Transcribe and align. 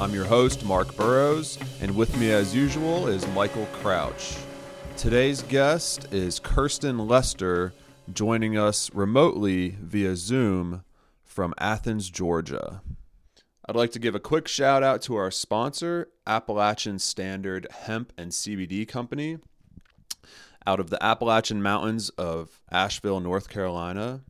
I'm 0.00 0.14
your 0.14 0.24
host, 0.24 0.64
Mark 0.64 0.96
Burrows, 0.96 1.58
and 1.82 1.94
with 1.94 2.16
me, 2.18 2.30
as 2.30 2.54
usual, 2.54 3.06
is 3.06 3.26
Michael 3.34 3.66
Crouch. 3.66 4.34
Today's 4.96 5.42
guest 5.42 6.10
is 6.10 6.38
Kirsten 6.38 7.06
Lester, 7.06 7.74
joining 8.10 8.56
us 8.56 8.90
remotely 8.94 9.76
via 9.78 10.16
Zoom 10.16 10.84
from 11.22 11.52
Athens, 11.58 12.08
Georgia. 12.08 12.80
I'd 13.68 13.76
like 13.76 13.92
to 13.92 13.98
give 13.98 14.14
a 14.14 14.20
quick 14.20 14.48
shout 14.48 14.82
out 14.82 15.02
to 15.02 15.16
our 15.16 15.30
sponsor, 15.30 16.08
Appalachian 16.26 16.98
Standard 16.98 17.66
Hemp 17.70 18.14
and 18.16 18.32
CBD 18.32 18.88
Company, 18.88 19.36
out 20.66 20.80
of 20.80 20.88
the 20.88 21.04
Appalachian 21.04 21.62
Mountains 21.62 22.08
of 22.16 22.62
Asheville, 22.72 23.20
North 23.20 23.50
Carolina. 23.50 24.22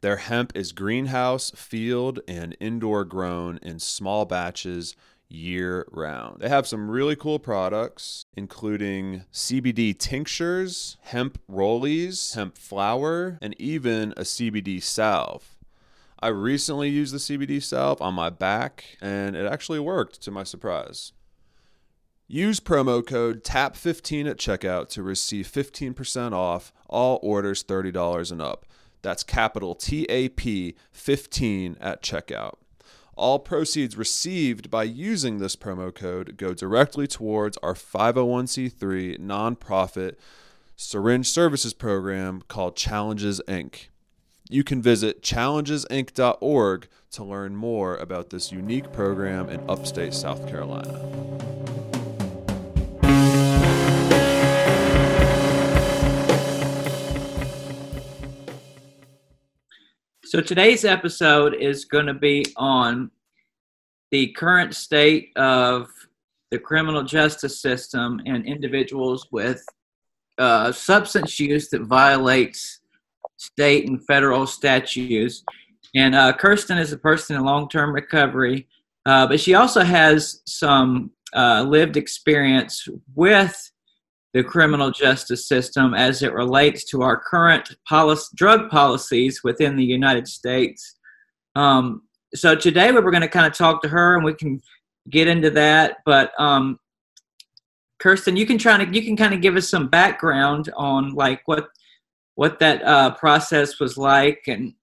Their 0.00 0.16
hemp 0.16 0.52
is 0.54 0.72
greenhouse, 0.72 1.50
field, 1.54 2.20
and 2.26 2.56
indoor 2.58 3.04
grown 3.04 3.58
in 3.62 3.78
small 3.78 4.24
batches 4.24 4.96
year 5.28 5.86
round. 5.92 6.40
They 6.40 6.48
have 6.48 6.66
some 6.66 6.90
really 6.90 7.16
cool 7.16 7.38
products, 7.38 8.24
including 8.34 9.24
CBD 9.32 9.96
tinctures, 9.96 10.96
hemp 11.02 11.38
rollies, 11.50 12.34
hemp 12.34 12.56
flour, 12.56 13.38
and 13.42 13.54
even 13.60 14.12
a 14.16 14.22
CBD 14.22 14.82
salve. 14.82 15.56
I 16.22 16.28
recently 16.28 16.88
used 16.88 17.14
the 17.14 17.18
CBD 17.18 17.62
salve 17.62 18.02
on 18.02 18.14
my 18.14 18.30
back, 18.30 18.96
and 19.00 19.36
it 19.36 19.46
actually 19.46 19.80
worked 19.80 20.20
to 20.22 20.30
my 20.30 20.44
surprise. 20.44 21.12
Use 22.26 22.60
promo 22.60 23.04
code 23.04 23.42
TAP15 23.42 24.30
at 24.30 24.36
checkout 24.36 24.88
to 24.90 25.02
receive 25.02 25.46
15% 25.46 26.32
off 26.32 26.72
all 26.88 27.18
orders 27.22 27.64
$30 27.64 28.30
and 28.30 28.40
up. 28.40 28.66
That's 29.02 29.22
capital 29.22 29.74
T 29.74 30.04
A 30.08 30.28
P 30.28 30.74
15 30.92 31.76
at 31.80 32.02
checkout. 32.02 32.54
All 33.14 33.38
proceeds 33.38 33.96
received 33.96 34.70
by 34.70 34.84
using 34.84 35.38
this 35.38 35.56
promo 35.56 35.94
code 35.94 36.36
go 36.36 36.54
directly 36.54 37.06
towards 37.06 37.58
our 37.58 37.74
501c3 37.74 39.18
nonprofit 39.18 40.14
syringe 40.74 41.28
services 41.28 41.74
program 41.74 42.42
called 42.48 42.76
Challenges 42.76 43.42
Inc. 43.46 43.88
You 44.48 44.64
can 44.64 44.80
visit 44.80 45.22
challengesinc.org 45.22 46.88
to 47.10 47.24
learn 47.24 47.56
more 47.56 47.96
about 47.96 48.30
this 48.30 48.50
unique 48.50 48.90
program 48.92 49.48
in 49.50 49.68
upstate 49.68 50.14
South 50.14 50.48
Carolina. 50.48 51.99
So 60.30 60.40
today's 60.40 60.84
episode 60.84 61.56
is 61.56 61.84
going 61.84 62.06
to 62.06 62.14
be 62.14 62.44
on 62.56 63.10
the 64.12 64.28
current 64.28 64.76
state 64.76 65.32
of 65.34 65.88
the 66.52 66.58
criminal 66.60 67.02
justice 67.02 67.60
system 67.60 68.20
and 68.26 68.46
individuals 68.46 69.26
with 69.32 69.60
uh, 70.38 70.70
substance 70.70 71.40
use 71.40 71.68
that 71.70 71.82
violates 71.82 72.78
state 73.38 73.88
and 73.88 74.06
federal 74.06 74.46
statutes. 74.46 75.42
And 75.96 76.14
uh, 76.14 76.32
Kirsten 76.34 76.78
is 76.78 76.92
a 76.92 76.98
person 76.98 77.34
in 77.34 77.42
long-term 77.42 77.92
recovery, 77.92 78.68
uh, 79.06 79.26
but 79.26 79.40
she 79.40 79.54
also 79.54 79.80
has 79.80 80.42
some 80.46 81.10
uh, 81.34 81.64
lived 81.66 81.96
experience 81.96 82.86
with 83.16 83.72
the 84.32 84.44
criminal 84.44 84.90
justice 84.90 85.48
system 85.48 85.94
as 85.94 86.22
it 86.22 86.32
relates 86.32 86.84
to 86.84 87.02
our 87.02 87.18
current 87.18 87.74
policy, 87.88 88.28
drug 88.34 88.70
policies 88.70 89.42
within 89.42 89.76
the 89.76 89.84
United 89.84 90.28
States. 90.28 90.96
Um, 91.56 92.02
so 92.34 92.54
today 92.54 92.92
we 92.92 93.00
we're 93.00 93.10
going 93.10 93.22
to 93.22 93.28
kind 93.28 93.46
of 93.46 93.54
talk 93.54 93.82
to 93.82 93.88
her, 93.88 94.14
and 94.14 94.24
we 94.24 94.34
can 94.34 94.60
get 95.10 95.26
into 95.26 95.50
that. 95.50 95.96
But 96.04 96.32
um, 96.38 96.78
Kirsten, 97.98 98.36
you 98.36 98.46
can 98.46 98.58
try 98.58 98.82
to 98.82 98.92
you 98.92 99.02
can 99.02 99.16
kind 99.16 99.34
of 99.34 99.40
give 99.40 99.56
us 99.56 99.68
some 99.68 99.88
background 99.88 100.70
on 100.76 101.14
like 101.14 101.42
what 101.46 101.66
what 102.36 102.60
that 102.60 102.82
uh, 102.84 103.14
process 103.14 103.80
was 103.80 103.98
like, 103.98 104.44
and 104.46 104.74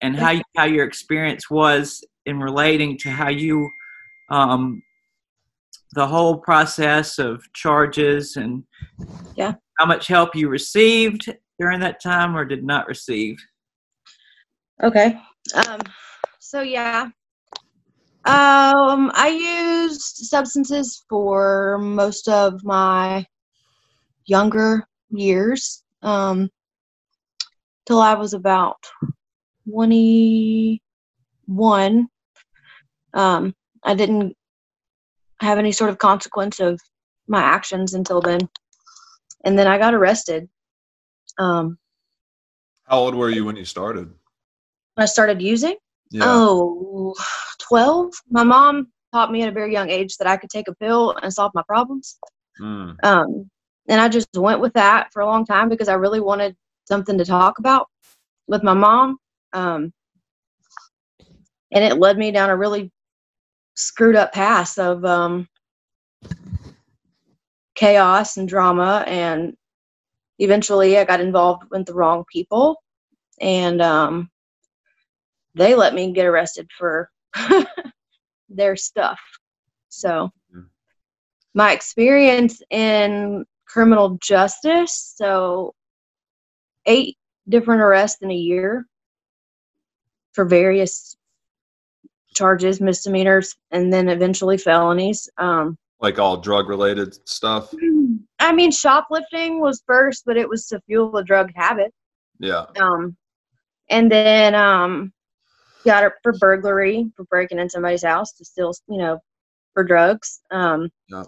and 0.00 0.16
how 0.16 0.30
you, 0.30 0.42
how 0.56 0.64
your 0.64 0.86
experience 0.86 1.50
was 1.50 2.02
in 2.24 2.40
relating 2.40 2.96
to 2.98 3.10
how 3.10 3.28
you 3.28 3.70
um, 4.30 4.82
the 5.96 6.06
whole 6.06 6.36
process 6.36 7.18
of 7.18 7.42
charges 7.54 8.36
and 8.36 8.62
Yeah. 9.34 9.54
how 9.78 9.86
much 9.86 10.06
help 10.06 10.36
you 10.36 10.48
received 10.48 11.34
during 11.58 11.80
that 11.80 12.02
time 12.02 12.36
or 12.36 12.44
did 12.44 12.62
not 12.62 12.86
receive. 12.86 13.42
Okay. 14.82 15.18
Um, 15.54 15.80
so 16.38 16.60
yeah. 16.60 17.08
Um, 18.26 19.10
I 19.14 19.28
used 19.28 20.16
substances 20.16 21.04
for 21.08 21.78
most 21.80 22.28
of 22.28 22.62
my 22.62 23.24
younger 24.26 24.86
years. 25.08 25.82
Um, 26.02 26.50
till 27.86 28.00
I 28.00 28.14
was 28.14 28.34
about 28.34 28.84
21. 29.70 32.08
Um, 33.14 33.54
I 33.82 33.94
didn't 33.94 34.36
have 35.40 35.58
any 35.58 35.72
sort 35.72 35.90
of 35.90 35.98
consequence 35.98 36.60
of 36.60 36.80
my 37.28 37.42
actions 37.42 37.94
until 37.94 38.20
then. 38.20 38.40
And 39.44 39.58
then 39.58 39.66
I 39.66 39.78
got 39.78 39.94
arrested. 39.94 40.48
Um, 41.38 41.78
How 42.84 42.98
old 42.98 43.14
were 43.14 43.30
you 43.30 43.44
when 43.44 43.56
you 43.56 43.64
started? 43.64 44.04
When 44.04 45.02
I 45.02 45.06
started 45.06 45.42
using. 45.42 45.76
Yeah. 46.10 46.24
Oh, 46.24 47.14
12. 47.60 48.12
My 48.30 48.44
mom 48.44 48.88
taught 49.12 49.32
me 49.32 49.42
at 49.42 49.48
a 49.48 49.52
very 49.52 49.72
young 49.72 49.90
age 49.90 50.16
that 50.16 50.28
I 50.28 50.36
could 50.36 50.50
take 50.50 50.68
a 50.68 50.74
pill 50.74 51.14
and 51.22 51.32
solve 51.32 51.52
my 51.54 51.62
problems. 51.66 52.18
Mm. 52.60 52.96
Um, 53.04 53.50
and 53.88 54.00
I 54.00 54.08
just 54.08 54.28
went 54.34 54.60
with 54.60 54.72
that 54.74 55.12
for 55.12 55.20
a 55.20 55.26
long 55.26 55.44
time 55.44 55.68
because 55.68 55.88
I 55.88 55.94
really 55.94 56.20
wanted 56.20 56.56
something 56.86 57.18
to 57.18 57.24
talk 57.24 57.58
about 57.58 57.88
with 58.46 58.62
my 58.62 58.74
mom. 58.74 59.18
Um, 59.52 59.92
and 61.72 61.84
it 61.84 61.98
led 61.98 62.16
me 62.16 62.30
down 62.30 62.50
a 62.50 62.56
really 62.56 62.90
screwed 63.76 64.16
up 64.16 64.32
path 64.32 64.78
of 64.78 65.04
um, 65.04 65.48
chaos 67.74 68.36
and 68.36 68.48
drama. 68.48 69.04
And 69.06 69.56
eventually 70.38 70.98
I 70.98 71.04
got 71.04 71.20
involved 71.20 71.64
with 71.70 71.86
the 71.86 71.94
wrong 71.94 72.24
people. 72.32 72.82
And 73.40 73.80
um, 73.82 74.30
they 75.54 75.74
let 75.74 75.94
me 75.94 76.12
get 76.12 76.26
arrested 76.26 76.68
for 76.76 77.10
their 78.48 78.76
stuff. 78.76 79.20
So, 79.88 80.30
my 81.54 81.72
experience 81.72 82.60
in 82.70 83.46
criminal 83.66 84.18
justice 84.22 85.14
so, 85.16 85.74
eight 86.86 87.16
different 87.48 87.80
arrests 87.80 88.22
in 88.22 88.30
a 88.30 88.34
year 88.34 88.86
for 90.32 90.44
various 90.44 91.16
charges, 92.36 92.80
misdemeanors, 92.80 93.56
and 93.70 93.92
then 93.92 94.08
eventually 94.08 94.58
felonies. 94.58 95.28
Um, 95.38 95.76
Like 96.00 96.18
all 96.18 96.36
drug 96.36 96.68
related 96.68 97.16
stuff? 97.28 97.72
I 98.38 98.52
mean, 98.52 98.70
shoplifting 98.70 99.60
was 99.60 99.82
first, 99.86 100.24
but 100.26 100.36
it 100.36 100.48
was 100.48 100.66
to 100.68 100.80
fuel 100.86 101.16
a 101.16 101.24
drug 101.24 101.50
habit. 101.54 101.92
Yeah. 102.38 102.66
Um, 102.78 103.16
and 103.88 104.12
then 104.12 104.54
um, 104.54 105.12
got 105.86 106.04
it 106.04 106.12
for 106.22 106.32
burglary 106.34 107.10
for 107.16 107.24
breaking 107.24 107.58
in 107.58 107.70
somebody's 107.70 108.04
house 108.04 108.32
to 108.34 108.44
steal, 108.44 108.72
you 108.88 108.98
know, 108.98 109.18
for 109.72 109.82
drugs. 109.84 110.40
Um, 110.50 110.90
Yeah. 111.08 111.24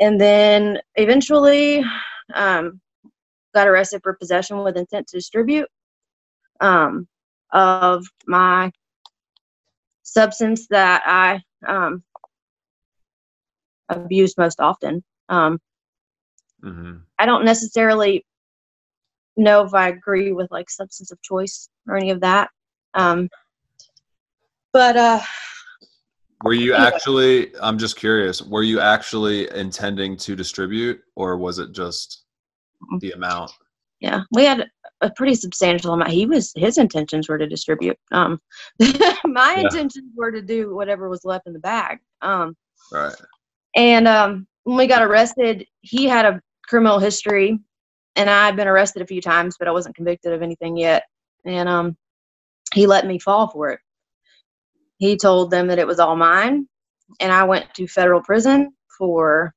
and 0.00 0.18
then 0.20 0.78
eventually 0.94 1.84
um, 2.34 2.80
got 3.54 3.68
arrested 3.68 4.00
for 4.02 4.14
possession 4.14 4.64
with 4.64 4.76
intent 4.78 5.08
to 5.08 5.18
distribute 5.18 5.68
um, 6.60 7.06
of 7.52 8.06
my 8.26 8.72
substance 10.02 10.66
that 10.68 11.02
I 11.06 11.42
um, 11.66 12.02
abused 13.88 14.38
most 14.38 14.60
often. 14.60 15.02
Um, 15.28 15.60
hmm 16.62 16.96
I 17.18 17.26
don't 17.26 17.44
necessarily 17.44 18.24
know 19.36 19.64
if 19.64 19.74
I 19.74 19.88
agree 19.88 20.32
with 20.32 20.50
like 20.50 20.68
substance 20.70 21.12
of 21.12 21.22
choice 21.22 21.68
or 21.88 21.96
any 21.96 22.10
of 22.10 22.20
that. 22.20 22.50
Um, 22.94 23.28
but 24.72 24.96
uh, 24.96 25.20
Were 26.42 26.52
you 26.52 26.74
Anyway. 26.74 26.88
actually? 26.88 27.56
I'm 27.60 27.78
just 27.78 27.96
curious. 27.96 28.42
Were 28.42 28.62
you 28.62 28.80
actually 28.80 29.50
intending 29.54 30.16
to 30.18 30.34
distribute, 30.34 31.00
or 31.14 31.36
was 31.36 31.58
it 31.58 31.72
just 31.72 32.24
Mm. 32.92 32.98
the 33.00 33.12
amount? 33.12 33.52
Yeah, 34.02 34.22
we 34.32 34.44
had 34.44 34.68
a 35.00 35.10
pretty 35.10 35.34
substantial 35.34 35.92
amount. 35.92 36.10
He 36.10 36.26
was 36.26 36.52
his 36.56 36.76
intentions 36.76 37.28
were 37.28 37.38
to 37.38 37.46
distribute. 37.46 37.96
Um, 38.10 38.40
my 39.24 39.54
Yeah. 39.56 39.60
intentions 39.60 40.10
were 40.16 40.32
to 40.32 40.42
do 40.42 40.74
whatever 40.74 41.08
was 41.08 41.24
left 41.24 41.46
in 41.46 41.52
the 41.52 41.60
bag. 41.60 41.98
Um, 42.20 42.56
Right. 42.90 43.14
And 43.74 44.06
um, 44.06 44.46
when 44.64 44.76
we 44.76 44.86
got 44.86 45.02
arrested, 45.02 45.66
he 45.80 46.06
had 46.06 46.26
a 46.26 46.42
criminal 46.66 46.98
history, 46.98 47.58
and 48.16 48.28
I 48.28 48.44
had 48.46 48.56
been 48.56 48.68
arrested 48.68 49.00
a 49.00 49.06
few 49.06 49.22
times, 49.22 49.56
but 49.58 49.66
I 49.66 49.70
wasn't 49.72 49.94
convicted 49.94 50.32
of 50.34 50.42
anything 50.42 50.76
yet. 50.76 51.04
And 51.46 51.68
um, 51.70 51.96
he 52.74 52.86
let 52.86 53.06
me 53.06 53.18
fall 53.18 53.48
for 53.48 53.70
it. 53.70 53.80
He 54.98 55.16
told 55.16 55.50
them 55.50 55.68
that 55.68 55.78
it 55.78 55.86
was 55.86 56.00
all 56.00 56.16
mine, 56.16 56.68
and 57.20 57.32
I 57.32 57.44
went 57.44 57.72
to 57.74 57.86
federal 57.86 58.20
prison 58.20 58.74
for 58.98 59.54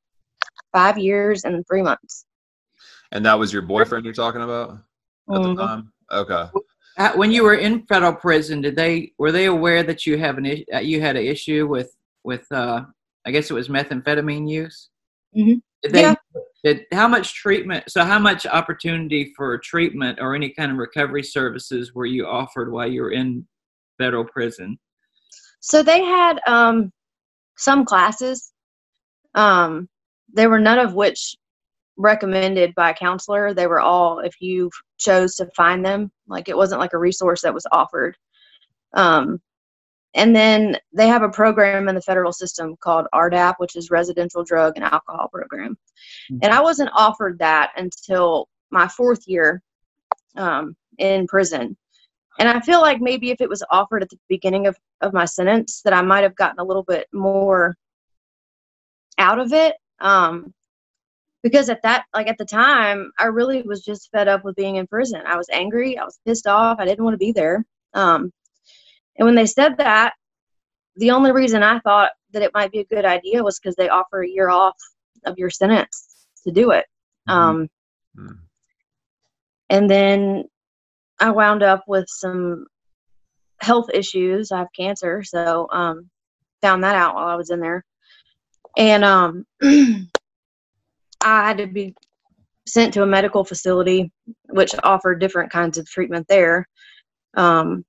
five 0.72 0.98
years 0.98 1.44
and 1.44 1.66
three 1.68 1.82
months. 1.82 2.25
And 3.16 3.26
that 3.26 3.40
was 3.40 3.54
your 3.54 3.62
boyfriend 3.62 4.04
you're 4.04 4.14
talking 4.14 4.42
about 4.42 4.72
at 4.72 4.78
the 5.28 5.40
Mhm. 5.40 5.58
time. 5.58 5.94
Okay. 6.12 6.50
When 7.16 7.32
you 7.32 7.44
were 7.44 7.56
in 7.56 7.86
federal 7.88 8.14
prison, 8.14 8.60
did 8.60 8.76
they 8.76 9.14
were 9.18 9.32
they 9.32 9.46
aware 9.46 9.84
that 9.84 10.06
you 10.06 10.18
have 10.18 10.38
an 10.38 10.46
is- 10.46 10.66
uh, 10.74 10.80
you 10.80 11.00
had 11.00 11.16
an 11.16 11.26
issue 11.26 11.66
with 11.66 11.96
with 12.26 12.46
uh, 12.52 12.82
I 13.26 13.32
guess 13.32 13.50
it 13.50 13.54
was 13.54 13.70
methamphetamine 13.70 14.50
use? 14.50 14.90
Mhm. 15.36 15.62
Did 15.82 15.94
they, 15.94 16.02
Yeah. 16.02 16.16
Did, 16.64 16.86
how 16.92 17.08
much 17.08 17.36
treatment? 17.36 17.90
So 17.90 18.04
how 18.04 18.20
much 18.20 18.46
opportunity 18.48 19.34
for 19.38 19.58
treatment 19.60 20.20
or 20.20 20.36
any 20.36 20.50
kind 20.50 20.72
of 20.72 20.78
recovery 20.78 21.24
services 21.24 21.94
were 21.94 22.08
you 22.08 22.28
offered 22.28 22.70
while 22.72 22.88
you 22.88 23.02
were 23.04 23.12
in 23.12 23.48
federal 23.98 24.26
prison? 24.26 24.78
So 25.62 25.84
they 25.84 26.04
had 26.04 26.42
um, 26.48 26.92
some 27.56 27.86
classes. 27.86 28.52
Um, 29.36 29.88
there 30.34 30.50
were 30.50 30.60
none 30.60 30.80
of 30.80 30.96
which 30.96 31.36
recommended 31.98 32.76
by 32.76 32.92
a 32.92 32.96
counselor. 32.96 33.54
They 33.54 33.68
were 33.68 33.80
all 33.80 34.20
if 34.20 34.36
you 34.40 34.70
chose 34.98 35.36
to 35.36 35.50
find 35.56 35.86
them. 35.86 36.12
Like 36.28 36.50
it 36.50 36.58
wasn't 36.58 36.82
like 36.82 36.94
a 36.94 36.98
resource 36.98 37.42
that 37.42 37.54
was 37.54 37.66
offered. 37.72 38.18
Um, 38.94 39.42
and 40.14 40.34
then 40.34 40.78
they 40.94 41.10
have 41.10 41.24
a 41.24 41.30
program 41.30 41.90
in 41.90 41.96
the 41.96 42.02
federal 42.02 42.32
system 42.32 42.76
called 42.80 43.08
RDAP, 43.14 43.56
which 43.58 43.76
is 43.76 43.92
Residential 43.92 44.46
Drug 44.46 44.74
and 44.78 44.86
Alcohol 44.86 45.28
Program. 45.28 45.78
And 46.42 46.54
I 46.54 46.62
wasn't 46.62 46.90
offered 46.94 47.38
that 47.40 47.72
until 47.76 48.48
my 48.72 48.88
fourth 48.88 49.28
year 49.28 49.62
um, 50.38 50.76
in 50.98 51.28
prison. 51.28 51.76
And 52.40 52.48
I 52.48 52.62
feel 52.62 52.82
like 52.82 53.02
maybe 53.02 53.32
if 53.32 53.42
it 53.42 53.50
was 53.50 53.64
offered 53.70 54.04
at 54.04 54.10
the 54.10 54.20
beginning 54.30 54.68
of, 54.68 54.78
of 55.02 55.14
my 55.14 55.26
sentence, 55.26 55.82
that 55.84 55.94
I 55.94 56.02
might 56.02 56.24
have 56.24 56.36
gotten 56.36 56.60
a 56.60 56.66
little 56.66 56.84
bit 56.84 57.08
more 57.14 57.76
out 59.18 59.40
of 59.40 59.54
it. 59.54 59.76
Um, 60.00 60.54
because 61.46 61.70
at 61.70 61.84
that, 61.84 62.06
like 62.12 62.28
at 62.28 62.40
the 62.40 62.44
time, 62.46 63.12
I 63.20 63.26
really 63.26 63.62
was 63.62 63.86
just 63.86 64.10
fed 64.12 64.28
up 64.28 64.44
with 64.44 64.56
being 64.56 64.78
in 64.78 64.88
prison. 64.88 65.22
I 65.28 65.38
was 65.38 65.48
angry. 65.54 65.96
I 65.96 66.04
was 66.04 66.18
pissed 66.26 66.48
off. 66.48 66.80
I 66.80 66.86
didn't 66.86 67.04
want 67.04 67.14
to 67.14 67.20
be 67.20 67.32
there. 67.32 67.64
Um, 67.94 68.34
and 69.16 69.28
when 69.28 69.36
they 69.36 69.46
said 69.46 69.78
that, 69.78 70.14
the 70.96 71.12
only 71.12 71.32
reason 71.32 71.62
I 71.62 71.78
thought 71.82 72.10
that 72.32 72.42
it 72.42 72.50
might 72.56 72.72
be 72.72 72.80
a 72.80 72.86
good 72.86 73.06
idea 73.06 73.44
was 73.44 73.60
because 73.60 73.76
they 73.76 73.90
offer 73.90 74.24
a 74.24 74.28
year 74.28 74.50
off 74.50 74.76
of 75.28 75.38
your 75.38 75.52
sentence 75.52 76.26
to 76.46 76.52
do 76.52 76.72
it. 76.72 76.88
Um, 77.28 77.70
Mhm. 78.18 78.40
and 79.70 79.88
then 79.88 80.46
I 81.20 81.30
wound 81.30 81.62
up 81.62 81.84
with 81.88 82.06
some 82.08 82.66
health 83.62 83.92
issues. 83.94 84.52
I 84.52 84.58
have 84.58 84.74
cancer, 84.76 85.22
so 85.22 85.68
um, 85.72 86.10
found 86.64 86.84
that 86.84 86.96
out 86.96 87.14
while 87.14 87.28
I 87.28 87.36
was 87.36 87.52
in 87.52 87.60
there, 87.60 87.86
and 88.78 89.04
um, 89.06 89.46
I 91.26 91.48
had 91.48 91.58
to 91.58 91.68
be 91.68 91.96
sent 92.68 92.94
to 92.94 93.04
a 93.04 93.08
medical 93.08 93.44
facility, 93.44 94.12
which 94.50 94.74
offered 94.84 95.20
different 95.20 95.52
kinds 95.52 95.78
of 95.78 95.90
treatment 95.90 96.28
there. 96.30 96.68
Um, 97.36 97.84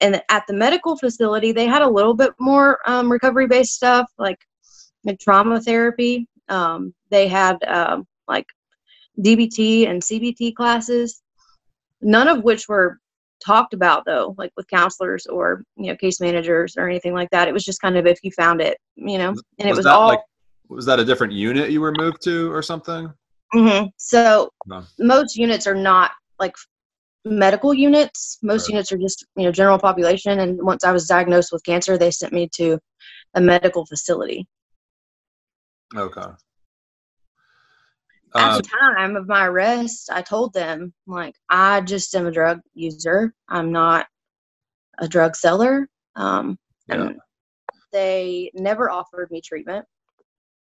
and 0.00 0.22
at 0.28 0.44
the 0.48 0.54
medical 0.54 0.96
facility, 0.96 1.52
they 1.52 1.66
had 1.66 1.82
a 1.82 1.88
little 1.88 2.14
bit 2.14 2.32
more 2.40 2.78
um, 2.86 3.10
recovery-based 3.10 3.74
stuff, 3.74 4.10
like 4.18 4.38
trauma 5.20 5.60
therapy. 5.60 6.28
Um, 6.48 6.94
they 7.10 7.28
had 7.28 7.62
um, 7.64 8.06
like 8.26 8.46
DBT 9.20 9.88
and 9.88 10.02
CBT 10.02 10.54
classes, 10.54 11.22
none 12.00 12.28
of 12.28 12.42
which 12.42 12.68
were 12.68 12.98
talked 13.44 13.74
about 13.74 14.04
though, 14.04 14.34
like 14.38 14.52
with 14.56 14.66
counselors 14.68 15.26
or 15.26 15.64
you 15.76 15.86
know 15.86 15.96
case 15.96 16.20
managers 16.20 16.76
or 16.76 16.88
anything 16.88 17.14
like 17.14 17.30
that. 17.30 17.48
It 17.48 17.54
was 17.54 17.64
just 17.64 17.80
kind 17.80 17.96
of 17.96 18.06
if 18.06 18.18
you 18.22 18.30
found 18.32 18.60
it, 18.60 18.78
you 18.96 19.18
know, 19.18 19.34
and 19.58 19.68
it 19.68 19.76
was 19.76 19.86
all. 19.86 20.08
like 20.08 20.20
was 20.68 20.86
that 20.86 21.00
a 21.00 21.04
different 21.04 21.32
unit 21.32 21.70
you 21.70 21.80
were 21.80 21.92
moved 21.92 22.22
to 22.22 22.50
or 22.52 22.62
something? 22.62 23.12
Mhm. 23.54 23.90
So 23.96 24.50
No. 24.66 24.84
most 24.98 25.36
units 25.36 25.66
are 25.66 25.74
not 25.74 26.12
like 26.38 26.56
medical 27.24 27.74
units. 27.74 28.38
Most 28.42 28.62
Right. 28.68 28.74
units 28.74 28.92
are 28.92 28.98
just 28.98 29.24
you 29.36 29.44
know 29.44 29.52
general 29.52 29.78
population. 29.78 30.40
And 30.40 30.62
once 30.62 30.84
I 30.84 30.92
was 30.92 31.06
diagnosed 31.06 31.52
with 31.52 31.64
cancer, 31.64 31.98
they 31.98 32.10
sent 32.10 32.32
me 32.32 32.48
to 32.54 32.78
a 33.34 33.40
medical 33.40 33.84
facility. 33.86 34.46
Okay. 35.94 36.22
At 38.34 38.54
Uh, 38.54 38.56
the 38.56 38.62
time 38.62 39.14
of 39.16 39.28
my 39.28 39.46
arrest, 39.46 40.08
I 40.10 40.22
told 40.22 40.54
them 40.54 40.94
like 41.06 41.34
I 41.50 41.82
just 41.82 42.14
am 42.14 42.26
a 42.26 42.30
drug 42.30 42.60
user. 42.74 43.34
I'm 43.48 43.70
not 43.70 44.06
a 44.98 45.06
drug 45.08 45.36
seller. 45.36 45.88
Um, 46.16 46.58
Yeah. 46.88 46.94
and 47.08 47.20
they 47.92 48.50
never 48.54 48.90
offered 48.90 49.30
me 49.30 49.42
treatment. 49.42 49.86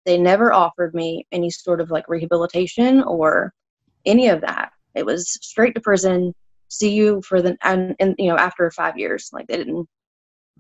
They 0.07 0.17
never 0.17 0.53
offered 0.53 0.95
me 0.95 1.27
any 1.33 1.51
sort 1.51 1.81
of 1.81 1.91
like 1.91 2.09
rehabilitation 2.09 3.03
or 3.03 3.53
any 4.07 4.29
of 4.29 4.41
that. 4.41 4.71
It 4.95 5.05
was 5.05 5.29
straight 5.43 5.75
to 5.75 5.81
prison. 5.81 6.33
See 6.69 6.95
you 6.95 7.21
for 7.23 7.43
the 7.43 7.57
and, 7.63 7.95
and 8.01 8.15
you 8.19 8.29
know 8.29 8.37
after 8.37 8.71
five 8.71 8.97
years, 8.97 9.31
like 9.33 9.47
they 9.47 9.57
didn't 9.57 9.87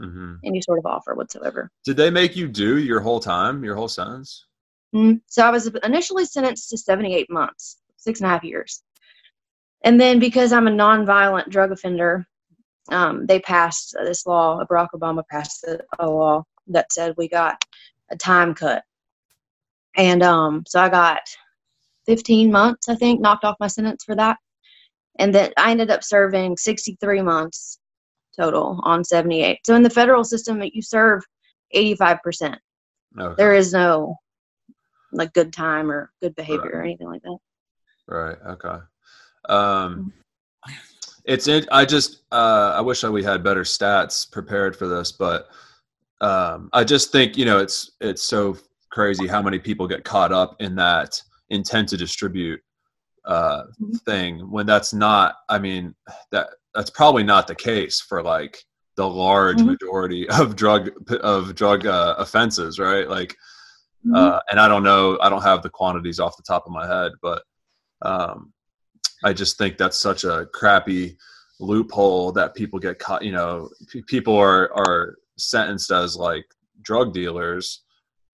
mhm. 0.01 0.39
any 0.45 0.61
sort 0.61 0.79
of 0.79 0.87
offer 0.87 1.15
whatsoever. 1.15 1.71
Did 1.85 1.97
they 1.97 2.11
make 2.11 2.37
you 2.37 2.47
do 2.49 2.79
your 2.79 3.01
whole 3.01 3.21
time, 3.21 3.65
your 3.65 3.77
whole 3.77 3.89
sentence? 3.89 4.45
Mm, 4.95 5.21
So 5.27 5.47
I 5.47 5.51
was 5.51 5.67
initially 5.85 6.25
sentenced 6.25 6.71
to 6.71 6.79
78 6.79 7.31
months, 7.31 7.79
six 7.97 8.21
and 8.21 8.27
a 8.27 8.31
half 8.31 8.45
years. 8.45 8.83
And 9.85 10.01
then 10.01 10.19
because 10.19 10.53
I'm 10.53 10.69
a 10.69 10.71
nonviolent 10.71 11.51
drug 11.51 11.73
offender, 11.73 12.27
um, 12.91 13.27
they 13.27 13.41
passed 13.41 13.97
this 14.05 14.27
law. 14.27 14.65
Barack 14.65 14.89
Obama 14.95 15.23
passed 15.31 15.65
a 15.99 16.09
law 16.09 16.45
that 16.69 16.93
said 16.93 17.15
we 17.17 17.29
got 17.29 17.63
a 18.11 18.17
time 18.17 18.55
cut. 18.55 18.83
And 19.97 20.23
um, 20.23 20.65
so 20.67 20.81
I 20.81 20.89
got 20.89 21.21
15 22.07 22.51
months, 22.51 22.89
I 22.89 22.95
think, 22.95 23.21
knocked 23.21 23.45
off 23.45 23.57
my 23.61 23.67
sentence 23.67 24.05
for 24.05 24.15
that. 24.15 24.39
And 25.19 25.35
then 25.35 25.53
I 25.57 25.71
ended 25.71 25.91
up 25.91 26.05
serving 26.05 26.57
63 26.59 27.23
months 27.23 27.79
total 28.39 28.81
on 28.85 29.03
78. 29.03 29.61
So 29.65 29.75
in 29.75 29.83
the 29.83 29.91
federal 29.91 30.25
system, 30.25 30.63
you 30.63 30.83
serve 30.83 31.23
85% 31.75 32.59
Okay. 33.19 33.35
there 33.37 33.55
is 33.55 33.73
no 33.73 34.17
like 35.13 35.33
good 35.33 35.53
time 35.53 35.91
or 35.91 36.13
good 36.21 36.35
behavior 36.35 36.73
or 36.75 36.83
anything 36.83 37.09
like 37.09 37.23
that. 37.23 37.39
Right. 38.07 38.37
Okay. 38.47 38.79
Um, 39.49 40.13
it's 41.25 41.49
it. 41.49 41.67
I 41.73 41.85
just 41.85 42.23
uh, 42.31 42.75
I 42.77 42.81
wish 42.81 43.01
that 43.01 43.11
we 43.11 43.25
had 43.25 43.43
better 43.43 43.63
stats 43.63 44.31
prepared 44.31 44.77
for 44.77 44.87
this, 44.87 45.13
but 45.13 45.49
um, 46.21 46.69
I 46.73 46.85
just 46.85 47.11
think 47.11 47.37
you 47.37 47.45
know 47.45 47.59
it's 47.59 47.93
it's 48.01 48.23
so 48.23 48.59
crazy 48.97 49.27
how 49.27 49.43
many 49.43 49.59
people 49.59 49.87
get 49.87 50.05
caught 50.05 50.33
up 50.33 50.57
in 50.59 50.75
that 50.75 51.21
intent 51.51 51.87
to 51.91 51.97
distribute 51.99 52.61
uh, 53.27 53.65
Mhm. 53.83 54.01
thing 54.05 54.51
when 54.51 54.65
that's 54.67 54.93
not. 54.95 55.35
I 55.51 55.59
mean 55.59 55.95
that 56.33 56.47
that's 56.75 56.91
probably 56.91 57.25
not 57.25 57.47
the 57.47 57.55
case 57.57 58.01
for 58.01 58.23
like 58.23 58.55
the 58.97 59.07
large 59.27 59.59
Mhm. 59.61 59.67
majority 59.73 60.23
of 60.41 60.57
drug 60.57 60.85
of 61.33 61.55
drug 61.55 61.87
uh, 61.87 62.15
offenses, 62.19 62.79
right? 62.79 63.09
Like 63.19 63.37
Mm-hmm. 64.07 64.15
uh, 64.15 64.39
and 64.51 64.61
I 64.61 64.69
don't 64.69 64.85
know, 64.85 65.19
I 65.21 65.29
don't 65.29 65.43
have 65.43 65.63
the 65.63 65.71
quantities 65.79 66.21
off 66.21 66.37
the 66.37 66.45
top 66.53 66.65
of 66.67 66.73
my 66.73 66.87
head, 66.87 67.11
but 67.21 67.43
um, 68.03 68.53
I 69.25 69.33
just 69.33 69.59
think 69.59 69.77
that's 69.77 69.99
such 70.09 70.23
a 70.23 70.47
crappy 70.55 71.17
loophole 71.59 72.31
that 72.33 72.55
people 72.55 72.79
get 72.79 73.01
caught. 73.01 73.23
You 73.25 73.33
know, 73.33 73.69
p- 73.91 74.03
people 74.15 74.37
are 74.37 74.71
are 74.85 75.17
sentenced 75.37 75.91
as 75.91 76.17
like 76.17 76.45
drug 76.83 77.13
dealers 77.13 77.83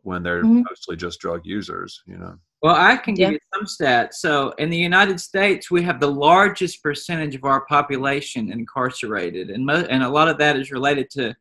when 0.03 0.23
they're 0.23 0.45
Mhm. 0.45 0.65
mostly 0.69 0.97
just 0.97 1.21
drug 1.21 1.41
users. 1.45 2.03
You 2.07 2.19
know, 2.19 2.39
Well, 2.63 2.77
I 2.77 2.97
can 2.97 3.15
give 3.15 3.31
Yeah. 3.33 3.33
you 3.33 3.39
some 3.55 3.65
stats. 3.65 4.15
So, 4.15 4.51
in 4.59 4.71
the 4.71 4.77
United 4.77 5.21
States, 5.21 5.69
we 5.71 5.83
have 5.83 5.99
the 5.99 6.11
largest 6.11 6.81
percentage 6.83 7.35
of 7.35 7.45
our 7.45 7.65
population 7.67 8.53
incarcerated, 8.53 9.51
and 9.51 9.67
mo- 9.67 9.87
and 9.91 10.03
a 10.05 10.09
lot 10.09 10.29
of 10.29 10.39
that 10.39 10.57
is 10.57 10.71
related 10.71 11.11
to 11.11 11.35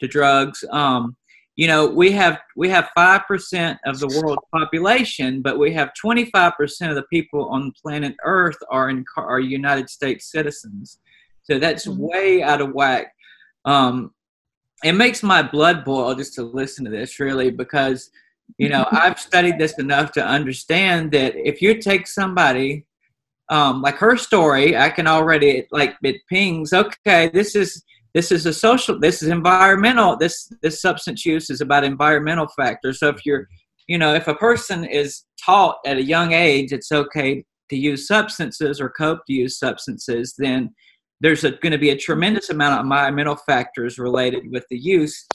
to 0.00 0.08
drugs. 0.08 0.64
Um, 0.70 1.16
you 1.56 1.66
know 1.66 1.84
we 1.86 2.10
have 2.12 2.40
we 2.56 2.68
have 2.70 2.88
5% 2.96 3.78
of 3.84 3.98
the 3.98 4.06
world's 4.06 4.46
population 4.54 5.42
but 5.42 5.58
we 5.58 5.72
have 5.74 5.90
25% 6.00 6.88
of 6.90 6.94
the 6.96 7.02
people 7.12 7.48
on 7.50 7.72
planet 7.82 8.14
earth 8.24 8.56
are 8.70 8.88
in 8.88 9.04
are 9.16 9.40
united 9.40 9.90
states 9.90 10.30
citizens 10.30 11.00
so 11.42 11.58
that's 11.58 11.86
Mhm. 11.86 11.96
way 11.98 12.42
out 12.42 12.60
of 12.62 12.72
whack 12.72 13.12
um, 13.66 14.14
it 14.84 14.92
makes 14.92 15.22
my 15.22 15.42
blood 15.42 15.84
boil 15.84 16.14
just 16.14 16.34
to 16.34 16.42
listen 16.42 16.84
to 16.84 16.90
this 16.90 17.20
really 17.20 17.50
because 17.50 18.10
you 18.58 18.68
know 18.68 18.86
i've 18.92 19.18
studied 19.18 19.58
this 19.58 19.78
enough 19.78 20.12
to 20.12 20.24
understand 20.24 21.12
that 21.12 21.34
if 21.36 21.60
you 21.62 21.80
take 21.80 22.06
somebody 22.06 22.84
um, 23.50 23.82
like 23.82 23.96
her 23.96 24.16
story 24.16 24.76
i 24.76 24.88
can 24.88 25.06
already 25.06 25.66
like 25.72 25.96
it 26.02 26.16
pings 26.28 26.72
okay 26.72 27.28
this 27.32 27.54
is 27.54 27.84
this 28.14 28.32
is 28.32 28.46
a 28.46 28.52
social 28.52 28.98
this 28.98 29.22
is 29.22 29.28
environmental 29.28 30.16
this 30.16 30.52
this 30.62 30.80
substance 30.80 31.24
use 31.24 31.50
is 31.50 31.60
about 31.60 31.84
environmental 31.84 32.48
factors. 32.48 32.98
So 32.98 33.08
if 33.08 33.24
you're 33.24 33.48
you 33.86 33.98
know 33.98 34.14
if 34.14 34.28
a 34.28 34.34
person 34.34 34.84
is 34.84 35.24
taught 35.44 35.76
at 35.86 35.96
a 35.96 36.02
young 36.02 36.32
age 36.32 36.72
it's 36.72 36.92
okay 36.92 37.44
to 37.70 37.76
use 37.76 38.06
substances 38.06 38.80
or 38.80 38.90
cope 38.90 39.20
to 39.26 39.32
use 39.32 39.58
substances 39.58 40.34
then 40.36 40.74
there's 41.20 41.42
going 41.42 41.72
to 41.72 41.78
be 41.78 41.90
a 41.90 41.96
tremendous 41.96 42.50
amount 42.50 42.74
of 42.74 42.84
environmental 42.84 43.36
factors 43.36 43.98
related 43.98 44.50
with 44.50 44.64
the 44.70 44.78
use. 44.78 45.26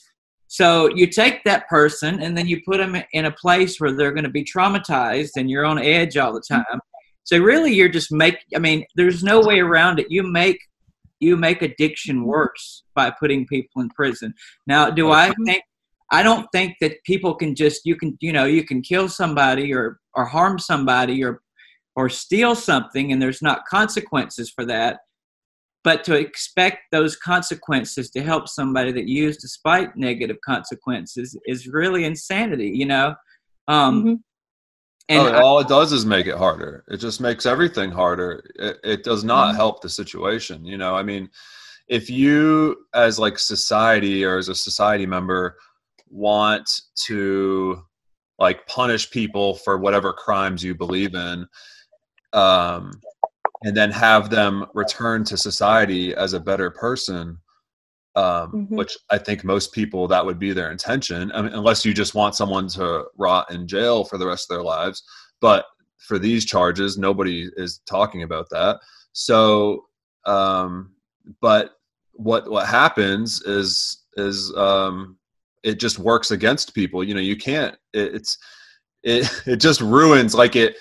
So 0.48 0.90
you 0.96 1.08
take 1.08 1.44
that 1.44 1.68
person 1.68 2.22
and 2.22 2.38
then 2.38 2.48
you 2.48 2.62
put 2.66 2.78
them 2.78 2.96
in 3.14 3.26
a 3.26 3.32
place 3.32 3.80
where 3.80 3.92
they're 3.92 4.14
going 4.14 4.24
to 4.26 4.30
be 4.30 4.44
traumatized 4.44 5.32
and 5.38 5.50
you're 5.50 5.66
on 5.66 5.80
edge 5.80 6.18
all 6.18 6.34
the 6.34 6.42
mm-hmm. 6.42 6.62
time. 6.62 6.80
So 7.24 7.40
really 7.40 7.74
you're 7.74 7.90
just 7.90 8.12
make 8.12 8.38
i 8.56 8.60
mean 8.60 8.86
there's 8.96 9.24
no 9.24 9.42
way 9.42 9.60
around 9.60 10.00
it. 10.00 10.08
You 10.10 10.24
make 10.24 10.60
you 11.20 11.36
make 11.38 11.62
addiction 11.62 12.18
mm-hmm. 12.18 12.26
worse 12.26 12.84
by 12.94 13.12
putting 13.20 13.48
people 13.48 13.82
in 13.82 13.90
prison. 13.90 14.34
Now 14.68 14.90
do 14.90 15.12
i 15.12 15.34
think 15.46 15.64
i 16.12 16.22
don't 16.22 16.48
think 16.52 16.76
that 16.82 17.04
people 17.04 17.34
can 17.34 17.56
just 17.56 17.82
you 17.86 17.96
can 17.96 18.16
you 18.22 18.32
know 18.32 18.46
you 18.46 18.64
can 18.64 18.82
kill 18.82 19.10
somebody 19.10 19.74
or 19.74 20.00
or 20.14 20.26
harm 20.26 20.60
somebody 20.60 21.24
or 21.24 21.42
or 21.96 22.10
steal 22.10 22.54
something 22.56 23.12
and 23.12 23.20
there's 23.20 23.42
not 23.42 23.66
consequences 23.66 24.52
for 24.52 24.66
that 24.66 25.00
but 25.86 26.04
to 26.04 26.16
expect 26.16 26.80
those 26.92 27.16
consequences 27.16 28.10
to 28.10 28.22
help 28.22 28.50
somebody 28.50 28.92
that 28.92 29.08
used 29.08 29.40
despite 29.40 29.96
negative 29.96 30.38
consequences 30.46 31.38
is 31.46 31.68
really 31.68 32.04
insanity 32.04 32.70
you 32.82 32.86
know 32.86 33.16
um 33.70 34.04
Mhm. 34.04 34.20
and 35.08 35.28
oh, 35.28 35.32
I- 35.34 35.42
all 35.42 35.60
it 35.60 35.68
does 35.68 35.92
is 35.94 36.04
make 36.04 36.26
it 36.26 36.36
harder. 36.46 36.84
It 36.88 36.98
just 36.98 37.22
makes 37.22 37.46
everything 37.46 37.92
harder. 37.92 38.44
It, 38.56 38.80
it 38.84 39.04
does 39.04 39.24
not 39.24 39.54
Mhm. 39.54 39.56
help 39.58 39.76
the 39.82 39.90
situation. 39.90 40.66
You 40.66 40.78
know, 40.80 40.96
I 40.96 41.04
mean, 41.04 41.30
if 41.88 42.10
you, 42.10 42.86
as 42.96 43.20
like 43.20 43.38
society 43.38 44.26
or 44.26 44.38
as 44.40 44.50
a 44.50 44.56
society 44.56 45.06
member, 45.06 45.58
want 46.10 46.68
to 47.08 47.84
like 48.40 48.66
punish 48.68 49.12
people 49.12 49.54
for 49.64 49.78
whatever 49.78 50.12
crimes 50.12 50.64
you 50.64 50.74
believe 50.74 51.14
in, 51.14 51.46
um, 52.34 53.00
and 53.66 53.76
then 53.76 53.90
have 53.90 54.30
them 54.30 54.64
return 54.76 55.24
to 55.26 55.36
society 55.36 56.16
as 56.16 56.34
a 56.34 56.40
better 56.40 56.70
person, 56.70 57.40
um, 58.16 58.68
Mhm. 58.70 58.78
which 58.78 58.96
I 59.10 59.18
think 59.18 59.44
most 59.44 59.74
people 59.74 60.08
that 60.08 60.24
would 60.24 60.38
be 60.38 60.54
their 60.54 60.72
intention, 60.72 61.32
I 61.34 61.42
mean, 61.42 61.52
unless 61.52 61.84
you 61.84 61.92
just 61.92 62.14
want 62.14 62.36
someone 62.36 62.68
to 62.70 63.06
rot 63.18 63.50
in 63.52 63.68
jail 63.68 64.04
for 64.06 64.20
the 64.20 64.28
rest 64.28 64.50
of 64.50 64.56
their 64.56 64.64
lives. 64.64 65.04
But 65.42 65.66
for 65.98 66.20
these 66.20 66.46
charges, 66.46 66.96
nobody 66.96 67.50
is 67.58 67.80
talking 67.88 68.22
about 68.22 68.48
that. 68.52 68.80
So, 69.14 69.88
um, 70.26 70.92
but 71.42 71.72
what 72.14 72.48
what 72.50 72.68
happens 72.68 73.42
is 73.42 74.04
is 74.16 74.56
um, 74.56 75.18
it 75.64 75.80
just 75.80 75.98
works 75.98 76.30
against 76.30 76.76
people. 76.76 77.04
You 77.04 77.16
know, 77.16 77.20
you 77.20 77.36
can't. 77.36 77.76
It, 77.94 78.14
it's 78.16 78.38
it 79.02 79.28
it 79.48 79.56
just 79.58 79.82
ruins 79.82 80.36
like 80.36 80.56
it. 80.56 80.78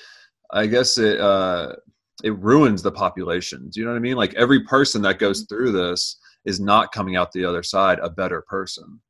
I 0.50 0.66
guess 0.66 0.98
it 0.98 1.18
uh, 1.18 1.76
it 2.22 2.38
ruins 2.38 2.82
the 2.82 2.92
population. 2.92 3.68
Do 3.70 3.80
you 3.80 3.86
know 3.86 3.92
what 3.92 3.98
I 3.98 4.00
mean? 4.00 4.16
Like 4.16 4.34
every 4.34 4.64
person 4.64 5.02
that 5.02 5.18
goes 5.18 5.46
through 5.48 5.72
this 5.72 6.16
is 6.44 6.60
not 6.60 6.92
coming 6.92 7.16
out 7.16 7.32
the 7.32 7.44
other 7.44 7.62
side 7.62 7.98
a 8.00 8.10
better 8.10 8.42
person. 8.42 9.00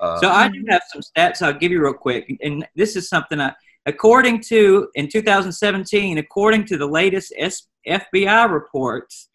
Uh, 0.00 0.18
So 0.20 0.28
I 0.30 0.48
do 0.48 0.64
have 0.68 0.82
some 0.92 1.02
stats 1.02 1.42
I'll 1.42 1.52
give 1.52 1.72
you 1.72 1.82
real 1.82 1.92
quick, 1.92 2.32
and 2.42 2.66
this 2.76 2.96
is 2.96 3.08
something 3.08 3.40
I, 3.40 3.54
according 3.86 4.40
to 4.42 4.88
in 4.94 5.08
2017, 5.08 6.18
according 6.18 6.64
to 6.66 6.76
the 6.76 6.86
latest 6.86 7.32
S, 7.38 7.68
FBI 7.86 8.50
reports, 8.50 9.28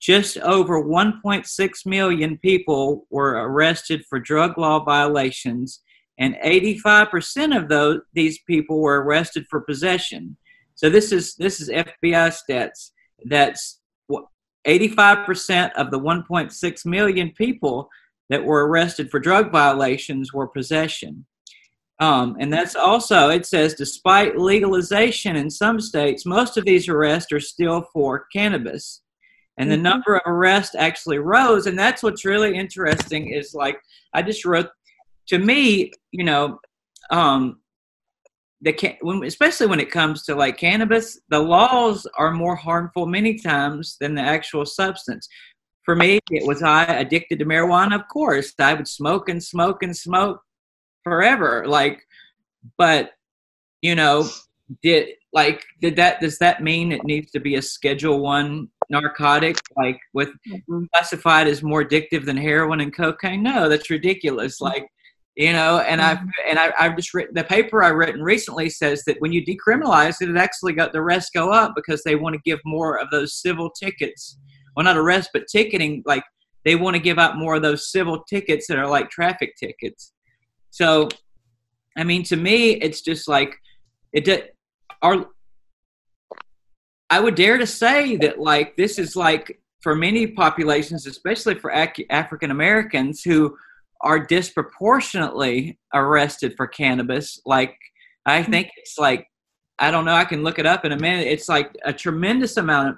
just 0.00 0.38
over 0.38 0.82
1.6 0.82 1.86
million 1.86 2.38
people 2.38 3.06
were 3.10 3.32
arrested 3.32 4.02
for 4.08 4.18
drug 4.18 4.56
law 4.58 4.82
violations, 4.82 5.80
and 6.18 6.36
85% 6.44 7.56
of 7.56 7.68
those 7.68 8.00
these 8.12 8.38
people 8.46 8.80
were 8.80 9.02
arrested 9.02 9.46
for 9.50 9.60
possession. 9.60 10.36
So 10.80 10.88
this 10.88 11.12
is 11.12 11.34
this 11.34 11.60
is 11.60 11.68
FBI 11.68 12.32
stats. 12.32 12.92
That's 13.26 13.80
85% 14.66 15.72
of 15.72 15.90
the 15.90 15.98
1.6 15.98 16.86
million 16.86 17.32
people 17.32 17.90
that 18.30 18.42
were 18.42 18.66
arrested 18.66 19.10
for 19.10 19.20
drug 19.20 19.52
violations 19.52 20.32
were 20.32 20.46
possession. 20.46 21.26
Um, 21.98 22.36
and 22.40 22.50
that's 22.50 22.76
also, 22.76 23.28
it 23.28 23.44
says, 23.44 23.74
despite 23.74 24.38
legalization 24.38 25.36
in 25.36 25.50
some 25.50 25.80
states, 25.80 26.24
most 26.24 26.56
of 26.56 26.64
these 26.64 26.88
arrests 26.88 27.30
are 27.30 27.40
still 27.40 27.82
for 27.92 28.26
cannabis. 28.32 29.02
And 29.58 29.70
the 29.70 29.76
Mhm. 29.76 29.82
number 29.82 30.16
of 30.16 30.22
arrests 30.24 30.74
actually 30.74 31.18
rose. 31.18 31.66
And 31.66 31.78
that's 31.78 32.02
what's 32.02 32.24
really 32.24 32.54
interesting 32.56 33.34
is 33.34 33.52
like, 33.52 33.78
I 34.14 34.22
just 34.22 34.46
wrote, 34.46 34.70
to 35.28 35.38
me, 35.38 35.92
you 36.10 36.24
know, 36.24 36.58
um, 37.10 37.59
the 38.62 38.96
when, 39.00 39.24
especially 39.24 39.66
when 39.66 39.80
it 39.80 39.90
comes 39.90 40.22
to 40.24 40.34
like 40.34 40.58
cannabis, 40.58 41.18
the 41.28 41.38
laws 41.38 42.06
are 42.18 42.30
more 42.30 42.56
harmful 42.56 43.06
many 43.06 43.38
times 43.38 43.96
than 44.00 44.14
the 44.14 44.22
actual 44.22 44.66
substance. 44.66 45.28
For 45.84 45.96
me, 45.96 46.20
it 46.30 46.46
was 46.46 46.62
I 46.62 46.84
addicted 46.84 47.38
to 47.38 47.44
marijuana. 47.46 47.94
Of 47.94 48.06
course, 48.08 48.52
I 48.58 48.74
would 48.74 48.86
smoke 48.88 49.28
and 49.28 49.42
smoke 49.42 49.82
and 49.82 49.96
smoke 49.96 50.40
forever. 51.04 51.64
Like, 51.66 52.02
but 52.76 53.12
you 53.80 53.94
know, 53.94 54.28
did 54.82 55.08
like 55.32 55.64
did 55.80 55.96
that? 55.96 56.20
Does 56.20 56.38
that 56.38 56.62
mean 56.62 56.92
it 56.92 57.04
needs 57.04 57.30
to 57.32 57.40
be 57.40 57.54
a 57.54 57.62
Schedule 57.62 58.20
One 58.20 58.68
narcotic, 58.90 59.56
like 59.76 59.98
with 60.12 60.30
Mhm. 60.46 60.86
classified 60.92 61.46
as 61.48 61.62
more 61.62 61.82
addictive 61.84 62.24
than 62.26 62.36
heroin 62.36 62.80
and 62.80 62.94
cocaine? 62.94 63.42
No, 63.42 63.68
that's 63.68 63.88
ridiculous. 63.88 64.60
Like, 64.60 64.86
you 65.40 65.54
know, 65.54 65.78
and 65.78 66.02
I've 66.02 66.18
mm-hmm. 66.18 66.50
and 66.50 66.58
I, 66.58 66.70
I've 66.78 66.96
just 66.96 67.14
written 67.14 67.34
the 67.34 67.42
paper 67.42 67.82
i've 67.82 67.94
written 67.94 68.22
recently 68.22 68.68
says 68.68 69.04
that 69.06 69.16
when 69.20 69.32
you 69.32 69.42
decriminalize 69.42 70.20
it, 70.20 70.28
it 70.28 70.36
actually 70.36 70.74
got 70.74 70.92
the 70.92 70.98
arrests 70.98 71.30
go 71.34 71.50
up 71.50 71.72
because 71.74 72.02
they 72.02 72.14
want 72.14 72.34
to 72.34 72.40
give 72.44 72.58
more 72.66 72.98
of 72.98 73.08
those 73.10 73.40
civil 73.40 73.70
tickets. 73.70 74.38
Well, 74.76 74.84
not 74.84 74.98
arrest, 74.98 75.30
but 75.32 75.44
ticketing. 75.50 76.02
Like 76.04 76.24
they 76.66 76.76
want 76.76 76.94
to 76.96 77.00
give 77.00 77.18
out 77.18 77.38
more 77.38 77.54
of 77.54 77.62
those 77.62 77.90
civil 77.90 78.22
tickets 78.28 78.66
that 78.66 78.78
are 78.78 78.86
like 78.86 79.08
traffic 79.08 79.54
tickets. 79.58 80.12
So, 80.72 81.08
I 81.96 82.04
mean, 82.04 82.22
to 82.24 82.36
me, 82.36 82.72
it's 82.72 83.00
just 83.00 83.26
like 83.26 83.56
it 84.12 84.26
did. 84.26 84.50
Our 85.00 85.24
I 87.08 87.18
would 87.18 87.34
dare 87.34 87.56
to 87.56 87.66
say 87.66 88.16
that 88.16 88.40
like 88.40 88.76
this 88.76 88.98
is 88.98 89.16
like 89.16 89.58
for 89.80 89.94
many 89.94 90.26
populations, 90.26 91.06
especially 91.06 91.54
for 91.54 91.70
Ac- 91.70 92.06
African 92.10 92.50
Americans 92.50 93.22
who 93.22 93.56
are 94.02 94.18
disproportionately 94.18 95.78
arrested 95.94 96.54
for 96.56 96.66
cannabis. 96.66 97.40
Like 97.44 97.76
I 98.26 98.42
hmm. 98.42 98.50
think 98.50 98.70
it's 98.76 98.98
like 98.98 99.26
I 99.78 99.90
don't 99.90 100.04
know. 100.04 100.14
I 100.14 100.24
can 100.24 100.42
look 100.42 100.58
it 100.58 100.66
up 100.66 100.84
in 100.84 100.92
a 100.92 100.98
minute. 100.98 101.26
It's 101.26 101.48
like 101.48 101.74
a 101.84 101.92
tremendous 101.92 102.58
amount 102.58 102.90
of 102.90 102.96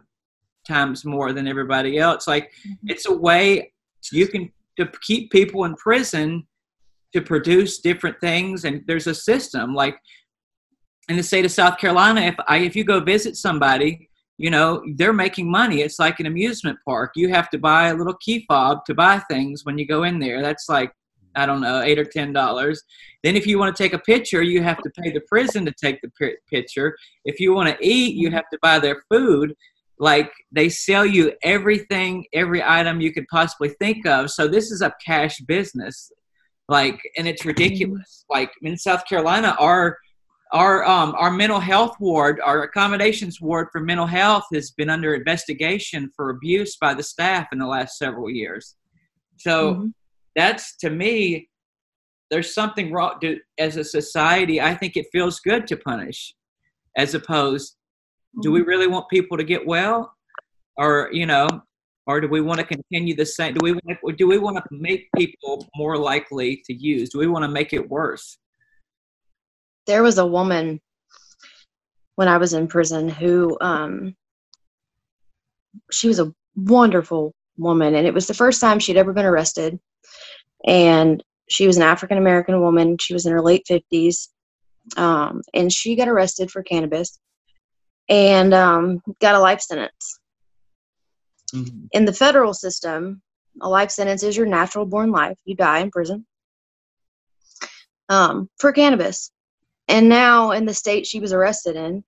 times 0.67 1.05
more 1.05 1.33
than 1.33 1.47
everybody 1.47 1.99
else. 1.99 2.27
Like 2.27 2.51
mm-hmm. 2.67 2.89
it's 2.89 3.07
a 3.07 3.13
way 3.15 3.73
you 4.11 4.27
can 4.27 4.51
to 4.79 4.91
keep 5.03 5.31
people 5.31 5.65
in 5.65 5.75
prison 5.77 6.47
to 7.13 7.21
produce 7.21 7.81
different 7.81 8.19
things, 8.21 8.65
and 8.65 8.83
there's 8.87 9.07
a 9.07 9.15
system 9.15 9.75
like 9.75 9.97
in 11.09 11.17
the 11.17 11.23
state 11.23 11.45
of 11.45 11.53
South 11.53 11.79
Carolina. 11.79 12.23
If 12.23 12.35
I 12.49 12.59
if 12.59 12.75
you 12.75 12.85
go 12.85 13.01
visit 13.01 13.37
somebody, 13.37 14.09
you 14.43 14.51
know 14.51 14.83
they're 14.97 15.13
making 15.13 15.49
money. 15.49 15.83
It's 15.83 16.01
like 16.01 16.19
an 16.19 16.27
amusement 16.27 16.77
park. 16.85 17.13
You 17.15 17.29
have 17.29 17.49
to 17.51 17.59
buy 17.59 17.89
a 17.89 17.95
little 17.95 18.17
key 18.25 18.45
fob 18.49 18.85
to 18.87 18.93
buy 18.93 19.21
things 19.31 19.65
when 19.65 19.79
you 19.79 19.87
go 19.87 20.03
in 20.03 20.19
there. 20.19 20.43
That's 20.43 20.69
like 20.69 20.93
I 21.37 21.47
don't 21.47 21.61
know 21.61 21.81
eight 21.81 22.01
or 22.01 22.05
ten 22.05 22.33
dollars. 22.33 22.83
Then 23.23 23.37
if 23.37 23.47
you 23.47 23.57
want 23.61 23.75
to 23.75 23.81
take 23.81 23.93
a 23.93 24.01
picture, 24.01 24.43
you 24.43 24.61
have 24.61 24.83
to 24.83 24.91
pay 24.91 25.13
the 25.13 25.21
prison 25.29 25.65
to 25.67 25.73
take 25.73 26.01
the 26.03 26.11
pi- 26.19 26.39
picture. 26.51 26.97
If 27.25 27.39
you 27.39 27.55
want 27.55 27.69
to 27.69 27.87
eat, 27.87 28.17
you 28.17 28.33
have 28.33 28.49
to 28.51 28.59
buy 28.61 28.81
their 28.81 29.05
food. 29.09 29.55
Like 30.01 30.33
they 30.51 30.69
sell 30.69 31.07
you 31.07 31.35
everything, 31.45 32.27
every 32.33 32.65
item 32.65 33.01
you 33.01 33.13
could 33.13 33.29
possibly 33.29 33.69
think 33.69 34.05
of. 34.09 34.33
So 34.33 34.49
this 34.49 34.73
is 34.73 34.83
a 34.83 34.93
cash 35.07 35.39
business. 35.43 36.11
Like, 36.69 37.01
and 37.17 37.29
it's 37.29 37.43
mm-hmm. 37.43 37.51
ridiculous. 37.51 38.25
Like 38.29 38.51
in 38.63 38.77
South 38.77 39.07
Carolina, 39.07 39.55
our 39.61 39.99
our 40.53 40.85
um, 40.85 41.15
our 41.19 41.31
mental 41.31 41.61
health 41.61 41.97
ward, 41.99 42.41
our 42.45 42.63
accommodations 42.63 43.41
ward 43.41 43.69
for 43.73 43.81
mental 43.81 44.07
health, 44.07 44.45
has 44.53 44.71
been 44.71 44.91
under 44.91 45.15
investigation 45.15 46.11
for 46.15 46.31
abuse 46.31 46.77
by 46.77 46.95
the 46.95 47.03
staff 47.03 47.49
in 47.53 47.59
the 47.59 47.67
last 47.67 47.99
several 47.99 48.29
years. 48.31 48.77
So 49.39 49.75
Mhm. 49.75 49.95
that's 50.37 50.77
to 50.79 50.91
me 50.91 51.49
there's 52.31 52.55
something 52.55 52.93
wrong. 52.93 53.19
Do, 53.21 53.39
as 53.59 53.77
a 53.77 53.85
society, 53.85 54.61
I 54.61 54.75
think 54.75 54.97
it 54.97 55.07
feels 55.13 55.41
good 55.41 55.67
to 55.67 55.77
punish, 55.77 56.35
as 56.97 57.15
opposed. 57.15 57.77
Do 58.41 58.51
we 58.51 58.63
really 58.63 58.87
want 58.87 59.11
people 59.11 59.37
to 59.37 59.45
get 59.45 59.67
well, 59.67 60.15
or 60.79 61.11
you 61.13 61.27
know, 61.27 61.47
or 62.07 62.21
do 62.21 62.29
we 62.29 62.41
want 62.41 62.61
to 62.61 62.67
continue 62.67 63.15
the 63.15 63.27
same? 63.27 63.55
Do 63.55 63.61
we 63.63 63.73
want 63.73 64.17
do 64.17 64.27
we 64.27 64.39
want 64.39 64.57
to 64.57 64.63
make 64.71 65.09
people 65.17 65.67
more 65.77 65.97
likely 65.97 66.63
to 66.67 66.73
use? 66.75 67.11
Do 67.11 67.19
we 67.19 67.27
want 67.27 67.45
to 67.45 67.51
make 67.51 67.73
it 67.73 67.89
worse? 67.89 68.39
There 69.87 70.03
was 70.03 70.19
a 70.19 70.27
woman 70.27 70.81
when 72.17 72.29
I 72.29 72.37
was 72.39 72.53
in 72.53 72.69
prison 72.69 73.09
who 73.09 73.57
um 73.61 74.15
she 75.91 76.09
was 76.09 76.21
a 76.21 76.33
wonderful 76.55 77.35
woman 77.57 77.95
and 77.95 78.07
it 78.07 78.15
was 78.15 78.27
the 78.27 78.35
first 78.35 78.61
time 78.61 78.79
she'd 78.79 78.97
ever 78.97 79.13
been 79.13 79.25
arrested. 79.25 79.79
And 80.67 81.23
she 81.49 81.67
was 81.67 81.77
an 81.77 81.83
African 81.83 82.19
American 82.19 82.61
woman. 82.61 82.99
She 82.99 83.15
was 83.15 83.27
in 83.27 83.33
her 83.33 83.43
late 83.43 83.65
50s 83.69 84.29
um 84.97 85.43
and 85.55 85.73
she 85.73 85.97
got 85.97 86.09
arrested 86.09 86.51
for 86.51 86.63
cannabis 86.63 87.19
and 88.09 88.53
um 88.53 89.01
got 89.21 89.35
a 89.35 89.41
life 89.41 89.61
sentence. 89.61 90.19
Mm-hmm. 91.55 91.85
in 91.93 92.07
the 92.07 92.15
federal 92.15 92.55
system 92.55 93.21
a 93.61 93.69
life 93.69 93.91
sentence 93.91 94.23
is 94.23 94.39
your 94.39 94.47
natural 94.47 94.87
born 94.87 95.11
life. 95.11 95.37
You 95.45 95.55
die 95.55 95.81
in 95.81 95.91
prison 95.91 96.27
um 98.09 98.49
for 98.59 98.73
cannabis 98.73 99.31
and 99.89 100.09
now 100.09 100.53
in 100.53 100.65
the 100.65 100.75
state 100.75 101.07
she 101.07 101.21
was 101.21 101.33
arrested 101.33 101.77
in, 101.77 102.05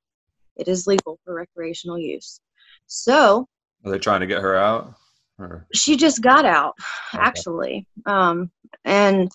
it 0.56 0.68
is 0.68 0.86
legal 0.86 1.18
for 1.24 1.34
recreational 1.34 1.98
use. 1.98 2.40
So 2.86 3.48
Are 3.84 3.90
they 3.90 3.98
trying 3.98 4.20
to 4.20 4.26
get 4.26 4.42
her 4.42 4.56
out? 4.56 4.94
Or 5.38 5.66
she 5.74 5.96
just 5.96 6.22
got 6.22 6.44
out, 6.44 6.74
Okay. 7.12 7.22
actually. 7.22 7.86
Um, 8.06 8.50
and 8.84 9.30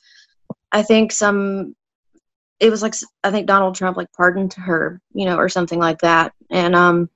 I 0.71 0.81
think 0.81 1.11
some, 1.11 1.75
it 2.59 2.69
was 2.69 2.81
like, 2.81 2.93
I 3.23 3.31
think 3.31 3.47
Donald 3.47 3.75
Trump 3.75 3.97
like 3.97 4.11
pardoned 4.13 4.53
her, 4.53 5.01
you 5.13 5.25
know, 5.25 5.37
or 5.37 5.49
something 5.49 5.79
like 5.79 5.99
that. 5.99 6.33
And, 6.49 6.75
um, 6.75 7.09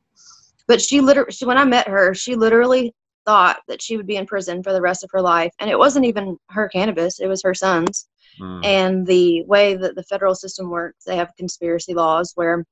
but 0.68 0.82
she 0.82 1.02
literally, 1.02 1.32
she, 1.32 1.46
when 1.46 1.58
I 1.58 1.66
met 1.66 1.88
her, 1.88 2.14
she 2.14 2.36
literally 2.36 2.94
thought 3.26 3.58
that 3.68 3.82
she 3.82 3.96
would 3.96 4.08
be 4.08 4.18
in 4.18 4.26
prison 4.26 4.64
for 4.64 4.74
the 4.74 4.82
rest 4.82 5.04
of 5.04 5.10
her 5.14 5.22
life. 5.22 5.54
And 5.60 5.70
it 5.70 5.80
wasn't 5.80 6.06
even 6.06 6.38
her 6.50 6.68
cannabis, 6.68 7.20
it 7.20 7.28
was 7.28 7.42
her 7.44 7.54
son's. 7.54 8.08
Hmm. 8.38 8.62
and 8.64 9.08
the 9.08 9.44
way 9.44 9.76
that 9.76 9.96
the 9.96 10.04
federal 10.04 10.36
system 10.36 10.70
works 10.70 11.04
they 11.06 11.18
have 11.18 11.36
conspiracy 11.38 11.94
laws 11.94 12.32
where 12.36 12.66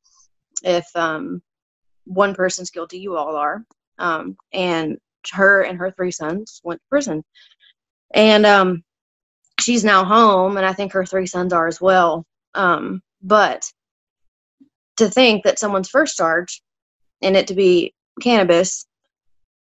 if 0.64 0.86
um, 0.96 1.42
one 2.06 2.34
person's 2.36 2.72
guilty 2.72 3.00
you 3.00 3.16
all 3.16 3.36
are 3.36 3.64
um, 4.00 4.38
and 4.54 4.98
her 5.32 5.62
and 5.62 5.78
her 5.78 5.92
three 5.92 6.12
sons 6.12 6.62
went 6.64 6.80
to 6.82 6.90
prison 6.90 7.24
and 8.14 8.46
um, 8.46 8.84
she's 9.60 9.84
now 9.84 10.04
home 10.04 10.58
and 10.58 10.66
i 10.66 10.74
think 10.74 10.92
her 10.92 11.06
three 11.06 11.28
sons 11.28 11.54
are 11.54 11.68
as 11.68 11.80
well 11.80 12.26
um, 12.56 13.02
but 13.22 13.72
to 14.98 15.10
think 15.10 15.44
that 15.44 15.60
someone's 15.60 15.90
first 15.90 16.18
charge 16.18 16.62
and 17.22 17.38
it 17.38 17.48
to 17.48 17.56
be 17.56 17.94
cannabis 18.22 18.86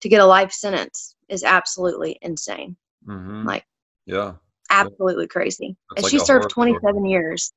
to 0.00 0.08
get 0.08 0.20
a 0.20 0.26
life 0.26 0.52
sentence 0.52 1.16
is 1.28 1.42
absolutely 1.44 2.18
insane 2.22 2.76
Mhm. 3.06 3.44
like 3.46 3.64
yeah. 4.06 4.34
Absolutely 4.70 5.26
crazy 5.26 5.76
That's 5.90 5.98
and 5.98 6.04
like 6.04 6.10
she 6.10 6.18
served 6.18 6.52
horror 6.52 6.68
movie. 6.68 6.80
27 6.80 7.04
years 7.06 7.52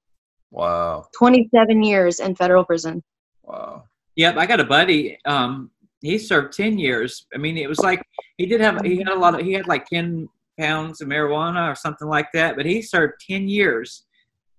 Wow. 0.52 1.06
27 1.18 1.82
years 1.84 2.20
in 2.20 2.36
federal 2.36 2.66
prison. 2.66 3.02
Wow. 3.44 3.86
Yep, 4.18 4.36
I 4.38 4.46
got 4.46 4.60
a 4.60 4.66
buddy. 4.66 5.18
Um, 5.26 5.72
he 6.02 6.18
served 6.18 6.52
ten 6.54 6.78
years. 6.78 7.26
I 7.34 7.38
mean, 7.38 7.58
it 7.58 7.70
was 7.70 7.80
like 7.80 8.04
he 8.38 8.46
did 8.46 8.60
have 8.60 8.84
he 8.84 8.98
had 8.98 9.08
a 9.08 9.16
lot 9.18 9.40
of 9.40 9.46
he 9.46 9.54
had 9.54 9.68
like 9.68 9.86
ten 9.88 10.28
pounds 10.60 11.00
of 11.00 11.08
marijuana 11.08 11.72
or 11.72 11.76
something 11.76 12.08
like 12.10 12.28
that, 12.34 12.58
but 12.58 12.66
he 12.66 12.82
served 12.82 13.14
ten 13.26 13.48
years 13.48 14.06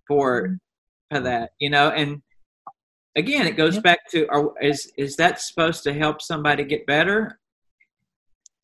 for 0.09 0.57
for 1.11 1.21
that. 1.21 1.51
You 1.59 1.69
know, 1.69 1.91
and 1.91 2.23
again, 3.17 3.47
it 3.47 3.57
goes 3.59 3.75
Yep. 3.75 3.83
back 3.85 4.09
to 4.13 4.27
are, 4.29 4.53
is 4.63 4.91
is 4.97 5.17
that 5.17 5.41
supposed 5.43 5.83
to 5.85 5.93
help 5.93 6.23
somebody 6.23 6.65
get 6.65 6.87
better? 6.87 7.39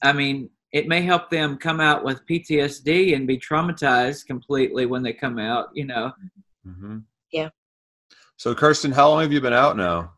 I 0.03 0.13
mean, 0.15 0.49
it 0.73 0.87
may 0.87 1.01
help 1.03 1.31
them 1.31 1.57
come 1.57 1.81
out 1.81 2.05
with 2.05 2.27
PTSD 2.27 3.15
and 3.15 3.27
be 3.27 3.39
traumatized 3.39 4.27
completely 4.27 4.87
when 4.87 5.03
they 5.03 5.13
come 5.13 5.39
out. 5.39 5.69
You 5.75 5.87
know, 5.87 6.13
hmm 6.65 6.99
Yeah. 7.33 7.49
So, 8.37 8.55
Kirsten, 8.55 8.93
how 8.93 9.09
long 9.11 9.23
have 9.23 9.33
you 9.33 9.41
been 9.41 9.53
out 9.53 9.77
now? 9.77 10.13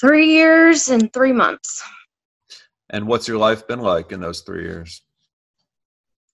Three 0.00 0.26
years 0.26 0.88
and 0.88 1.12
three 1.12 1.32
months. 1.32 1.82
And 2.90 3.06
what's 3.06 3.26
your 3.28 3.38
life 3.38 3.66
been 3.66 3.80
like 3.80 4.12
in 4.12 4.20
those 4.20 4.40
three 4.42 4.62
years? 4.62 5.02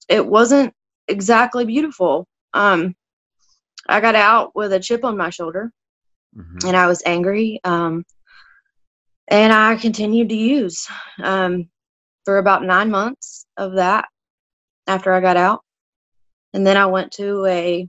It 0.08 0.26
wasn't 0.26 0.74
exactly 1.08 1.64
beautiful. 1.64 2.26
Um, 2.54 2.94
I 3.88 4.00
got 4.00 4.14
out 4.14 4.54
with 4.54 4.72
a 4.72 4.80
chip 4.80 5.04
on 5.04 5.16
my 5.16 5.30
shoulder 5.30 5.72
Mhm. 6.36 6.66
and 6.66 6.76
I 6.76 6.86
was 6.86 7.02
angry. 7.06 7.60
Um, 7.64 8.04
and 9.28 9.52
I 9.52 9.76
continued 9.76 10.28
to 10.30 10.34
use 10.36 10.86
um, 11.22 11.70
for 12.24 12.38
about 12.38 12.64
nine 12.64 12.90
months 12.90 13.46
of 13.56 13.74
that 13.74 14.06
after 14.86 15.12
I 15.12 15.20
got 15.20 15.36
out. 15.36 15.60
And 16.54 16.66
then 16.66 16.76
I 16.76 16.86
went 16.86 17.12
to 17.12 17.44
a 17.46 17.88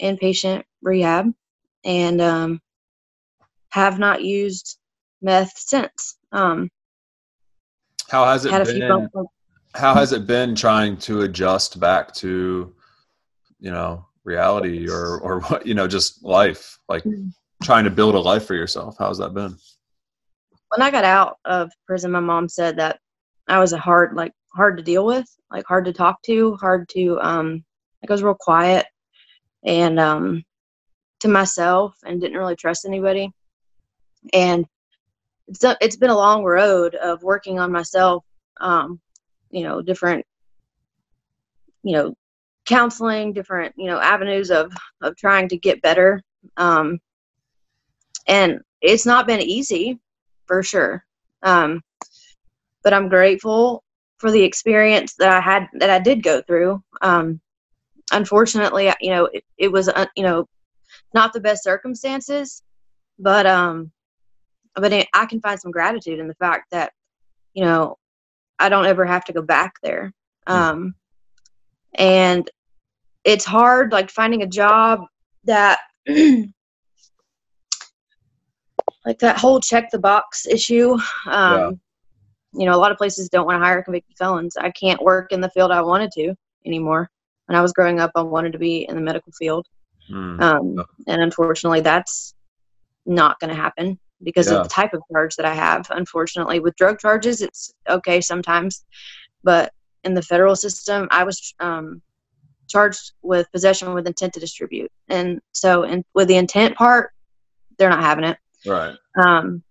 inpatient 0.00 0.64
rehab 0.82 1.32
and 1.84 2.20
um, 2.20 2.60
have 3.70 3.98
not 3.98 4.22
used 4.22 4.78
meth 5.22 5.56
since. 5.56 6.18
Um, 6.32 6.70
How 8.08 8.24
has 8.24 8.44
it 8.44 8.52
had 8.52 8.62
a 8.62 8.66
few 8.66 8.80
been? 8.80 9.08
How 9.74 9.94
has 9.94 10.12
it 10.12 10.26
been 10.26 10.56
trying 10.56 10.96
to 10.98 11.22
adjust 11.22 11.78
back 11.78 12.12
to, 12.14 12.74
you 13.60 13.70
know, 13.70 14.04
reality 14.24 14.88
or 14.88 15.18
or 15.20 15.40
what 15.42 15.66
you 15.66 15.74
know, 15.74 15.86
just 15.86 16.24
life? 16.24 16.78
Like 16.88 17.04
Mm. 17.04 17.32
trying 17.62 17.84
to 17.84 17.90
build 17.90 18.14
a 18.14 18.18
life 18.18 18.46
for 18.46 18.54
yourself. 18.54 18.96
How's 18.98 19.18
that 19.18 19.34
been? 19.34 19.56
when 20.70 20.82
I 20.82 20.90
got 20.90 21.04
out 21.04 21.38
of 21.44 21.70
prison, 21.86 22.12
my 22.12 22.20
mom 22.20 22.48
said 22.48 22.76
that 22.78 23.00
I 23.50 23.58
was 23.58 23.72
a 23.72 23.78
hard, 23.78 24.14
like 24.14 24.32
hard 24.54 24.76
to 24.76 24.82
deal 24.82 25.04
with, 25.04 25.26
like 25.50 25.64
hard 25.66 25.84
to 25.86 25.92
talk 25.92 26.22
to, 26.22 26.54
hard 26.56 26.88
to, 26.90 27.18
um, 27.20 27.64
like 28.02 28.10
I 28.10 28.14
was 28.14 28.22
real 28.22 28.34
quiet 28.38 28.86
and, 29.64 29.98
um, 29.98 30.44
to 31.20 31.28
myself 31.28 31.96
and 32.04 32.20
didn't 32.20 32.38
really 32.38 32.56
trust 32.56 32.84
anybody. 32.86 33.30
And 34.32 34.64
it's, 35.48 35.64
a- 35.64 35.76
it's 35.80 35.96
been 35.96 36.10
a 36.10 36.16
long 36.16 36.44
road 36.44 36.94
of 36.94 37.22
working 37.22 37.58
on 37.58 37.72
myself, 37.72 38.24
um, 38.60 39.00
you 39.50 39.64
know, 39.64 39.82
different, 39.82 40.24
you 41.82 41.92
know, 41.92 42.14
counseling, 42.66 43.32
different, 43.32 43.74
you 43.76 43.86
know, 43.86 43.98
avenues 43.98 44.50
of, 44.50 44.72
of 45.02 45.16
trying 45.16 45.48
to 45.48 45.56
get 45.56 45.82
better. 45.82 46.22
Um, 46.56 47.00
and 48.26 48.60
it's 48.80 49.06
not 49.06 49.26
been 49.26 49.40
easy 49.40 49.98
for 50.46 50.62
sure. 50.62 51.04
Um, 51.42 51.82
but 52.82 52.94
I'm 52.94 53.08
grateful 53.08 53.84
for 54.18 54.30
the 54.30 54.42
experience 54.42 55.14
that 55.14 55.30
I 55.30 55.40
had 55.40 55.66
that 55.74 55.90
I 55.90 55.98
did 55.98 56.22
go 56.22 56.42
through. 56.42 56.82
Um, 57.02 57.40
unfortunately, 58.12 58.92
you 59.00 59.10
know, 59.10 59.26
it, 59.26 59.44
it 59.58 59.72
was 59.72 59.88
uh, 59.88 60.06
you 60.16 60.22
know 60.22 60.48
not 61.14 61.32
the 61.32 61.40
best 61.40 61.64
circumstances, 61.64 62.62
but 63.18 63.46
um, 63.46 63.90
but 64.74 64.92
it, 64.92 65.08
I 65.14 65.26
can 65.26 65.40
find 65.40 65.58
some 65.58 65.70
gratitude 65.70 66.18
in 66.18 66.28
the 66.28 66.34
fact 66.34 66.70
that 66.70 66.92
you 67.54 67.64
know 67.64 67.98
I 68.58 68.68
don't 68.68 68.86
ever 68.86 69.04
have 69.04 69.24
to 69.24 69.32
go 69.32 69.42
back 69.42 69.74
there. 69.82 70.12
Um, 70.46 70.94
and 71.94 72.50
it's 73.24 73.44
hard, 73.44 73.92
like 73.92 74.10
finding 74.10 74.42
a 74.42 74.46
job 74.46 75.04
that 75.44 75.80
like 76.08 76.48
that 79.20 79.38
whole 79.38 79.60
check 79.60 79.90
the 79.90 79.98
box 79.98 80.46
issue. 80.46 80.98
Um, 81.26 81.80
You 82.52 82.66
know, 82.66 82.74
a 82.74 82.78
lot 82.78 82.90
of 82.90 82.98
places 82.98 83.28
don't 83.28 83.46
want 83.46 83.60
to 83.60 83.64
hire 83.64 83.82
convicted 83.82 84.16
felons. 84.18 84.56
I 84.56 84.70
can't 84.70 85.00
work 85.02 85.32
in 85.32 85.40
the 85.40 85.50
field 85.50 85.70
I 85.70 85.82
wanted 85.82 86.10
to 86.12 86.34
anymore. 86.66 87.10
When 87.46 87.56
I 87.56 87.62
was 87.62 87.72
growing 87.72 88.00
up, 88.00 88.10
I 88.14 88.22
wanted 88.22 88.52
to 88.52 88.58
be 88.58 88.86
in 88.88 88.94
the 88.94 89.00
medical 89.00 89.32
field. 89.32 89.66
Mm. 90.10 90.40
Um, 90.40 90.84
and 91.06 91.22
unfortunately, 91.22 91.80
that's 91.80 92.34
not 93.06 93.38
going 93.40 93.50
to 93.50 93.60
happen 93.60 93.98
because 94.22 94.50
Yeah. 94.50 94.58
of 94.58 94.64
the 94.64 94.68
type 94.68 94.92
of 94.94 95.02
charge 95.12 95.36
that 95.36 95.46
I 95.46 95.54
have. 95.54 95.86
Unfortunately, 95.90 96.60
with 96.60 96.76
drug 96.76 96.98
charges, 96.98 97.40
it's 97.40 97.72
okay 97.88 98.20
sometimes, 98.20 98.84
but 99.44 99.72
in 100.04 100.14
the 100.14 100.22
federal 100.22 100.56
system, 100.56 101.08
I 101.10 101.24
was 101.24 101.54
um, 101.60 102.02
charged 102.68 103.12
with 103.22 103.50
possession 103.52 103.94
with 103.94 104.06
intent 104.06 104.32
to 104.34 104.40
distribute, 104.40 104.90
and 105.08 105.40
so 105.52 105.82
and 105.84 106.04
with 106.14 106.28
the 106.28 106.36
intent 106.36 106.76
part, 106.76 107.12
they're 107.78 107.90
not 107.90 108.02
having 108.02 108.24
it. 108.24 108.38
Right. 108.66 108.96
Um, 109.22 109.62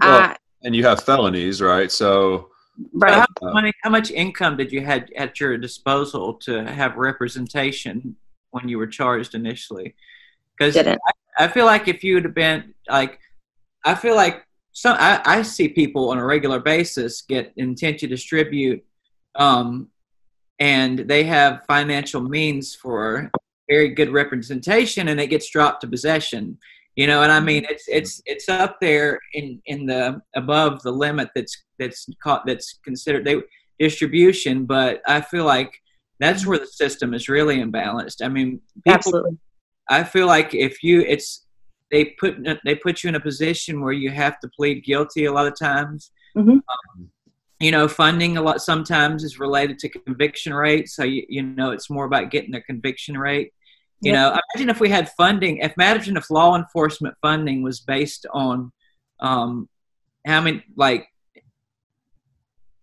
Well, 0.00 0.20
I, 0.20 0.36
and 0.64 0.74
you 0.74 0.84
have 0.84 1.02
felonies, 1.02 1.60
right? 1.60 1.90
So 1.90 2.50
right. 2.92 3.14
how, 3.14 3.26
Uh, 3.42 3.52
money, 3.52 3.72
how 3.82 3.90
much 3.90 4.10
income 4.10 4.56
did 4.56 4.72
you 4.72 4.84
had 4.84 5.10
at 5.16 5.40
your 5.40 5.58
disposal 5.58 6.34
to 6.34 6.64
have 6.64 6.96
representation 6.96 8.16
when 8.50 8.68
you 8.68 8.78
were 8.78 8.86
charged 8.86 9.34
initially? 9.34 9.94
Because 10.56 10.76
I, 10.76 10.96
I 11.38 11.48
feel 11.48 11.66
like 11.66 11.88
if 11.88 12.04
you 12.04 12.14
would 12.14 12.24
have 12.24 12.34
been 12.34 12.74
like, 12.88 13.18
I 13.84 13.94
feel 13.94 14.14
like 14.14 14.46
some 14.72 14.96
I, 14.98 15.20
I 15.24 15.42
see 15.42 15.68
people 15.68 16.10
on 16.10 16.18
a 16.18 16.24
regular 16.24 16.60
basis 16.60 17.22
get 17.22 17.52
intent 17.56 17.98
to 18.00 18.06
distribute, 18.06 18.84
um, 19.34 19.88
and 20.58 21.00
they 21.00 21.24
have 21.24 21.64
financial 21.66 22.20
means 22.20 22.74
for 22.74 23.30
very 23.68 23.88
good 23.88 24.10
representation, 24.10 25.08
and 25.08 25.20
it 25.20 25.28
gets 25.28 25.50
dropped 25.50 25.80
to 25.80 25.88
possession. 25.88 26.58
You 26.96 27.06
know, 27.06 27.22
and 27.22 27.32
I 27.32 27.40
mean, 27.40 27.64
it's 27.70 27.84
it's 27.88 28.22
it's 28.26 28.48
up 28.50 28.78
there 28.80 29.18
in 29.32 29.62
in 29.64 29.86
the 29.86 30.20
above 30.36 30.82
the 30.82 30.92
limit 30.92 31.30
that's 31.34 31.64
that's 31.78 32.06
caught 32.22 32.44
that's 32.46 32.78
considered 32.84 33.24
they 33.24 33.40
distribution, 33.78 34.66
but 34.66 35.00
I 35.06 35.22
feel 35.22 35.44
like 35.44 35.72
that's 36.20 36.46
where 36.46 36.58
the 36.58 36.66
system 36.66 37.14
is 37.14 37.28
really 37.28 37.56
imbalanced. 37.56 38.24
I 38.24 38.28
mean, 38.28 38.60
people, 38.84 38.94
Absolutely. 38.94 39.38
I 39.88 40.04
feel 40.04 40.26
like 40.26 40.54
if 40.54 40.82
you 40.82 41.00
it's 41.00 41.46
they 41.90 42.06
put 42.20 42.36
they 42.64 42.74
put 42.74 43.02
you 43.02 43.08
in 43.08 43.14
a 43.14 43.20
position 43.20 43.80
where 43.80 43.92
you 43.92 44.10
have 44.10 44.38
to 44.40 44.48
plead 44.56 44.84
guilty 44.84 45.24
a 45.24 45.32
lot 45.32 45.46
of 45.46 45.58
times. 45.58 46.10
Mhm. 46.36 46.52
Um, 46.52 47.10
you 47.58 47.70
know, 47.70 47.88
funding 47.88 48.36
a 48.36 48.42
lot 48.42 48.60
sometimes 48.60 49.24
is 49.24 49.38
related 49.38 49.78
to 49.80 49.88
conviction 49.88 50.52
rate, 50.52 50.88
so 50.88 51.04
you 51.04 51.24
you 51.28 51.42
know 51.42 51.70
it's 51.70 51.88
more 51.90 52.04
about 52.04 52.30
getting 52.30 52.50
the 52.52 52.60
conviction 52.60 53.16
rate. 53.16 53.52
You 54.02 54.12
know, 54.12 54.36
imagine 54.54 54.68
if 54.68 54.80
we 54.80 54.88
had 54.88 55.10
funding. 55.10 55.58
If 55.58 55.74
imagine 55.76 56.16
if 56.16 56.28
law 56.28 56.56
enforcement 56.56 57.14
funding 57.22 57.62
was 57.62 57.80
based 57.80 58.26
on 58.32 58.72
um, 59.20 59.68
how 60.26 60.40
many 60.40 60.64
like 60.76 61.06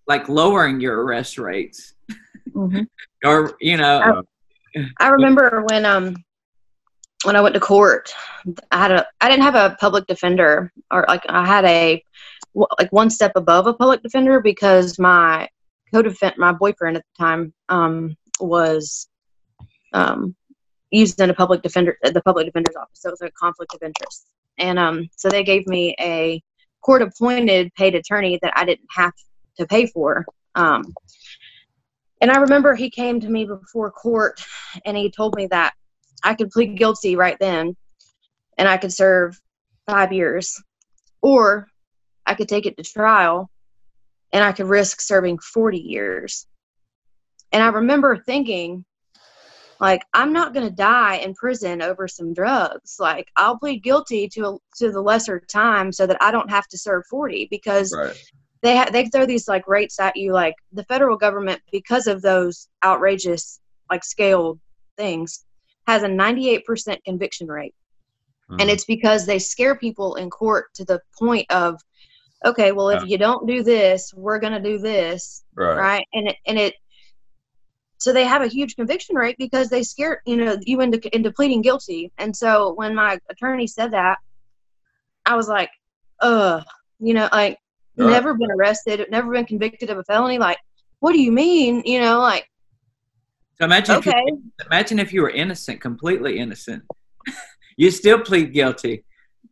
like 0.08 0.30
lowering 0.30 0.80
your 0.80 1.04
arrest 1.04 1.38
rates, 1.38 1.94
Mhm. 2.56 2.88
or 3.26 3.58
you 3.60 3.78
know, 3.78 4.24
I 5.00 5.10
remember 5.10 5.66
when 5.70 5.86
um 5.86 6.16
when 7.26 7.36
I 7.36 7.42
went 7.42 7.54
to 7.56 7.60
court, 7.60 8.14
I 8.72 8.78
had 8.78 8.92
a 8.92 9.08
I 9.20 9.30
didn't 9.30 9.44
have 9.44 9.56
a 9.56 9.76
public 9.80 10.08
defender 10.08 10.72
or 10.90 11.06
like 11.08 11.24
I 11.28 11.46
had 11.46 11.66
a 11.66 12.04
like 12.56 12.92
one 12.92 13.10
step 13.10 13.34
above 13.36 13.68
a 13.68 13.74
public 13.74 14.02
defender 14.02 14.42
because 14.42 14.98
my 14.98 15.48
co-defend 15.94 16.36
my 16.38 16.52
boyfriend 16.52 16.98
at 16.98 17.04
the 17.04 17.24
time 17.24 17.54
um 17.68 18.16
was 18.40 19.08
um 19.94 20.36
used 20.92 21.20
in 21.22 21.30
a 21.30 21.34
public 21.34 21.62
defender 21.62 21.98
at 22.04 22.14
the 22.14 22.22
public 22.22 22.46
defender's 22.46 22.76
office 22.76 23.00
so 23.00 23.10
it 23.10 23.14
was 23.14 23.22
a 23.22 23.32
conflict 23.32 23.74
of 23.74 23.82
interest 23.84 24.28
and 24.58 24.80
um 24.80 25.08
so 25.16 25.30
they 25.30 25.44
gave 25.44 25.66
me 25.68 25.96
a 26.00 26.42
court 26.82 27.02
appointed 27.02 27.74
paid 27.76 27.96
attorney 27.96 28.40
that 28.42 28.54
I 28.56 28.66
didn't 28.66 28.90
have 28.96 29.14
to 29.58 29.68
pay 29.68 29.86
for 29.86 30.26
um 30.56 30.84
and 32.22 32.32
I 32.32 32.40
remember 32.40 32.76
he 32.76 32.90
came 32.90 33.20
to 33.22 33.30
me 33.30 33.46
before 33.46 33.92
court 33.92 34.42
and 34.86 34.98
he 34.98 35.10
told 35.10 35.36
me 35.36 35.48
that 35.48 35.74
I 36.24 36.34
could 36.36 36.50
plead 36.50 36.78
guilty 36.78 37.16
right 37.16 37.38
then 37.40 37.76
and 38.58 38.68
I 38.68 38.78
could 38.78 38.92
serve 38.92 39.40
five 39.90 40.12
years, 40.12 40.62
or 41.22 41.68
I 42.26 42.36
could 42.36 42.50
take 42.50 42.66
it 42.66 42.78
to 42.78 42.84
trial 42.84 43.50
and 44.34 44.44
I 44.44 44.52
could 44.52 44.68
risk 44.68 45.02
serving 45.02 45.40
40 45.40 45.80
years. 45.80 46.46
And 47.52 47.64
I 47.64 47.70
remember 47.70 48.18
thinking, 48.18 48.86
like, 49.80 50.02
I'm 50.14 50.34
not 50.34 50.54
going 50.54 50.68
to 50.68 50.76
die 50.76 51.16
in 51.18 51.34
prison 51.34 51.82
over 51.82 52.08
some 52.08 52.34
drugs. 52.34 52.98
Like, 53.00 53.30
I'll 53.38 53.58
plead 53.58 53.82
guilty 53.84 54.28
to 54.30 54.42
a, 54.50 54.58
to 54.78 54.92
the 54.92 55.02
lesser 55.02 55.40
time 55.40 55.92
so 55.92 56.06
that 56.06 56.18
I 56.22 56.32
don't 56.32 56.50
have 56.50 56.68
to 56.68 56.78
serve 56.78 57.06
40 57.10 57.48
because 57.50 57.96
Right. 57.96 58.16
they 58.62 58.76
ha- 58.78 58.90
they 58.92 59.06
throw 59.06 59.26
these 59.26 59.48
like 59.48 59.68
rates 59.68 60.00
at 60.00 60.18
you 60.18 60.34
like 60.34 60.56
the 60.74 60.84
federal 60.86 61.16
government 61.18 61.62
because 61.72 62.08
of 62.08 62.22
those 62.22 62.68
outrageous 62.84 63.62
like 63.90 64.04
scaled 64.04 64.60
things 64.98 65.46
has 65.88 66.04
a 66.04 66.08
98% 66.08 67.04
conviction 67.06 67.48
rate 67.48 67.74
Mm-hmm. 68.50 68.62
and 68.62 68.70
it's 68.72 68.86
because 68.86 69.26
they 69.28 69.38
scare 69.38 69.76
people 69.76 70.16
in 70.16 70.30
court 70.30 70.74
to 70.74 70.84
the 70.84 71.00
point 71.18 71.46
of 71.52 71.80
okay 72.44 72.72
well 72.72 72.90
if 72.90 73.02
Yeah. 73.04 73.08
you 73.08 73.18
don't 73.20 73.48
do 73.48 73.62
this 73.64 74.12
we're 74.16 74.40
going 74.40 74.54
to 74.54 74.60
do 74.60 74.80
this 74.80 75.44
right. 75.56 75.78
right 75.78 76.08
and 76.14 76.28
it 76.30 76.36
and 76.48 76.58
it 76.58 76.74
so 78.00 78.14
they 78.14 78.26
have 78.26 78.42
a 78.42 78.48
huge 78.48 78.76
conviction 78.76 79.16
rate 79.16 79.36
because 79.38 79.70
they 79.70 79.84
scare 79.84 80.22
you 80.26 80.38
know 80.38 80.58
you 80.62 80.82
into 80.82 81.16
into 81.16 81.32
pleading 81.32 81.62
guilty. 81.62 82.12
And 82.18 82.36
so 82.36 82.74
when 82.74 82.96
my 82.96 83.20
attorney 83.30 83.68
said 83.68 83.92
that 83.92 84.18
i 85.26 85.36
was 85.36 85.48
like 85.50 85.70
ugh 86.22 86.64
you 87.00 87.14
know 87.14 87.28
like 87.32 87.60
never 87.98 88.34
been 88.34 88.50
arrested 88.52 89.06
never 89.12 89.32
been 89.32 89.46
convicted 89.46 89.90
of 89.90 89.98
a 89.98 90.04
felony. 90.04 90.38
Like 90.38 90.58
what 91.00 91.14
do 91.14 91.22
you 91.22 91.32
mean? 91.32 91.84
You 91.86 92.00
know 92.00 92.20
like 92.20 92.50
so 93.60 93.66
imagine 93.66 93.98
if 93.98 94.06
you 94.06 94.12
okay. 94.12 94.32
imagine 94.66 95.00
if 95.00 95.12
you 95.12 95.22
were 95.22 95.30
innocent, 95.30 95.82
completely 95.82 96.40
innocent. 96.40 96.84
you 97.78 97.92
still 97.92 98.22
plead 98.22 98.54
guilty. 98.54 99.04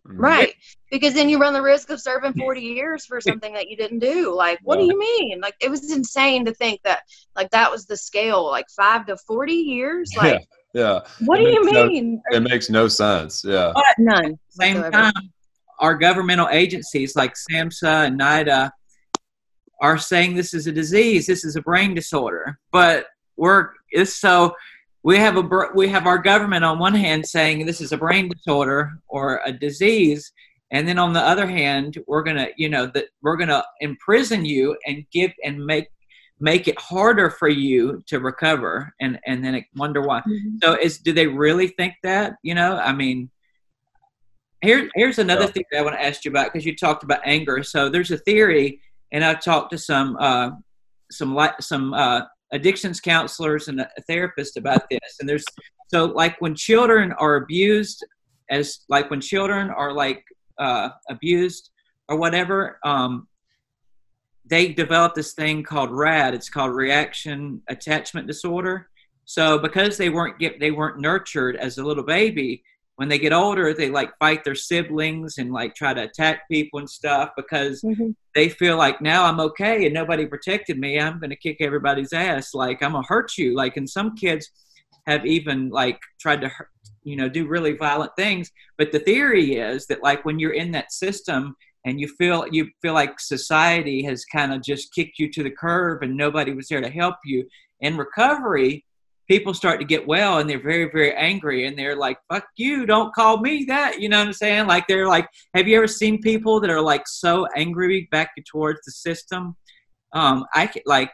Right 0.08 0.54
because 0.92 1.14
then 1.14 1.28
you 1.30 1.38
run 1.38 1.54
the 1.54 1.62
risk 1.62 1.90
of 1.90 2.00
serving 2.00 2.34
40 2.34 2.62
years 2.62 3.06
for 3.06 3.20
something 3.20 3.54
that 3.54 3.68
you 3.70 3.76
didn't 3.76 4.00
do 4.00 4.34
like 4.34 4.58
what 4.64 4.78
do 4.80 4.86
you 4.86 4.98
mean 4.98 5.42
like 5.42 5.56
it 5.60 5.70
was 5.70 5.92
insane 5.92 6.46
to 6.46 6.54
think 6.54 6.82
that 6.84 7.02
like 7.36 7.50
that 7.52 7.70
was 7.70 7.86
the 7.86 7.98
scale 7.98 8.46
like 8.46 8.66
5 8.70 9.06
to 9.08 9.18
40 9.18 9.54
years 9.54 10.10
like 10.16 10.42
Yeah. 10.74 11.02
what 11.26 11.40
It 11.42 11.46
do 11.46 11.50
you 11.52 11.64
makes 11.66 11.74
no- 11.74 11.88
mean 11.88 12.22
It 12.32 12.44
makes 12.44 12.70
no 12.70 12.88
sense. 12.88 13.44
Yeah. 13.44 13.74
none 13.98 14.40
Same 14.50 14.76
whatsoever. 14.82 14.92
time, 15.12 15.32
our 15.80 15.96
governmental 15.96 16.48
agencies 16.50 17.16
like 17.16 17.34
SAMHSA 17.36 18.08
and 18.08 18.20
NIDA 18.20 18.72
are 19.82 19.98
saying 19.98 20.36
this 20.36 20.54
is 20.54 20.68
a 20.68 20.72
disease, 20.72 21.28
this 21.28 21.44
is 21.46 21.56
a 21.56 21.62
brain 21.62 21.94
disorder. 21.94 22.60
But 22.72 23.08
we're 23.36 23.70
it's 23.92 24.16
so 24.16 24.56
we 25.04 25.18
have 25.18 25.38
a 25.38 25.70
we 25.76 25.88
have 25.90 26.08
our 26.08 26.18
government 26.18 26.66
on 26.66 26.80
one 26.80 26.96
hand 26.96 27.26
saying 27.26 27.66
this 27.66 27.82
is 27.82 27.92
a 27.92 27.98
brain 27.98 28.30
disorder 28.30 29.00
or 29.08 29.42
a 29.46 29.52
disease, 29.52 30.32
and 30.72 30.88
then 30.88 31.00
on 31.00 31.14
the 31.14 31.22
other 31.22 31.48
hand, 31.48 31.98
we're 32.08 32.24
gonna 32.24 32.48
you 32.58 32.70
know 32.70 32.86
that 32.88 33.06
we're 33.22 33.38
gonna 33.38 33.64
imprison 33.82 34.44
you 34.46 34.78
and 34.86 35.06
give 35.12 35.32
and 35.44 35.66
make 35.66 35.88
make 36.40 36.68
it 36.68 36.80
harder 36.80 37.30
for 37.32 37.48
you 37.50 38.04
to 38.08 38.20
recover 38.20 38.94
and 39.02 39.20
and 39.26 39.44
then 39.44 39.64
wonder 39.76 40.02
why 40.02 40.22
Mhm. 40.22 40.58
so 40.64 40.74
is 40.76 41.00
do 41.00 41.12
they 41.14 41.26
really 41.28 41.70
think 41.70 41.94
that? 42.04 42.36
You 42.44 42.54
know, 42.56 42.78
I 42.78 42.94
mean, 42.94 43.30
here 44.62 44.90
here's 44.96 45.20
another 45.20 45.46
Yeah. 45.46 45.52
thing 45.52 45.64
that 45.72 45.80
I 45.80 45.84
want 45.84 45.96
to 45.96 46.04
ask 46.06 46.26
you 46.26 46.32
about 46.32 46.52
because 46.52 46.66
you 46.66 46.76
talked 46.76 47.04
about 47.04 47.22
anger. 47.24 47.64
So 47.64 47.90
there's 47.90 48.12
a 48.12 48.18
theory, 48.18 48.82
and 49.12 49.24
I've 49.24 49.42
talked 49.42 49.72
to 49.72 49.78
some 49.78 50.18
uh, 50.20 50.52
some 51.12 51.36
li- 51.36 51.60
some 51.62 51.94
uh, 51.94 52.22
addictions 52.52 53.00
counselors 53.00 53.68
and 53.68 53.82
a 53.82 53.90
therapist 54.08 54.58
about 54.58 54.84
this. 54.90 55.18
And 55.20 55.28
there's 55.28 55.46
so 55.88 56.06
like 56.06 56.40
when 56.42 56.56
children 56.56 57.14
are 57.14 57.36
abused, 57.36 58.06
as 58.50 58.80
like 58.90 59.10
when 59.10 59.22
children 59.22 59.70
are 59.70 59.94
like 59.94 60.24
uh, 60.58 60.90
abused 61.10 61.70
or 62.10 62.18
whatever, 62.18 62.80
um, 62.86 63.28
they 64.46 64.70
develop 64.70 65.14
this 65.14 65.34
thing 65.34 65.64
called 65.64 65.92
RAD. 65.92 66.34
It's 66.34 66.50
called 66.50 66.74
reaction 66.74 67.62
attachment 67.70 68.28
disorder. 68.28 68.90
So 69.26 69.60
because 69.60 69.98
they 69.98 70.10
weren't 70.10 70.40
get 70.40 70.60
they 70.60 70.72
weren't 70.72 71.00
nurtured 71.00 71.58
as 71.58 71.78
a 71.78 71.84
little 71.84 72.04
baby, 72.04 72.64
when 72.98 73.10
they 73.10 73.20
get 73.20 73.32
older, 73.32 73.74
they 73.74 73.90
like 73.90 74.12
fight 74.18 74.44
their 74.44 74.56
siblings 74.56 75.38
and 75.38 75.52
like 75.54 75.76
try 75.76 75.94
to 75.94 76.02
attack 76.04 76.48
people 76.50 76.80
and 76.80 76.90
stuff 76.90 77.30
because 77.38 77.82
Mhm. 77.84 78.16
they 78.34 78.50
feel 78.50 78.76
like 78.76 79.02
now 79.02 79.24
I'm 79.26 79.40
okay 79.40 79.86
and 79.86 79.94
nobody 79.94 80.26
protected 80.26 80.80
me. 80.80 81.00
I'm 81.00 81.20
going 81.20 81.30
to 81.30 81.36
kick 81.36 81.58
everybody's 81.62 82.12
ass. 82.12 82.54
Like 82.56 82.82
I'm 82.82 82.94
gonna 82.94 83.06
hurt 83.08 83.38
you. 83.38 83.56
Like 83.56 83.78
and 83.78 83.88
some 83.90 84.16
kids 84.16 84.50
have 85.06 85.26
even 85.28 85.70
like 85.70 86.00
tried 86.20 86.42
to 86.42 86.50
hurt, 86.50 86.70
you 87.04 87.16
know 87.16 87.30
do 87.30 87.48
really 87.48 87.74
violent 87.74 88.12
things. 88.18 88.52
But 88.80 88.92
the 88.92 89.00
theory 89.00 89.56
is 89.56 89.86
that 89.88 90.02
like 90.04 90.26
when 90.26 90.40
you're 90.40 90.54
in 90.54 90.72
that 90.72 90.92
system 90.92 91.56
and 91.86 92.02
you 92.02 92.08
feel 92.08 92.48
you 92.52 92.68
feel 92.82 92.96
like 92.96 93.20
society 93.20 94.02
has 94.04 94.26
kind 94.26 94.52
of 94.54 94.64
just 94.64 94.92
kicked 94.94 95.20
you 95.20 95.32
to 95.34 95.44
the 95.44 95.52
curb 95.52 96.02
and 96.02 96.18
nobody 96.18 96.52
was 96.52 96.68
there 96.68 96.82
to 96.82 96.90
help 96.90 97.18
you 97.24 97.48
in 97.80 97.96
recovery 97.96 98.84
people 99.28 99.54
start 99.54 99.80
to 99.80 99.86
get 99.86 100.08
well 100.08 100.40
and 100.40 100.50
they're 100.50 100.62
very 100.62 100.90
very 100.92 101.14
angry 101.14 101.68
and 101.68 101.78
they're 101.78 101.96
like 101.96 102.18
fuck 102.32 102.46
you 102.56 102.86
don't 102.86 103.14
call 103.14 103.40
me 103.40 103.66
that. 103.66 104.00
You 104.02 104.10
know 104.10 104.20
what 104.20 104.28
i'm 104.28 104.34
saying? 104.34 104.68
Like 104.68 104.88
they're 104.88 105.08
like 105.08 105.28
have 105.54 105.68
you 105.68 105.78
ever 105.78 105.88
seen 105.88 106.22
people 106.22 106.60
that 106.62 106.70
are 106.70 106.82
like 106.82 107.08
so 107.08 107.48
angry 107.56 108.08
back 108.12 108.32
towards 108.50 108.80
the 108.86 108.92
system? 108.92 109.56
Um 110.14 110.46
i 110.54 110.72
like 110.86 111.12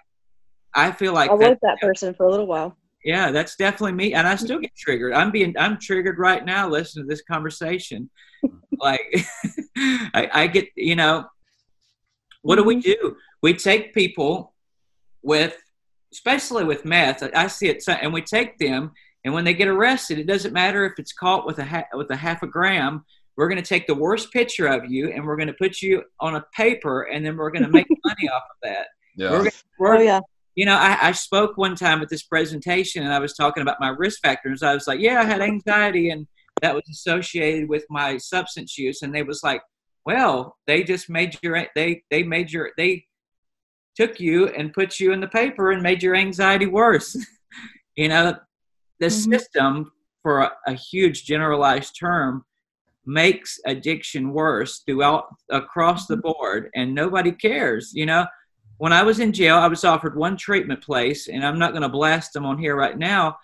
i 0.76 0.91
feel 0.91 1.13
like 1.13 1.30
i 1.30 1.34
was 1.34 1.58
that 1.62 1.80
person 1.82 2.13
for 2.13 2.26
a 2.26 2.32
little 2.32 2.47
while. 2.47 2.78
Yeah 3.04 3.32
that's 3.32 3.56
definitely 3.56 3.93
me 3.93 4.13
and 4.13 4.28
i 4.28 4.36
still 4.36 4.60
get 4.60 4.76
triggered. 4.76 5.13
I'm 5.13 5.32
being 5.32 5.56
i'm 5.58 5.80
triggered 5.80 6.19
right 6.19 6.45
now 6.45 6.69
listening 6.69 7.06
to 7.06 7.10
this 7.10 7.23
conversation. 7.23 8.10
Like 8.80 9.02
I, 9.78 10.30
I 10.34 10.47
get 10.47 10.67
you 10.76 10.97
know 10.97 11.26
what 12.43 12.58
do 12.58 12.63
we 12.63 12.76
do? 12.80 13.15
We 13.41 13.54
take 13.54 13.93
people 13.93 14.54
with 15.23 15.58
especially 16.13 16.63
with 16.63 16.86
meth 16.86 17.21
i 17.36 17.47
see 17.47 17.67
it 17.67 17.84
and 17.88 18.13
we 18.13 18.21
take 18.21 18.58
them 18.60 18.91
and 19.26 19.34
when 19.34 19.43
they 19.43 19.54
get 19.54 19.67
arrested 19.67 20.17
it 20.19 20.28
doesn't 20.28 20.54
matter 20.54 20.86
if 20.86 20.93
it's 20.97 21.13
caught 21.13 21.45
with 21.45 21.60
a 21.60 21.65
ha- 21.65 21.88
with 21.93 22.10
a 22.12 22.15
half 22.15 22.41
a 22.43 22.47
gram 22.47 23.04
we're 23.36 23.49
going 23.49 23.62
to 23.62 23.67
take 23.67 23.88
the 23.88 23.95
worst 23.95 24.32
picture 24.32 24.67
of 24.67 24.89
you 24.91 25.10
and 25.12 25.26
we're 25.26 25.36
going 25.36 25.47
to 25.47 25.56
put 25.56 25.82
you 25.82 26.04
on 26.19 26.36
a 26.36 26.45
paper 26.56 27.04
and 27.04 27.26
then 27.26 27.36
we're 27.36 27.49
going 27.52 27.63
to 27.63 27.69
make 27.69 27.88
money 28.06 28.30
off 28.30 28.43
of 28.43 28.58
that 28.62 28.88
Yeah. 29.15 29.32
we're, 29.32 29.38
gonna- 29.39 29.52
we're, 29.80 29.95
oh 29.97 30.02
yeah 30.02 30.19
you 30.56 30.67
know, 30.67 30.76
I, 30.76 31.08
I 31.08 31.12
spoke 31.13 31.58
one 31.58 31.76
time 31.76 32.04
at 32.04 32.10
this 32.10 32.21
presentation 32.21 33.02
and 33.04 33.12
I 33.12 33.17
was 33.17 33.34
talking 33.34 33.62
about 33.63 33.80
my 33.80 33.88
risk 33.88 34.19
factors. 34.21 34.62
I 34.62 34.76
was 34.76 34.86
like, 34.86 34.99
yeah, 34.99 35.19
I 35.19 35.23
had 35.26 35.41
anxiety 35.41 36.12
and 36.12 36.28
that 36.62 36.76
was 36.76 36.84
associated 36.91 37.67
with 37.67 37.84
my 37.89 38.17
substance 38.17 38.78
use. 38.78 39.02
And 39.02 39.15
they 39.15 39.23
was 39.23 39.41
like, 39.43 39.63
well, 40.06 40.56
they 40.67 40.84
just 40.84 41.10
made 41.10 41.36
your, 41.41 41.65
they, 41.73 42.04
they 42.12 42.21
made 42.21 42.52
your, 42.52 42.69
they, 42.78 43.04
took 43.95 44.19
you 44.19 44.47
and 44.49 44.73
put 44.73 44.99
you 44.99 45.12
in 45.12 45.19
the 45.19 45.27
paper 45.27 45.71
and 45.71 45.84
made 45.84 46.01
your 46.03 46.15
anxiety 46.15 46.65
worse. 46.65 47.15
you 47.95 48.08
know, 48.10 48.36
the 48.99 49.08
Mhm. 49.08 49.32
system 49.32 49.91
for 50.21 50.39
a, 50.39 50.51
a 50.67 50.73
huge 50.73 51.25
generalized 51.25 51.97
term 51.99 52.45
makes 53.06 53.60
addiction 53.65 54.32
worse 54.32 54.79
throughout 54.86 55.25
across 55.49 56.08
the 56.08 56.15
board 56.15 56.69
and 56.73 56.95
nobody 56.95 57.34
cares 57.34 57.91
you 57.93 58.06
know 58.06 58.25
when 58.77 58.93
i 58.93 59.03
was 59.03 59.19
in 59.19 59.34
jail 59.34 59.58
i 59.58 59.67
was 59.67 59.84
offered 59.84 60.15
one 60.15 60.38
treatment 60.38 60.82
place 60.82 61.27
and 61.27 61.45
i'm 61.45 61.60
not 61.60 61.71
going 61.71 61.82
to 61.82 61.89
blast 61.89 62.32
them 62.32 62.45
on 62.45 62.58
here 62.58 62.77
right 62.77 62.97
now 62.97 63.36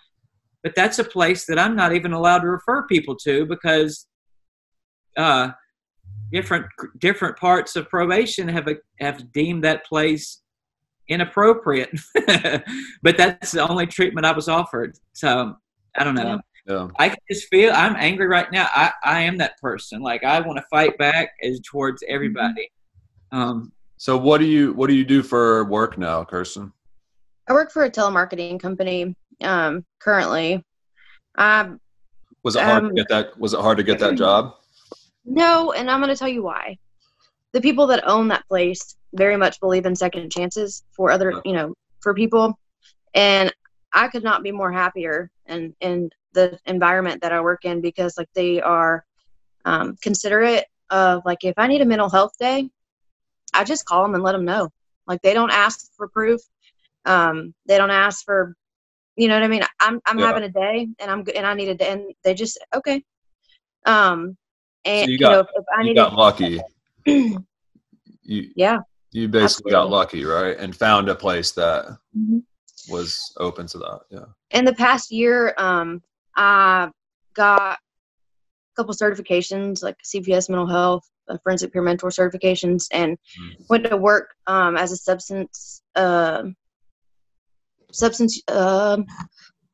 but 0.62 0.74
that's 0.74 0.98
a 0.98 1.04
place 1.04 1.44
that 1.44 1.58
i'm 1.58 1.76
not 1.76 1.92
even 1.94 2.14
allowed 2.14 2.38
to 2.38 2.48
refer 2.48 2.86
people 2.86 3.14
to 3.14 3.44
because 3.44 4.06
uh 5.18 5.50
different 6.32 6.66
different 6.98 7.36
parts 7.36 7.76
of 7.76 7.88
probation 7.88 8.48
have 8.48 8.68
have 9.00 9.32
deemed 9.32 9.64
that 9.64 9.84
place 9.84 10.42
inappropriate 11.08 11.90
but 13.02 13.16
that's 13.16 13.52
the 13.52 13.68
only 13.68 13.86
treatment 13.86 14.24
i 14.24 14.30
was 14.32 14.48
offered 14.48 14.96
so 15.12 15.54
i 15.96 16.04
don't 16.04 16.14
know 16.14 16.22
Yeah. 16.24 16.38
Yeah. 16.66 16.88
I 17.00 17.08
can 17.08 17.18
just 17.28 17.48
feel 17.48 17.72
I'm 17.72 17.96
angry 17.96 18.28
right 18.28 18.46
now. 18.52 18.68
I, 18.72 18.92
I 19.02 19.20
am 19.22 19.38
that 19.38 19.58
person. 19.60 20.02
Like 20.02 20.22
I 20.22 20.38
want 20.40 20.58
to 20.58 20.64
fight 20.70 20.96
back 20.98 21.30
as 21.42 21.58
towards 21.60 22.04
everybody. 22.06 22.70
Um, 23.32 23.72
So 23.96 24.16
what 24.18 24.38
do 24.38 24.46
you 24.46 24.74
what 24.74 24.88
do 24.88 24.94
you 24.94 25.04
do 25.04 25.22
for 25.22 25.64
work 25.64 25.96
now, 25.98 26.22
Kirsten? 26.22 26.70
I 27.48 27.54
work 27.54 27.72
for 27.72 27.84
a 27.84 27.90
telemarketing 27.90 28.60
company 28.60 29.16
um, 29.42 29.84
currently. 30.00 30.62
Um, 31.38 31.80
Was 32.44 32.56
it 32.56 32.62
hard 32.62 32.84
Um, 32.84 32.88
to 32.90 32.94
get 32.94 33.08
that? 33.08 33.38
Was 33.40 33.54
it 33.54 33.60
hard 33.60 33.78
to 33.78 33.82
get 33.82 33.98
that 33.98 34.14
job? 34.16 34.54
No, 35.24 35.72
and 35.72 35.90
I'm 35.90 36.00
going 36.00 36.12
to 36.12 36.18
tell 36.18 36.28
you 36.28 36.42
why. 36.42 36.78
The 37.52 37.60
people 37.60 37.86
that 37.88 38.06
own 38.06 38.28
that 38.28 38.46
place 38.48 38.96
very 39.14 39.36
much 39.36 39.60
believe 39.60 39.86
in 39.86 39.96
second 39.96 40.30
chances 40.30 40.84
for 40.92 41.10
other, 41.10 41.40
you 41.44 41.52
know, 41.52 41.74
for 42.00 42.14
people, 42.14 42.58
and 43.14 43.52
I 43.92 44.08
could 44.08 44.22
not 44.22 44.42
be 44.42 44.52
more 44.52 44.72
happier 44.72 45.30
and 45.46 45.74
in 45.80 46.10
the 46.32 46.58
environment 46.66 47.22
that 47.22 47.32
I 47.32 47.40
work 47.40 47.64
in 47.64 47.80
because 47.80 48.16
like 48.16 48.28
they 48.34 48.60
are 48.60 49.04
um, 49.64 49.96
considerate 50.02 50.64
of 50.90 51.22
like 51.24 51.44
if 51.44 51.54
I 51.56 51.66
need 51.66 51.80
a 51.82 51.86
mental 51.86 52.08
health 52.08 52.32
day, 52.38 52.68
I 53.52 53.64
just 53.64 53.84
call 53.84 54.02
them 54.02 54.14
and 54.14 54.22
let 54.22 54.32
them 54.32 54.44
know. 54.44 54.70
Like 55.06 55.22
they 55.22 55.34
don't 55.34 55.50
ask 55.50 55.90
for 55.96 56.08
proof. 56.08 56.40
Um, 57.04 57.54
they 57.66 57.78
don't 57.78 57.90
ask 57.90 58.24
for, 58.24 58.54
you 59.16 59.28
know 59.28 59.34
what 59.34 59.42
I 59.42 59.48
mean. 59.48 59.62
I'm 59.80 60.00
I'm 60.06 60.18
Yeah. 60.18 60.26
having 60.26 60.44
a 60.44 60.48
day 60.48 60.88
and 61.00 61.10
I'm 61.10 61.24
g- 61.24 61.34
and 61.36 61.46
I 61.46 61.54
need 61.54 61.68
a 61.68 61.74
day 61.74 61.90
and 61.90 62.14
they 62.22 62.34
just 62.34 62.58
okay. 62.74 63.02
Um, 63.86 64.36
and 64.84 65.08
you 65.08 65.12
you, 65.14 65.18
got- 65.18 65.32
know 65.32 65.40
if, 65.40 65.46
if 65.54 65.86
You 65.86 65.94
got 65.94 66.14
lucky. 66.14 66.60
You 67.06 68.50
yeah. 68.56 68.78
you 69.12 69.28
basically 69.28 69.72
got 69.72 69.90
lucky, 69.90 70.24
right? 70.24 70.56
And 70.58 70.74
found 70.74 71.08
a 71.08 71.14
place 71.14 71.50
that 71.52 71.86
Mhm. 72.16 72.42
was 72.88 73.32
open 73.38 73.66
to 73.68 73.78
that. 73.78 74.00
Yeah. 74.10 74.24
in 74.58 74.64
the 74.64 74.74
past 74.74 75.10
year, 75.10 75.54
um, 75.58 76.02
I 76.36 76.90
got 77.34 77.60
a 77.72 77.76
couple 78.76 78.94
certifications 78.94 79.82
like 79.82 79.96
CPS 80.04 80.48
mental 80.48 80.66
health, 80.66 81.04
forensic 81.42 81.72
peer 81.72 81.82
mentor 81.82 82.08
certifications, 82.10 82.88
and 82.92 83.16
Mm. 83.40 83.66
went 83.68 83.84
to 83.84 83.96
work 83.96 84.34
um, 84.46 84.76
as 84.76 84.92
a 84.92 84.96
substance 84.96 85.82
uh, 85.96 86.44
substance. 87.92 88.40
um 88.48 89.06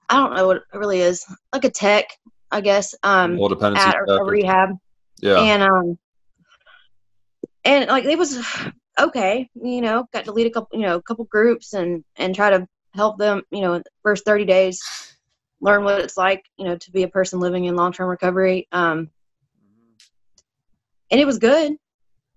I 0.08 0.14
don't 0.16 0.34
know 0.36 0.46
what 0.46 0.58
it 0.58 0.62
really 0.72 1.00
is, 1.00 1.24
like 1.52 1.64
a 1.64 1.70
tech, 1.70 2.06
I 2.52 2.60
guess, 2.60 2.94
um, 3.02 3.36
Full 3.36 3.48
dependency. 3.48 3.88
at 3.88 3.96
a, 4.08 4.18
a 4.18 4.24
rehab, 4.24 4.70
yeah. 5.20 5.40
and 5.40 5.62
um, 5.62 5.98
and 7.64 7.88
like 7.88 8.04
it 8.04 8.18
was 8.18 8.44
okay, 8.98 9.48
you 9.54 9.80
know, 9.80 10.06
got 10.12 10.24
to 10.24 10.32
lead 10.32 10.46
a 10.46 10.50
couple, 10.50 10.78
you 10.78 10.86
know, 10.86 10.96
a 10.96 11.02
couple 11.02 11.24
groups 11.24 11.72
and 11.74 12.04
and 12.16 12.34
try 12.34 12.50
to 12.50 12.66
help 12.94 13.18
them, 13.18 13.42
you 13.50 13.60
know, 13.60 13.74
in 13.74 13.82
the 13.82 13.90
first 14.02 14.24
30 14.24 14.44
days 14.44 14.82
learn 15.60 15.84
what 15.84 16.00
it's 16.00 16.16
like, 16.16 16.44
you 16.56 16.64
know, 16.64 16.76
to 16.76 16.90
be 16.90 17.02
a 17.02 17.08
person 17.08 17.40
living 17.40 17.64
in 17.64 17.76
long-term 17.76 18.08
recovery. 18.08 18.68
Um, 18.72 19.10
and 21.10 21.20
it 21.20 21.26
was 21.26 21.38
good. 21.38 21.74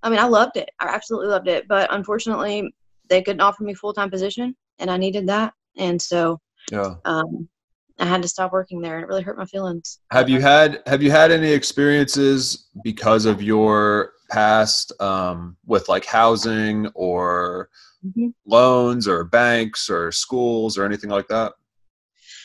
I 0.02 0.10
mean, 0.10 0.20
I 0.20 0.26
loved 0.26 0.58
it. 0.58 0.70
I 0.80 0.88
absolutely 0.88 1.30
loved 1.30 1.48
it. 1.48 1.68
But 1.68 1.94
unfortunately, 1.94 2.74
they 3.10 3.22
couldn't 3.22 3.42
offer 3.42 3.64
me 3.64 3.74
full-time 3.74 4.10
position, 4.10 4.56
and 4.78 4.90
I 4.90 4.98
needed 4.98 5.28
that. 5.28 5.54
And 5.78 6.02
so 6.02 6.40
yeah. 6.72 6.96
um, 7.06 7.50
I 8.00 8.06
had 8.06 8.22
to 8.22 8.28
stop 8.28 8.52
working 8.54 8.82
there, 8.82 8.96
and 8.96 9.04
it 9.04 9.08
really 9.08 9.22
hurt 9.22 9.38
my 9.38 9.46
feelings. 9.46 10.00
Have 10.12 10.30
you 10.30 10.40
had 10.40 10.82
Have 10.88 11.04
you 11.04 11.12
had 11.12 11.32
any 11.32 11.52
experiences 11.52 12.70
because 12.84 13.26
of 13.26 13.42
your 13.42 14.14
past 14.32 14.94
um, 15.02 15.58
with 15.66 15.90
like 15.90 16.06
housing 16.06 16.88
or 16.96 17.70
Mhm. 18.06 18.34
loans 18.46 19.08
or 19.08 19.26
banks 19.26 19.90
or 19.90 20.12
schools 20.12 20.78
or 20.78 20.86
anything 20.86 21.10
like 21.10 21.28
that? 21.28 21.54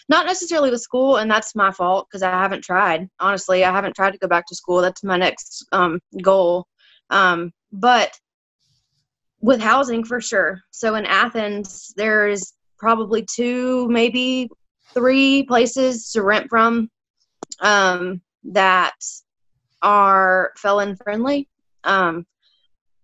Not 0.08 0.26
necessarily 0.26 0.70
with 0.70 0.80
school, 0.80 1.16
and 1.16 1.30
that's 1.30 1.54
my 1.54 1.70
fault 1.70 2.08
because 2.08 2.22
I 2.22 2.30
haven't 2.30 2.64
tried. 2.64 3.08
Honestly, 3.20 3.64
I 3.64 3.70
haven't 3.70 3.94
tried 3.94 4.12
to 4.12 4.18
go 4.18 4.26
back 4.26 4.46
to 4.48 4.54
school. 4.54 4.82
That's 4.82 5.04
my 5.04 5.16
next 5.16 5.64
um, 5.72 6.00
goal. 6.22 6.66
Um, 7.10 7.52
but 7.72 8.12
with 9.40 9.60
housing, 9.60 10.04
for 10.04 10.20
sure. 10.20 10.60
So 10.70 10.94
in 10.96 11.06
Athens, 11.06 11.92
there's 11.96 12.54
probably 12.78 13.24
two, 13.24 13.88
maybe 13.88 14.50
three 14.94 15.42
places 15.44 16.10
to 16.12 16.22
rent 16.22 16.48
from 16.48 16.90
um, 17.60 18.20
that 18.44 18.94
are 19.82 20.52
felon 20.56 20.96
friendly. 20.96 21.48
Um, 21.84 22.26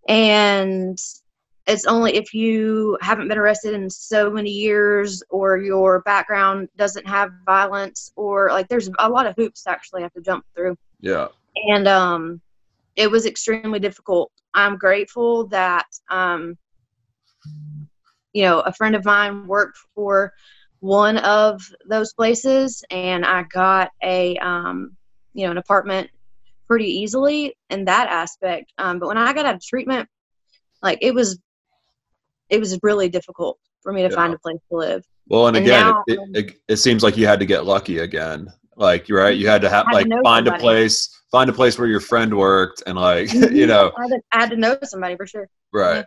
and 0.09 0.99
it's 1.67 1.87
only 1.87 2.17
if 2.17 2.35
you 2.35 2.99
haven't 3.01 3.29
been 3.29 3.39
arrested 3.39 3.75
in 3.75 3.89
so 3.89 4.31
many 4.31 4.51
years 4.51 5.23
or 5.31 5.59
your 5.59 6.01
background 6.01 6.69
doesn't 6.77 7.07
have 7.07 7.31
violence 7.47 8.11
or 8.17 8.49
like 8.51 8.67
there's 8.69 8.91
a 8.99 9.09
lot 9.09 9.27
of 9.27 9.35
hoops 9.37 9.63
to 9.63 9.71
actually 9.71 10.03
have 10.03 10.13
to 10.15 10.21
jump 10.21 10.45
through 10.57 10.77
Yeah. 11.01 11.29
and 11.69 11.87
um 11.87 12.41
it 12.97 13.11
was 13.11 13.25
extremely 13.27 13.79
difficult 13.79 14.33
i'm 14.55 14.77
grateful 14.79 15.47
that 15.49 15.87
um 16.11 16.57
you 18.33 18.43
know 18.43 18.61
a 18.61 18.73
friend 18.73 18.97
of 18.97 19.05
mine 19.05 19.47
worked 19.47 19.79
for 19.95 20.33
one 20.81 21.19
of 21.19 21.63
those 21.87 22.13
places 22.15 22.83
and 22.91 23.25
i 23.25 23.43
got 23.45 23.91
a 24.03 24.37
um 24.39 24.97
you 25.35 25.45
know 25.45 25.51
an 25.51 25.59
apartment 25.59 26.11
pretty 26.67 26.87
easily 26.87 27.55
in 27.69 27.85
that 27.85 28.09
aspect. 28.09 28.73
Um 28.79 28.99
but 28.99 29.09
when 29.09 29.19
i 29.19 29.33
got 29.33 29.45
out 29.47 29.57
of 29.57 29.63
treatment 29.65 30.09
like 30.83 30.99
it 31.03 31.15
was 31.15 31.39
it 32.49 32.59
was 32.59 32.79
really 32.83 33.09
difficult 33.09 33.59
for 33.83 33.93
me 33.93 34.03
to 34.03 34.09
Yeah. 34.09 34.15
find 34.15 34.35
a 34.35 34.39
place 34.39 34.59
to 34.71 34.77
live. 34.77 35.05
Well, 35.29 35.47
and 35.47 35.57
And 35.57 35.65
again, 35.67 35.87
now- 35.87 36.05
it, 36.09 36.19
it, 36.35 36.61
it, 36.69 36.77
seems 36.77 37.03
like 37.05 37.17
you 37.17 37.27
had 37.27 37.39
to 37.39 37.47
get 37.47 37.65
lucky 37.65 37.99
again. 37.99 38.49
Like 38.77 39.07
right, 39.09 39.37
you 39.37 39.47
had 39.47 39.63
to 39.63 39.69
have 39.71 39.87
to 39.87 39.95
like 39.95 40.07
know 40.09 40.21
find 40.25 40.49
a 40.49 40.59
place, 40.59 41.09
find 41.31 41.49
a 41.49 41.53
place 41.53 41.79
where 41.79 41.87
your 41.87 42.01
friend 42.01 42.37
worked, 42.37 42.83
and 42.87 42.97
like 42.97 43.33
you 43.35 43.67
know, 43.67 43.93
I 43.97 44.03
had, 44.03 44.09
to, 44.09 44.21
I 44.33 44.41
had 44.41 44.51
to 44.51 44.57
know 44.57 44.79
somebody 44.83 45.17
for 45.17 45.27
sure. 45.27 45.49
Right. 45.73 46.05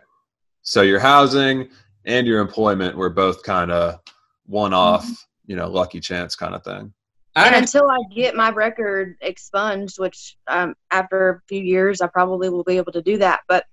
So 0.62 0.82
your 0.82 0.98
housing 0.98 1.70
and 2.04 2.26
your 2.26 2.40
employment 2.40 2.96
were 2.96 3.10
both 3.10 3.42
kind 3.44 3.70
of 3.70 4.00
one 4.46 4.74
off, 4.74 5.26
you 5.46 5.56
know, 5.56 5.68
lucky 5.68 6.00
chance 6.00 6.34
kind 6.36 6.54
of 6.54 6.64
thing. 6.64 6.92
I 7.36 7.46
and 7.48 7.56
until 7.56 7.90
I 7.90 7.98
get 8.14 8.36
my 8.36 8.50
record 8.50 9.16
expunged, 9.20 9.98
which 9.98 10.36
um, 10.46 10.74
after 10.90 11.30
a 11.30 11.40
few 11.48 11.60
years 11.60 12.00
I 12.00 12.06
probably 12.06 12.48
will 12.48 12.62
be 12.62 12.76
able 12.76 12.92
to 12.92 13.02
do 13.02 13.18
that, 13.18 13.40
but 13.48 13.64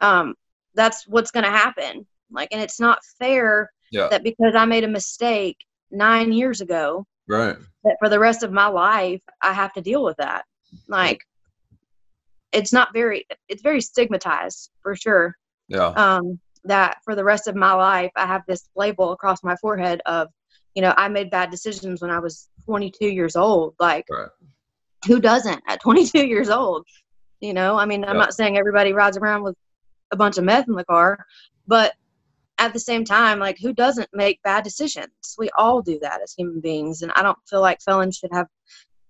um, 0.00 0.34
that's 0.74 1.06
what's 1.06 1.30
going 1.30 1.44
to 1.44 1.50
happen. 1.50 2.06
Like, 2.30 2.48
and 2.52 2.60
it's 2.60 2.80
not 2.80 3.04
fair 3.18 3.70
Yeah. 3.90 4.08
that 4.08 4.24
because 4.24 4.54
I 4.56 4.64
made 4.64 4.84
a 4.84 4.88
mistake 4.88 5.56
nine 5.90 6.32
years 6.32 6.60
ago, 6.60 7.06
Right. 7.28 7.56
that 7.84 7.96
for 8.00 8.08
the 8.08 8.18
rest 8.18 8.42
of 8.42 8.52
my 8.52 8.66
life 8.66 9.22
I 9.42 9.52
have 9.52 9.72
to 9.74 9.80
deal 9.80 10.02
with 10.02 10.16
that. 10.16 10.44
Like, 10.88 11.24
it's 12.52 12.72
not 12.72 12.92
very, 12.92 13.26
it's 13.48 13.62
very 13.62 13.80
stigmatized 13.80 14.70
for 14.82 14.96
sure. 14.96 15.36
Yeah. 15.68 15.88
um, 15.88 16.40
that 16.64 16.98
for 17.04 17.14
the 17.14 17.24
rest 17.24 17.48
of 17.48 17.54
my 17.56 17.72
life 17.72 18.10
I 18.16 18.26
have 18.26 18.42
this 18.46 18.68
label 18.76 19.12
across 19.12 19.42
my 19.42 19.56
forehead 19.56 20.00
of, 20.06 20.28
you 20.74 20.82
know, 20.82 20.94
I 20.96 21.08
made 21.08 21.30
bad 21.30 21.50
decisions 21.50 22.00
when 22.00 22.10
I 22.10 22.18
was 22.18 22.48
22 22.64 23.06
years 23.06 23.36
old. 23.36 23.74
Like, 23.78 24.06
Right. 24.10 24.28
who 25.06 25.20
doesn't 25.20 25.62
at 25.66 25.80
22 25.80 26.26
years 26.26 26.50
old? 26.50 26.86
You 27.40 27.54
know, 27.54 27.78
I 27.78 27.84
mean, 27.86 28.04
I'm 28.04 28.16
Yeah. 28.16 28.22
not 28.22 28.34
saying 28.34 28.58
everybody 28.58 28.92
rides 28.92 29.16
around 29.16 29.42
with 29.42 29.56
a 30.10 30.16
bunch 30.16 30.38
of 30.38 30.44
meth 30.44 30.68
in 30.68 30.74
the 30.74 30.84
car, 30.84 31.24
but 31.66 31.94
at 32.58 32.72
the 32.72 32.80
same 32.80 33.04
time, 33.04 33.38
like, 33.38 33.58
who 33.60 33.72
doesn't 33.72 34.08
make 34.12 34.42
bad 34.42 34.64
decisions? 34.64 35.36
We 35.38 35.48
all 35.56 35.80
do 35.80 35.98
that 36.00 36.20
as 36.22 36.32
human 36.32 36.60
beings, 36.60 37.02
and 37.02 37.12
I 37.14 37.22
don't 37.22 37.38
feel 37.48 37.60
like 37.60 37.80
felons 37.80 38.16
should 38.16 38.32
have 38.32 38.48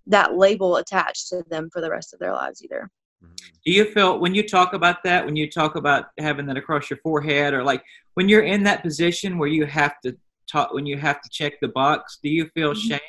that 0.06 0.36
label 0.36 0.76
attached 0.76 1.28
to 1.28 1.42
them 1.48 1.70
for 1.72 1.80
the 1.80 1.90
rest 1.90 2.12
of 2.12 2.20
their 2.20 2.32
lives 2.32 2.62
either. 2.62 2.90
Do 3.20 3.72
you 3.72 3.84
feel 3.86 4.18
when 4.18 4.34
you 4.34 4.46
talk 4.46 4.72
about 4.72 5.02
that, 5.04 5.24
when 5.26 5.36
you 5.36 5.50
talk 5.50 5.74
about 5.74 6.06
having 6.18 6.46
that 6.46 6.56
across 6.56 6.88
your 6.88 6.98
forehead, 7.02 7.52
or 7.54 7.62
like 7.62 7.82
when 8.14 8.28
you're 8.28 8.42
in 8.44 8.62
that 8.64 8.82
position 8.82 9.38
where 9.38 9.48
you 9.48 9.66
have 9.66 10.00
to 10.04 10.16
talk, 10.50 10.72
when 10.72 10.86
you 10.86 10.96
have 10.96 11.20
to 11.20 11.28
check 11.28 11.54
the 11.60 11.68
box, 11.68 12.18
do 12.22 12.28
you 12.28 12.48
feel 12.54 12.72
Mhm. 12.72 12.88
shame? 12.88 13.00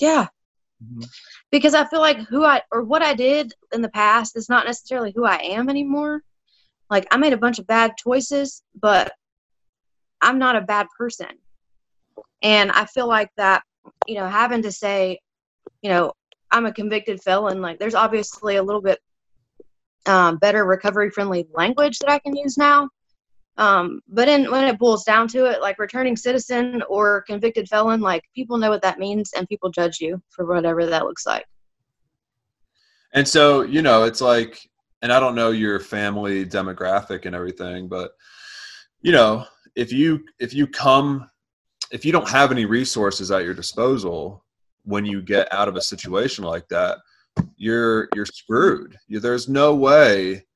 Yeah, 0.00 0.28
Mhm. 0.82 1.06
because 1.50 1.74
I 1.74 1.84
feel 1.86 2.00
like 2.00 2.18
who 2.18 2.44
I 2.44 2.62
or 2.72 2.82
what 2.82 3.02
I 3.02 3.14
did 3.14 3.52
in 3.72 3.82
the 3.82 3.88
past 3.88 4.36
is 4.36 4.48
not 4.48 4.66
necessarily 4.66 5.12
who 5.14 5.24
I 5.24 5.36
am 5.36 5.68
anymore. 5.68 6.22
like 6.88 7.04
I 7.10 7.16
made 7.16 7.32
a 7.32 7.36
bunch 7.36 7.58
of 7.58 7.66
bad 7.66 7.96
choices, 7.96 8.62
but 8.80 9.12
I'm 10.20 10.38
not 10.38 10.54
a 10.54 10.60
bad 10.60 10.86
person. 10.96 11.26
And 12.42 12.70
I 12.70 12.84
feel 12.86 13.08
like 13.08 13.30
that, 13.36 13.64
you 14.06 14.14
know, 14.14 14.28
having 14.28 14.62
to 14.62 14.70
say, 14.70 15.18
you 15.82 15.90
know, 15.90 16.12
I'm 16.56 16.66
a 16.66 16.72
convicted 16.72 17.22
felon, 17.22 17.60
like 17.60 17.78
there's 17.78 17.94
obviously 17.94 18.56
a 18.56 18.62
little 18.62 18.80
bit 18.80 18.98
um, 20.06 20.38
better 20.38 20.64
recovery 20.64 21.10
friendly 21.10 21.46
language 21.52 21.98
that 21.98 22.10
I 22.10 22.18
can 22.18 22.34
use 22.34 22.56
now. 22.56 22.88
Um, 23.58 24.00
but 24.08 24.26
in, 24.26 24.50
when 24.50 24.64
it 24.64 24.78
boils 24.78 25.04
down 25.04 25.28
to 25.28 25.44
it, 25.46 25.60
like 25.60 25.78
returning 25.78 26.16
citizen 26.16 26.82
or 26.88 27.22
convicted 27.26 27.68
felon, 27.68 28.00
like 28.00 28.22
people 28.34 28.56
know 28.56 28.70
what 28.70 28.82
that 28.82 28.98
means 28.98 29.32
and 29.36 29.46
people 29.48 29.70
judge 29.70 30.00
you 30.00 30.22
for 30.30 30.46
whatever 30.46 30.86
that 30.86 31.04
looks 31.04 31.26
like. 31.26 31.44
And 33.12 33.28
so, 33.28 33.62
you 33.62 33.82
know, 33.82 34.04
it's 34.04 34.22
like, 34.22 34.58
and 35.02 35.12
I 35.12 35.20
don't 35.20 35.34
know 35.34 35.50
your 35.50 35.78
family 35.78 36.46
demographic 36.46 37.26
and 37.26 37.34
everything, 37.34 37.88
but 37.88 38.12
you 39.02 39.12
know, 39.12 39.44
if 39.74 39.92
you 39.92 40.24
if 40.38 40.54
you 40.54 40.66
come 40.66 41.28
if 41.90 42.04
you 42.04 42.12
don't 42.12 42.28
have 42.28 42.50
any 42.50 42.64
resources 42.64 43.30
at 43.30 43.44
your 43.44 43.54
disposal 43.54 44.42
when 44.86 45.04
you 45.04 45.20
get 45.20 45.52
out 45.52 45.68
of 45.68 45.76
a 45.76 45.82
situation 45.82 46.44
like 46.44 46.66
that, 46.68 46.98
you're 47.56 48.08
you're 48.14 48.26
screwed. 48.26 48.96
You, 49.08 49.20
there's 49.20 49.48
no 49.48 49.74
way. 49.74 50.46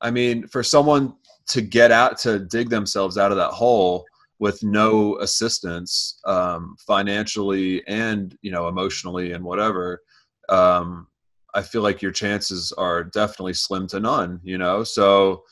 I 0.00 0.10
mean, 0.10 0.46
for 0.48 0.62
someone 0.62 1.14
to 1.48 1.60
get 1.60 1.92
out 1.92 2.18
to 2.18 2.40
dig 2.40 2.68
themselves 2.70 3.16
out 3.16 3.30
of 3.30 3.36
that 3.38 3.52
hole 3.52 4.04
with 4.38 4.62
no 4.62 5.16
assistance 5.18 6.20
um, 6.26 6.76
financially 6.86 7.86
and 7.86 8.36
you 8.42 8.50
know 8.50 8.68
emotionally 8.68 9.32
and 9.32 9.42
whatever 9.42 10.02
um, 10.48 11.06
i 11.54 11.62
feel 11.62 11.82
like 11.82 12.02
your 12.02 12.12
chances 12.12 12.72
are 12.72 13.04
definitely 13.04 13.54
slim 13.54 13.86
to 13.86 14.00
none 14.00 14.40
you 14.42 14.58
know 14.58 14.84
so 14.84 15.42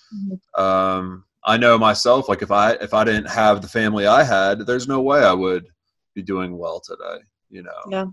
um, 0.57 1.25
i 1.45 1.57
know 1.57 1.79
myself 1.79 2.29
like 2.29 2.43
if 2.43 2.51
i 2.51 2.73
if 2.75 2.93
i 2.93 3.05
didn't 3.05 3.29
have 3.29 3.63
the 3.63 3.69
family 3.69 4.07
i 4.07 4.23
had 4.23 4.67
there's 4.67 4.89
no 4.89 5.01
way 5.01 5.21
i 5.21 5.33
would 5.33 5.67
be 6.15 6.23
doing 6.23 6.57
well 6.57 6.81
today 6.81 7.23
you 7.55 7.63
know 7.63 7.83
Yeah. 7.89 8.07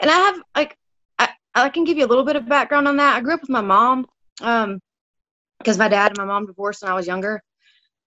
And 0.00 0.10
I 0.10 0.16
have 0.16 0.42
like 0.54 0.76
I, 1.18 1.28
I 1.54 1.68
can 1.68 1.84
give 1.84 1.96
you 1.96 2.04
a 2.04 2.12
little 2.12 2.24
bit 2.24 2.36
of 2.36 2.48
background 2.48 2.86
on 2.86 2.96
that. 2.98 3.16
I 3.16 3.20
grew 3.20 3.34
up 3.34 3.40
with 3.40 3.50
my 3.50 3.60
mom, 3.60 4.06
um, 4.40 4.80
because 5.58 5.78
my 5.78 5.88
dad 5.88 6.10
and 6.10 6.18
my 6.18 6.24
mom 6.24 6.46
divorced 6.46 6.82
when 6.82 6.90
I 6.90 6.94
was 6.94 7.06
younger. 7.06 7.40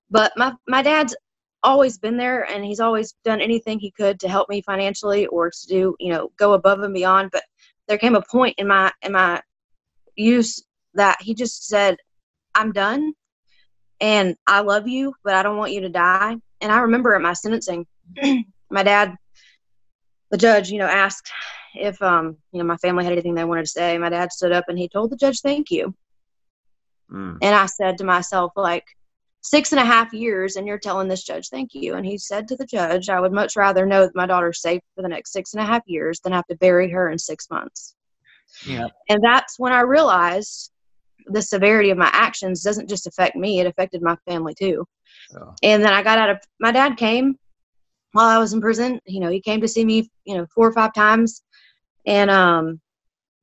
But 0.09 0.31
my 0.37 0.53
my 0.67 0.81
dad's 0.81 1.15
always 1.63 1.97
been 1.97 2.17
there 2.17 2.43
and 2.49 2.63
he's 2.63 2.79
always 2.79 3.15
done 3.23 3.41
anything 3.41 3.79
he 3.79 3.91
could 3.91 4.19
to 4.19 4.29
help 4.29 4.47
me 4.49 4.61
financially 4.61 5.25
or 5.27 5.49
to 5.49 5.67
do, 5.67 5.95
you 5.99 6.11
know, 6.13 6.29
go 6.37 6.53
above 6.53 6.81
and 6.81 6.93
beyond. 6.93 7.29
But 7.31 7.43
there 7.87 7.97
came 7.97 8.15
a 8.15 8.21
point 8.21 8.55
in 8.59 8.67
my 8.67 8.91
in 9.01 9.13
my 9.13 9.41
use 10.15 10.63
that 10.93 11.17
he 11.21 11.33
just 11.33 11.67
said, 11.67 11.97
I'm 12.53 12.71
done 12.71 13.13
and 13.99 14.35
I 14.45 14.61
love 14.61 14.87
you, 14.87 15.13
but 15.23 15.35
I 15.35 15.43
don't 15.43 15.57
want 15.57 15.71
you 15.71 15.81
to 15.81 15.89
die. 15.89 16.35
And 16.61 16.71
I 16.71 16.79
remember 16.79 17.15
at 17.15 17.21
my 17.21 17.33
sentencing, 17.33 17.85
my 18.69 18.83
dad 18.83 19.15
the 20.35 20.41
judge, 20.41 20.69
you 20.69 20.79
know, 20.79 20.85
asked 20.85 21.31
if 21.75 22.01
um, 22.01 22.37
you 22.51 22.59
know, 22.59 22.65
my 22.65 22.77
family 22.77 23.05
had 23.05 23.13
anything 23.13 23.35
they 23.35 23.45
wanted 23.45 23.63
to 23.63 23.71
say. 23.71 23.97
My 23.97 24.09
dad 24.09 24.31
stood 24.33 24.51
up 24.51 24.65
and 24.67 24.77
he 24.77 24.89
told 24.89 25.09
the 25.11 25.15
judge, 25.15 25.39
"Thank 25.39 25.71
you." 25.71 25.95
Mm. 27.09 27.37
And 27.41 27.55
I 27.55 27.67
said 27.67 27.97
to 27.99 28.03
myself, 28.03 28.51
like, 28.55 28.83
six 29.41 29.71
and 29.71 29.79
a 29.79 29.85
half 29.85 30.11
years, 30.11 30.55
and 30.55 30.67
you're 30.67 30.79
telling 30.79 31.07
this 31.07 31.23
judge, 31.23 31.47
"Thank 31.47 31.73
you." 31.73 31.95
And 31.95 32.05
he 32.05 32.17
said 32.17 32.49
to 32.49 32.57
the 32.57 32.65
judge, 32.65 33.09
"I 33.09 33.21
would 33.21 33.31
much 33.31 33.55
rather 33.55 33.85
know 33.85 34.01
that 34.01 34.15
my 34.15 34.25
daughter's 34.25 34.61
safe 34.61 34.81
for 34.95 35.03
the 35.03 35.07
next 35.07 35.31
six 35.31 35.53
and 35.53 35.63
a 35.63 35.65
half 35.65 35.83
years 35.85 36.19
than 36.19 36.33
have 36.33 36.47
to 36.47 36.57
bury 36.57 36.91
her 36.91 37.09
in 37.09 37.17
six 37.17 37.49
months." 37.49 37.95
Yeah. 38.67 38.87
And 39.07 39.23
that's 39.23 39.57
when 39.57 39.71
I 39.71 39.81
realized 39.81 40.71
the 41.27 41.41
severity 41.41 41.91
of 41.91 41.97
my 41.97 42.09
actions 42.11 42.61
doesn't 42.61 42.89
just 42.89 43.07
affect 43.07 43.37
me; 43.37 43.61
it 43.61 43.67
affected 43.67 44.01
my 44.01 44.17
family 44.27 44.53
too. 44.53 44.85
Yeah. 45.31 45.51
And 45.63 45.83
then 45.83 45.93
I 45.93 46.03
got 46.03 46.19
out 46.19 46.29
of. 46.29 46.39
My 46.59 46.73
dad 46.73 46.97
came 46.97 47.37
while 48.15 48.29
I 48.29 48.39
was 48.39 48.53
in 48.53 48.61
prison. 48.61 48.99
You 49.05 49.19
know, 49.19 49.29
he 49.29 49.41
came 49.41 49.59
to 49.61 49.67
see 49.67 49.83
me, 49.83 50.09
you 50.23 50.37
know, 50.37 50.45
four 50.55 50.65
or 50.67 50.71
five 50.71 50.93
times, 50.93 51.43
and 52.05 52.31
um, 52.31 52.79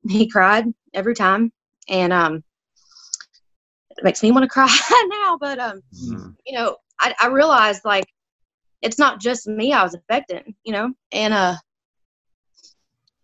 he 0.09 0.27
cried 0.27 0.65
every 0.95 1.13
time, 1.13 1.51
and 1.89 2.11
um, 2.11 2.43
it 3.91 4.03
makes 4.03 4.23
me 4.23 4.31
want 4.31 4.43
to 4.43 4.49
cry 4.49 4.67
now. 5.09 5.37
But 5.39 5.59
um, 5.59 5.81
Mm. 5.93 6.35
you 6.45 6.57
know, 6.57 6.75
I, 6.99 7.13
I 7.21 7.27
realized 7.27 7.85
like 7.85 8.05
it's 8.81 8.97
not 8.97 9.21
just 9.21 9.47
me 9.47 9.71
I 9.73 9.83
was 9.83 9.93
affecting, 9.93 10.55
you 10.63 10.73
know, 10.73 10.91
and 11.11 11.33
uh, 11.33 11.55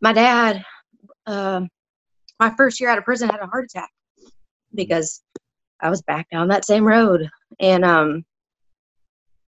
my 0.01 0.13
dad, 0.13 0.63
um, 1.25 1.67
my 2.39 2.51
first 2.55 2.79
year 2.79 2.89
out 2.89 2.97
of 2.99 3.03
prison 3.05 3.27
had 3.29 3.41
a 3.41 3.47
heart 3.47 3.65
attack 3.65 3.89
because 4.75 5.21
I 5.81 5.89
was 5.89 6.01
back 6.03 6.29
down 6.29 6.49
that 6.49 6.63
same 6.65 6.85
road, 6.85 7.27
and 7.59 7.83
um, 7.83 8.23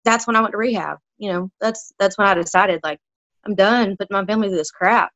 that's 0.04 0.26
when 0.26 0.36
I 0.36 0.42
went 0.42 0.52
to 0.54 0.58
rehab. 0.58 0.98
You 1.22 1.32
know, 1.32 1.52
that's 1.62 1.94
that's 2.00 2.18
when 2.18 2.28
I 2.28 2.34
decided 2.34 2.80
like 2.84 3.00
I'm 3.46 3.54
done 3.54 3.96
putting 3.96 4.16
my 4.16 4.26
family 4.26 4.48
through 4.48 4.58
this 4.58 4.72
crap. 4.72 5.12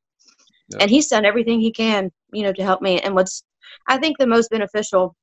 Yeah. 0.70 0.78
And 0.82 0.92
he's 0.92 1.08
done 1.08 1.26
everything 1.26 1.60
he 1.60 1.72
can, 1.72 2.12
you 2.32 2.44
know, 2.44 2.54
to 2.54 2.64
help 2.64 2.80
me. 2.80 3.00
And 3.02 3.16
what's 3.16 3.44
I 3.88 3.98
think 3.98 4.20
the 4.20 4.28
most 4.28 4.52
beneficial 4.52 5.16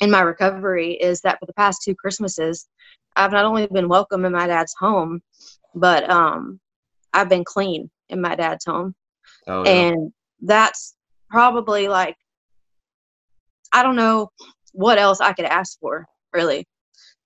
in 0.00 0.10
my 0.10 0.22
recovery 0.22 0.94
is 0.94 1.20
that 1.20 1.38
for 1.38 1.44
the 1.44 1.52
past 1.52 1.82
two 1.84 1.94
Christmases, 1.94 2.66
I've 3.14 3.32
not 3.32 3.44
only 3.44 3.66
been 3.66 3.90
welcome 3.90 4.24
in 4.24 4.32
my 4.32 4.46
dad's 4.46 4.74
home, 4.78 5.20
but 5.74 6.08
um, 6.08 6.58
I've 7.12 7.28
been 7.28 7.44
clean 7.44 7.90
in 8.08 8.22
my 8.22 8.34
dad's 8.34 8.64
home, 8.64 8.94
Hell 9.46 9.64
yeah. 9.66 9.72
and 9.72 10.12
that's 10.40 10.96
probably 11.28 11.88
like 11.88 12.16
I 13.70 13.82
don't 13.82 13.96
know 13.96 14.30
what 14.72 14.98
else 14.98 15.20
I 15.20 15.34
could 15.34 15.44
ask 15.44 15.78
for, 15.78 16.06
really. 16.32 16.66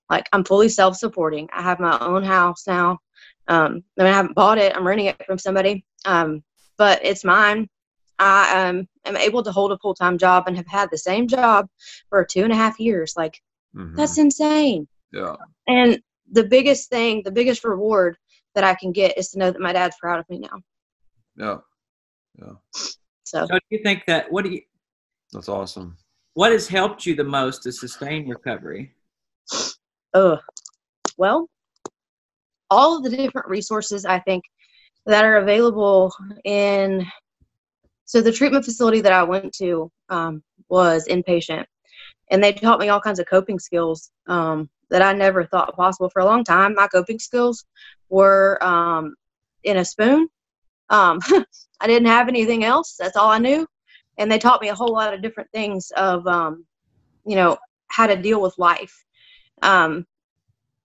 Like 0.09 0.27
I'm 0.33 0.43
fully 0.43 0.69
self-supporting. 0.69 1.49
I 1.53 1.61
have 1.61 1.79
my 1.79 1.97
own 1.99 2.23
house 2.23 2.67
now. 2.67 2.99
Um, 3.47 3.83
I 3.99 4.03
mean, 4.03 4.13
I 4.13 4.15
haven't 4.15 4.35
bought 4.35 4.57
it. 4.57 4.75
I'm 4.75 4.85
renting 4.85 5.07
it 5.07 5.23
from 5.25 5.37
somebody, 5.37 5.85
um, 6.05 6.43
but 6.77 7.03
it's 7.03 7.23
mine. 7.23 7.67
I 8.17 8.67
um, 8.69 8.87
am 9.05 9.17
able 9.17 9.43
to 9.43 9.51
hold 9.51 9.71
a 9.71 9.77
full-time 9.79 10.17
job 10.17 10.45
and 10.47 10.55
have 10.57 10.67
had 10.67 10.89
the 10.89 10.97
same 10.97 11.27
job 11.27 11.67
for 12.09 12.23
two 12.23 12.43
and 12.43 12.53
a 12.53 12.55
half 12.55 12.79
years. 12.79 13.13
Like 13.17 13.41
Mhm. 13.75 13.95
that's 13.95 14.17
insane. 14.17 14.87
yeah 15.11 15.35
And 15.67 16.01
the 16.31 16.45
biggest 16.45 16.89
thing, 16.89 17.23
the 17.23 17.31
biggest 17.31 17.63
reward 17.63 18.17
that 18.55 18.63
I 18.63 18.73
can 18.73 18.91
get 18.91 19.17
is 19.17 19.29
to 19.31 19.39
know 19.39 19.51
that 19.51 19.61
my 19.61 19.73
dad's 19.73 19.97
proud 19.99 20.19
of 20.19 20.29
me 20.29 20.39
now. 20.39 20.61
yeah 21.35 21.57
yeah 22.39 22.53
So 23.25 23.45
So 23.45 23.53
do 23.53 23.59
you 23.69 23.81
think 23.83 24.05
that 24.07 24.31
what 24.31 24.45
do 24.45 24.51
you 24.51 24.61
that's 25.33 25.49
awesome 25.49 25.97
what 26.33 26.51
has 26.51 26.67
helped 26.67 27.05
you 27.05 27.15
the 27.15 27.23
most 27.23 27.63
to 27.63 27.71
sustain 27.71 28.27
recovery? 28.29 28.93
Ugh. 30.15 30.39
Well, 31.17 31.49
all 32.71 32.97
of 32.97 33.03
the 33.03 33.15
different 33.15 33.49
resources 33.49 34.05
I 34.05 34.19
think 34.19 34.43
that 35.05 35.25
are 35.25 35.37
available 35.37 36.13
in. 36.45 37.05
So 38.05 38.21
the 38.21 38.31
treatment 38.31 38.63
facility 38.63 39.01
that 39.01 39.11
I 39.11 39.23
went 39.23 39.53
to 39.55 39.91
um, 40.09 40.41
was 40.69 41.07
inpatient, 41.09 41.65
and 42.31 42.41
they 42.41 42.53
taught 42.53 42.79
me 42.79 42.89
all 42.89 43.01
kinds 43.01 43.19
of 43.19 43.27
coping 43.27 43.59
skills 43.59 44.11
um, 44.27 44.69
that 44.89 45.01
I 45.01 45.11
never 45.11 45.45
thought 45.45 45.75
possible 45.75 46.09
for 46.09 46.21
a 46.21 46.25
long 46.25 46.45
time. 46.45 46.75
My 46.75 46.87
coping 46.87 47.19
skills 47.19 47.65
were 48.07 48.63
um, 48.63 49.15
in 49.63 49.77
a 49.77 49.85
spoon. 49.85 50.29
Um, 50.89 51.19
I 51.81 51.87
didn't 51.87 52.07
have 52.07 52.29
anything 52.29 52.63
else. 52.63 52.95
That's 52.97 53.17
all 53.17 53.29
I 53.29 53.39
knew, 53.39 53.67
and 54.17 54.31
they 54.31 54.39
taught 54.39 54.61
me 54.61 54.69
a 54.69 54.75
whole 54.75 54.93
lot 54.93 55.13
of 55.13 55.21
different 55.21 55.51
things 55.51 55.91
of, 55.97 56.25
um, 56.25 56.65
you 57.25 57.35
know, 57.35 57.57
how 57.87 58.07
to 58.07 58.15
deal 58.15 58.41
with 58.41 58.57
life. 58.57 59.04
Um, 59.61 60.05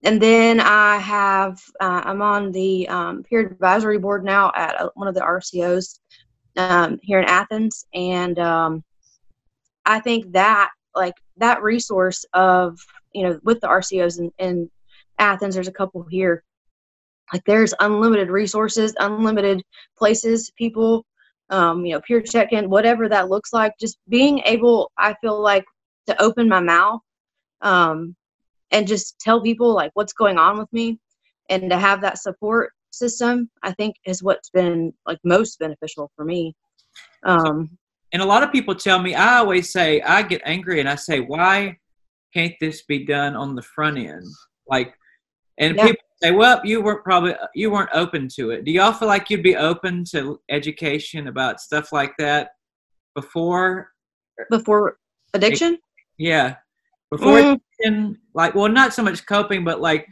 and 0.03 0.21
then 0.21 0.61
I 0.61 0.97
have, 0.97 1.61
uh, 1.81 2.03
I'm 2.05 2.23
on 2.23 2.53
the 2.53 2.89
um, 2.89 3.23
peer 3.23 3.41
advisory 3.41 3.99
board 3.99 4.25
now 4.25 4.51
at 4.55 4.81
uh, 4.81 4.89
one 4.95 5.09
of 5.09 5.15
the 5.15 5.21
RCOs 5.21 5.99
um, 6.57 6.99
here 7.03 7.21
in 7.21 7.27
Athens. 7.27 7.85
And 7.93 8.39
um, 8.39 8.83
I 9.85 10.01
think 10.01 10.33
that, 10.33 10.71
like, 10.95 11.15
that 11.37 11.63
resource 11.63 12.25
of, 12.33 12.79
you 13.13 13.25
know, 13.25 13.41
with 13.43 13.61
the 13.61 13.69
RCOs 13.69 14.19
in, 14.19 14.33
in 14.39 14.71
Athens, 15.19 15.55
there's 15.55 15.69
a 15.69 15.73
couple 15.73 16.03
here. 16.11 16.45
Like, 17.33 17.45
there's 17.45 17.75
unlimited 17.81 18.31
resources, 18.31 18.95
unlimited 18.99 19.63
places, 19.99 20.51
people, 20.57 21.05
um, 21.51 21.85
you 21.85 21.93
know, 21.93 22.01
peer 22.01 22.23
check 22.23 22.53
in, 22.53 22.71
whatever 22.71 23.09
that 23.09 23.29
looks 23.29 23.53
like. 23.53 23.75
Just 23.79 23.99
being 24.09 24.41
able, 24.47 24.91
I 24.97 25.15
feel 25.21 25.41
like, 25.41 25.65
to 26.07 26.21
open 26.21 26.49
my 26.49 26.61
mouth 26.61 27.01
um, 27.61 28.17
and 28.73 28.87
just 28.87 29.19
tell 29.19 29.41
people 29.43 29.73
like 29.75 29.91
what's 29.95 30.13
going 30.13 30.39
on 30.39 30.59
with 30.59 30.73
me 30.73 30.99
and 31.49 31.71
to 31.71 31.79
have 31.79 32.01
that 32.01 32.19
support 32.19 32.73
system 32.91 33.51
i 33.63 33.73
think 33.73 33.95
is 34.05 34.23
what's 34.23 34.51
been 34.51 34.93
like 35.07 35.19
most 35.25 35.59
beneficial 35.59 36.11
for 36.17 36.25
me 36.25 36.55
um 37.25 37.71
And 38.13 38.23
a 38.23 38.27
lot 38.27 38.43
of 38.43 38.51
people 38.51 38.75
tell 38.75 38.99
me 39.01 39.15
I 39.15 39.39
always 39.39 39.71
say 39.73 40.01
I 40.03 40.23
get 40.23 40.43
angry 40.45 40.81
and 40.81 40.89
I 40.89 40.97
say 40.97 41.21
why 41.21 41.77
can't 42.35 42.55
this 42.61 42.83
be 42.83 43.05
done 43.05 43.37
on 43.37 43.55
the 43.55 43.63
front 43.63 43.99
end? 43.99 44.27
Like 44.67 44.95
and 45.59 45.77
Yeah. 45.77 45.87
people 45.89 46.05
say, 46.23 46.31
"Well, 46.33 46.61
you 46.65 46.81
weren't 46.83 47.05
probably 47.05 47.35
you 47.55 47.71
weren't 47.71 47.91
open 47.93 48.29
to 48.37 48.51
it." 48.51 48.65
Do 48.65 48.71
y'all 48.73 48.93
feel 48.93 49.09
like 49.09 49.31
you'd 49.31 49.43
be 49.43 49.57
open 49.57 50.05
to 50.13 50.41
education 50.49 51.29
about 51.29 51.61
stuff 51.61 51.93
like 51.93 52.15
that 52.19 52.51
before? 53.15 53.91
before 54.51 54.99
addiction 55.35 55.79
Yeah. 56.17 56.57
Before 57.11 57.39
Mm. 57.39 57.61
addiction, 57.79 58.19
like 58.35 58.55
well 58.55 58.69
not 58.69 58.95
so 58.95 59.03
much 59.03 59.27
coping 59.27 59.65
but 59.65 59.81
like 59.81 60.07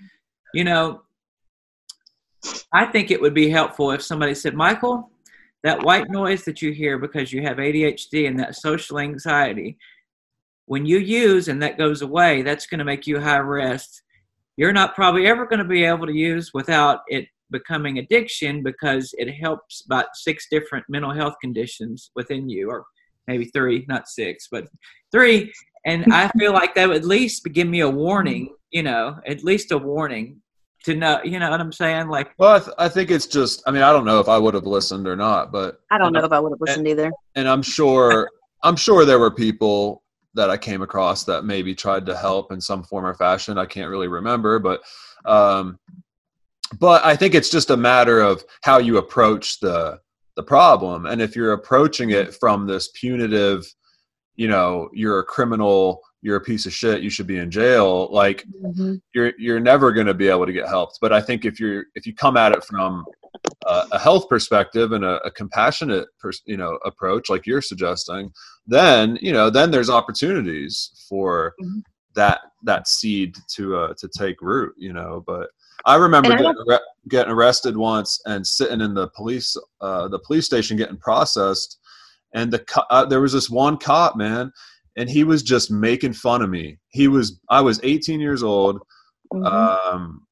you 0.55 0.65
know 0.65 1.03
i 2.73 2.85
think 2.85 3.11
it 3.11 3.21
would 3.21 3.35
be 3.35 3.49
helpful 3.51 3.91
if 3.91 4.03
somebody 4.03 4.35
said 4.35 4.55
michael 4.55 5.11
that 5.65 5.83
white 5.83 6.09
noise 6.11 6.45
that 6.45 6.63
you 6.63 6.73
hear 6.73 6.99
because 6.99 7.33
you 7.33 7.43
have 7.43 7.59
adhd 7.59 8.27
and 8.27 8.39
that 8.39 8.57
social 8.57 8.99
anxiety 8.99 9.77
when 10.67 10.85
you 10.87 10.99
use 10.99 11.49
and 11.49 11.63
that 11.63 11.79
goes 11.79 12.03
away 12.03 12.43
that's 12.43 12.67
going 12.67 12.79
to 12.79 12.85
make 12.85 13.07
you 13.07 13.21
high 13.21 13.37
risk 13.37 14.03
you're 14.57 14.73
not 14.73 14.95
probably 14.95 15.27
ever 15.27 15.47
going 15.47 15.59
to 15.59 15.65
be 15.65 15.85
able 15.85 16.07
to 16.07 16.13
use 16.13 16.51
without 16.53 17.01
it 17.09 17.27
becoming 17.51 17.99
addiction 17.99 18.63
because 18.63 19.15
it 19.17 19.33
helps 19.33 19.83
about 19.87 20.07
six 20.15 20.47
different 20.51 20.85
mental 20.89 21.13
health 21.13 21.35
conditions 21.41 22.11
within 22.15 22.49
you 22.49 22.69
or 22.71 22.85
maybe 23.27 23.47
three 23.47 23.85
not 23.89 24.09
six 24.09 24.49
but 24.51 24.67
three 25.13 25.51
and 25.89 26.01
i 26.13 26.29
feel 26.39 26.53
like 26.53 26.73
that 26.75 26.87
would 26.89 26.99
at 26.99 27.05
least 27.05 27.45
give 27.57 27.69
me 27.69 27.81
a 27.81 27.89
warning 28.05 28.45
you 28.71 28.83
know 28.83 29.05
at 29.27 29.43
least 29.45 29.73
a 29.73 29.79
warning 29.79 30.27
to 30.85 30.95
know 30.95 31.21
you 31.25 31.39
know 31.41 31.51
what 31.51 31.61
i'm 31.61 31.73
saying 31.73 32.07
like 32.09 32.29
Well, 32.39 32.57
I, 32.57 32.59
th- 32.61 32.77
I 32.79 32.89
think 32.89 33.11
it's 33.11 33.27
just. 33.27 33.63
I 33.67 33.71
mean, 33.73 33.83
I 33.83 33.93
don't 33.93 34.05
know 34.05 34.21
if 34.21 34.29
I 34.29 34.39
would 34.39 34.55
have 34.55 34.67
listened 34.77 35.07
or 35.09 35.17
not, 35.17 35.51
but 35.51 35.81
I 35.91 35.99
don't 35.99 36.13
know 36.13 36.25
if 36.25 36.33
I 36.33 36.39
would 36.39 36.53
have 36.53 36.61
listened 36.61 36.87
either. 36.87 37.11
and 37.35 37.49
I'm 37.49 37.63
sure 37.63 38.31
I'm 38.63 38.77
sure 38.77 39.05
there 39.05 39.19
were 39.19 39.31
people 39.47 40.03
that 40.35 40.51
I 40.51 40.57
came 40.57 40.83
across 40.83 41.25
that 41.25 41.45
maybe 41.45 41.75
tried 41.75 42.07
to 42.07 42.17
help 42.17 42.53
in 42.53 42.61
some 42.61 42.85
form 42.85 43.05
or 43.07 43.15
fashion. 43.15 43.59
I 43.59 43.67
can't 43.67 43.91
really 43.91 44.07
remember, 44.09 44.61
but 44.61 44.81
um, 45.25 45.79
but 46.79 47.05
I 47.05 47.17
think 47.17 47.35
it's 47.35 47.51
just 47.51 47.71
a 47.71 47.77
matter 47.77 48.21
of 48.21 48.45
how 48.63 48.79
you 48.79 48.99
approach 48.99 49.59
the 49.61 49.99
the 50.37 50.43
problem, 50.45 51.07
and 51.07 51.21
if 51.21 51.35
you're 51.35 51.55
approaching 51.55 52.11
it 52.11 52.35
from 52.35 52.67
this 52.69 52.91
punitive, 52.95 53.67
you 54.39 54.47
know, 54.49 54.89
you're 54.95 55.19
a 55.19 55.25
criminal, 55.25 56.01
you're 56.23 56.37
a 56.37 56.41
piece 56.41 56.65
of 56.65 56.73
shit, 56.73 57.03
you 57.03 57.11
should 57.11 57.27
be 57.27 57.39
in 57.39 57.51
jail, 57.51 58.09
like 58.13 58.47
you're 59.13 59.33
you're 59.37 59.61
never 59.61 59.93
going 59.93 60.07
to 60.07 60.15
be 60.15 60.29
able 60.29 60.47
to 60.47 60.53
get 60.53 60.69
helped. 60.69 60.99
But 61.03 61.13
I 61.13 61.21
think 61.21 61.45
if 61.45 61.59
you're 61.61 61.85
if 61.97 62.07
you 62.07 62.15
come 62.15 62.37
at 62.37 62.53
it 62.53 62.63
from 62.65 63.05
a, 63.67 63.85
a 63.93 63.99
health 63.99 64.29
perspective 64.29 64.93
and 64.93 65.05
a, 65.05 65.17
a 65.25 65.31
compassionate, 65.33 66.07
pers- 66.21 66.43
you 66.47 66.57
know, 66.57 66.79
approach 66.85 67.29
like 67.29 67.47
you're 67.47 67.61
suggesting, 67.61 68.31
then 68.67 69.19
you 69.21 69.33
know 69.33 69.51
then 69.51 69.71
there's 69.73 69.91
opportunities 69.91 70.91
for 71.09 71.55
Mhm. 71.61 71.83
that 72.15 72.39
that 72.63 72.87
seed 72.87 73.37
to 73.57 73.77
uh, 73.77 73.95
to 73.99 74.09
take 74.17 74.41
root. 74.41 74.73
You 74.79 74.93
know, 74.93 75.25
but 75.27 75.51
I 75.85 75.97
remember 75.97 76.33
I 76.33 76.37
getting, 76.37 76.65
arre- 76.69 76.89
getting 77.09 77.33
arrested 77.33 77.77
once 77.77 78.21
and 78.27 78.47
sitting 78.47 78.81
in 78.81 78.95
the 78.95 79.09
police 79.09 79.57
uh, 79.81 80.07
the 80.09 80.19
police 80.21 80.47
station 80.47 80.77
getting 80.77 80.97
processed, 80.97 81.79
and 82.35 82.53
the 82.53 82.65
uh, 82.91 83.05
there 83.07 83.21
was 83.21 83.33
this 83.33 83.51
one 83.51 83.77
cop 83.77 84.17
man. 84.17 84.53
And 84.97 85.09
he 85.09 85.23
was 85.23 85.45
just 85.45 85.71
making 85.71 86.15
fun 86.15 86.43
of 86.43 86.51
me. 86.51 86.77
He 86.89 87.07
was, 87.07 87.39
I 87.49 87.61
was 87.61 87.79
18 87.85 88.19
years 88.21 88.43
old 88.43 88.81
Mhm. 89.33 89.47
um, 89.47 90.27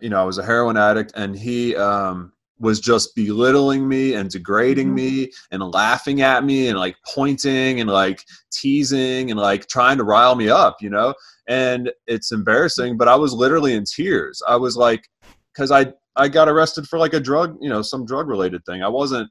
you 0.00 0.08
know, 0.10 0.20
I 0.20 0.24
was 0.24 0.38
a 0.38 0.44
heroin 0.44 0.76
addict, 0.76 1.12
and 1.14 1.36
he 1.38 1.76
um, 1.76 2.32
was 2.58 2.80
just 2.80 3.14
belittling 3.14 3.86
me 3.88 4.14
and 4.14 4.30
degrading 4.30 4.88
Mhm. 4.90 4.94
me 4.94 5.32
and 5.50 5.62
laughing 5.62 6.22
at 6.22 6.44
me 6.44 6.68
and 6.68 6.78
like 6.78 6.96
pointing 7.06 7.80
and 7.80 7.88
like 7.90 8.24
teasing 8.52 9.30
and 9.30 9.38
like 9.38 9.66
trying 9.68 9.98
to 9.98 10.04
rile 10.04 10.34
me 10.34 10.48
up, 10.48 10.76
you 10.80 10.90
know. 10.90 11.14
And 11.48 11.92
it's 12.06 12.32
embarrassing, 12.32 12.96
but 12.96 13.08
I 13.08 13.14
was 13.14 13.32
literally 13.32 13.74
in 13.74 13.84
tears. 13.84 14.42
I 14.48 14.56
was 14.56 14.76
like, 14.76 15.08
because 15.52 15.70
I 15.70 15.92
I 16.16 16.28
got 16.28 16.48
arrested 16.48 16.86
for 16.86 16.98
like 16.98 17.14
a 17.14 17.20
drug, 17.20 17.56
you 17.60 17.68
know, 17.68 17.82
some 17.82 18.06
drug 18.06 18.28
related 18.28 18.64
thing. 18.64 18.82
I 18.82 18.88
wasn't. 18.88 19.30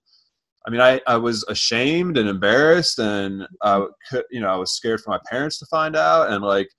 I 0.65 0.69
mean, 0.69 0.81
I, 0.81 1.01
I 1.07 1.17
was 1.17 1.43
ashamed 1.49 2.17
and 2.17 2.29
embarrassed, 2.29 2.99
and 2.99 3.45
I 3.61 3.85
could, 4.09 4.23
you 4.31 4.39
know, 4.39 4.47
I 4.47 4.55
was 4.55 4.73
scared 4.73 5.01
for 5.01 5.09
my 5.09 5.19
parents 5.29 5.59
to 5.59 5.65
find 5.65 5.95
out, 5.95 6.31
and 6.31 6.43
like, 6.43 6.69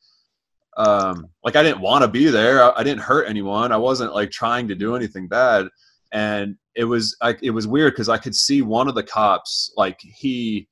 um 0.77 1.27
like 1.45 1.57
i 1.57 1.63
didn't 1.63 1.81
want 1.81 2.03
to 2.03 2.09
be 2.09 2.27
there. 2.27 2.63
I, 2.63 2.81
I 2.81 2.83
didn't 2.83 3.03
hurt 3.03 3.29
anyone. 3.29 3.73
I 3.73 3.77
wasn't 3.77 4.15
like 4.15 4.31
trying 4.31 4.69
to 4.69 4.75
do 4.75 4.97
anything 4.97 5.29
bad. 5.29 5.69
And 6.13 6.57
it 6.75 6.85
was 6.85 7.17
like 7.23 7.39
it 7.43 7.51
was 7.51 7.67
weird 7.67 7.93
because 7.93 8.09
i 8.09 8.19
could 8.19 8.35
see 8.35 8.63
one 8.63 8.89
of 8.89 8.95
the 8.95 9.03
cops 9.03 9.73
like 9.77 10.01
he 10.01 10.69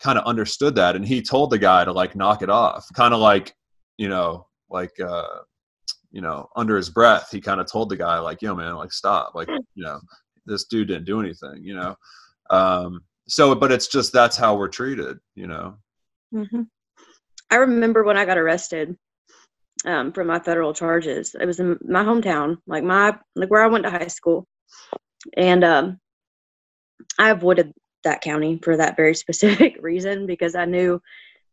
kind 0.00 0.18
of 0.18 0.24
understood 0.24 0.74
that 0.76 0.96
and 0.96 1.06
he 1.06 1.22
told 1.22 1.50
the 1.50 1.58
guy 1.58 1.84
to 1.84 1.92
like 1.92 2.16
knock 2.16 2.42
it 2.42 2.50
off. 2.50 2.86
Kind 2.94 3.14
of 3.14 3.20
like 3.20 3.54
you 3.98 4.08
know 4.08 4.46
like 4.70 4.98
uh 5.00 5.40
you 6.10 6.20
know 6.20 6.48
under 6.56 6.76
his 6.76 6.88
breath 6.88 7.28
he 7.30 7.40
kind 7.40 7.60
of 7.60 7.70
told 7.70 7.90
the 7.90 7.96
guy 7.96 8.18
like 8.18 8.42
yo 8.42 8.54
man 8.54 8.74
like 8.76 8.92
stop. 8.92 9.34
Like 9.34 9.48
you 9.48 9.84
know 9.84 10.00
this 10.46 10.64
dude 10.64 10.88
didn't 10.88 11.04
do 11.04 11.20
anything 11.20 11.60
you 11.62 11.74
know 11.74 11.94
um 12.52 13.02
so 13.26 13.54
but 13.54 13.72
it's 13.72 13.88
just 13.88 14.12
that's 14.12 14.36
how 14.36 14.56
we're 14.56 14.68
treated 14.68 15.18
you 15.34 15.46
know 15.46 15.74
hmm 16.32 16.62
I 17.50 17.56
remember 17.56 18.02
when 18.02 18.16
I 18.16 18.24
got 18.24 18.38
arrested 18.38 18.96
um, 19.84 20.12
for 20.12 20.24
my 20.24 20.38
federal 20.38 20.72
charges. 20.72 21.36
It 21.38 21.46
was 21.46 21.60
in 21.60 21.78
my 21.86 22.02
hometown, 22.02 22.56
like 22.66 22.84
my 22.84 23.16
like 23.34 23.50
where 23.50 23.62
I 23.62 23.66
went 23.66 23.84
to 23.84 23.90
high 23.90 24.06
school, 24.06 24.46
and 25.36 25.64
um, 25.64 26.00
I 27.18 27.30
avoided 27.30 27.72
that 28.04 28.22
county 28.22 28.58
for 28.62 28.76
that 28.76 28.96
very 28.96 29.14
specific 29.24 29.76
reason 29.80 30.26
because 30.26 30.54
I 30.54 30.64
knew 30.64 31.00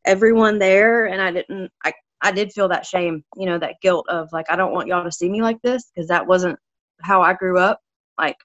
everyone 0.05 0.59
there, 0.59 1.05
and 1.05 1.21
I 1.21 1.31
didn't. 1.31 1.71
I 1.83 1.93
I 2.21 2.31
did 2.31 2.51
feel 2.51 2.67
that 2.69 2.85
shame, 2.85 3.23
you 3.35 3.45
know, 3.45 3.59
that 3.59 3.81
guilt 3.81 4.05
of 4.09 4.29
like 4.31 4.47
I 4.49 4.55
don't 4.55 4.73
want 4.73 4.87
y'all 4.87 5.03
to 5.03 5.11
see 5.11 5.29
me 5.29 5.41
like 5.41 5.61
this 5.61 5.91
because 5.93 6.07
that 6.09 6.27
wasn't 6.27 6.59
how 7.01 7.21
I 7.21 7.33
grew 7.33 7.59
up. 7.59 7.79
Like 8.17 8.37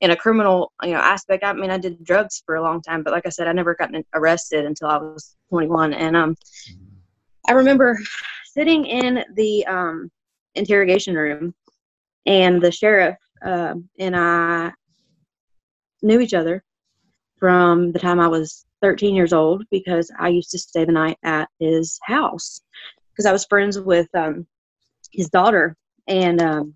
in 0.00 0.10
a 0.10 0.16
criminal 0.16 0.72
you 0.82 0.92
know 0.92 0.98
aspect. 0.98 1.44
I 1.44 1.52
mean 1.52 1.70
i 1.70 1.78
did 1.78 2.04
drugs 2.04 2.42
for 2.44 2.56
a 2.56 2.62
long 2.62 2.82
time 2.82 3.02
but 3.02 3.12
like 3.12 3.26
i 3.26 3.30
said 3.30 3.48
i 3.48 3.52
never 3.52 3.74
got 3.74 3.90
arrested 4.14 4.64
until 4.64 4.88
i 4.88 4.96
was 4.96 5.36
21 5.50 5.94
and 5.94 6.16
um 6.16 6.36
i 7.48 7.52
remember 7.52 7.98
sitting 8.44 8.84
in 8.86 9.24
the 9.34 9.66
um 9.66 10.10
interrogation 10.54 11.14
room 11.14 11.54
and 12.26 12.60
the 12.60 12.70
sheriff 12.70 13.16
um 13.42 13.88
and 13.98 14.16
i 14.16 14.72
knew 16.02 16.20
each 16.20 16.34
other 16.34 16.62
from 17.38 17.92
the 17.92 17.98
time 17.98 18.20
i 18.20 18.28
was 18.28 18.64
13 18.82 19.14
years 19.14 19.32
old 19.32 19.64
because 19.70 20.10
i 20.18 20.28
used 20.28 20.50
to 20.50 20.58
stay 20.58 20.84
the 20.84 20.92
night 20.92 21.18
at 21.22 21.48
his 21.58 21.98
house 22.02 22.60
because 23.12 23.26
i 23.26 23.32
was 23.32 23.46
friends 23.46 23.78
with 23.80 24.08
um 24.14 24.46
his 25.12 25.28
daughter. 25.28 25.76
And 26.06 26.40
um 26.40 26.74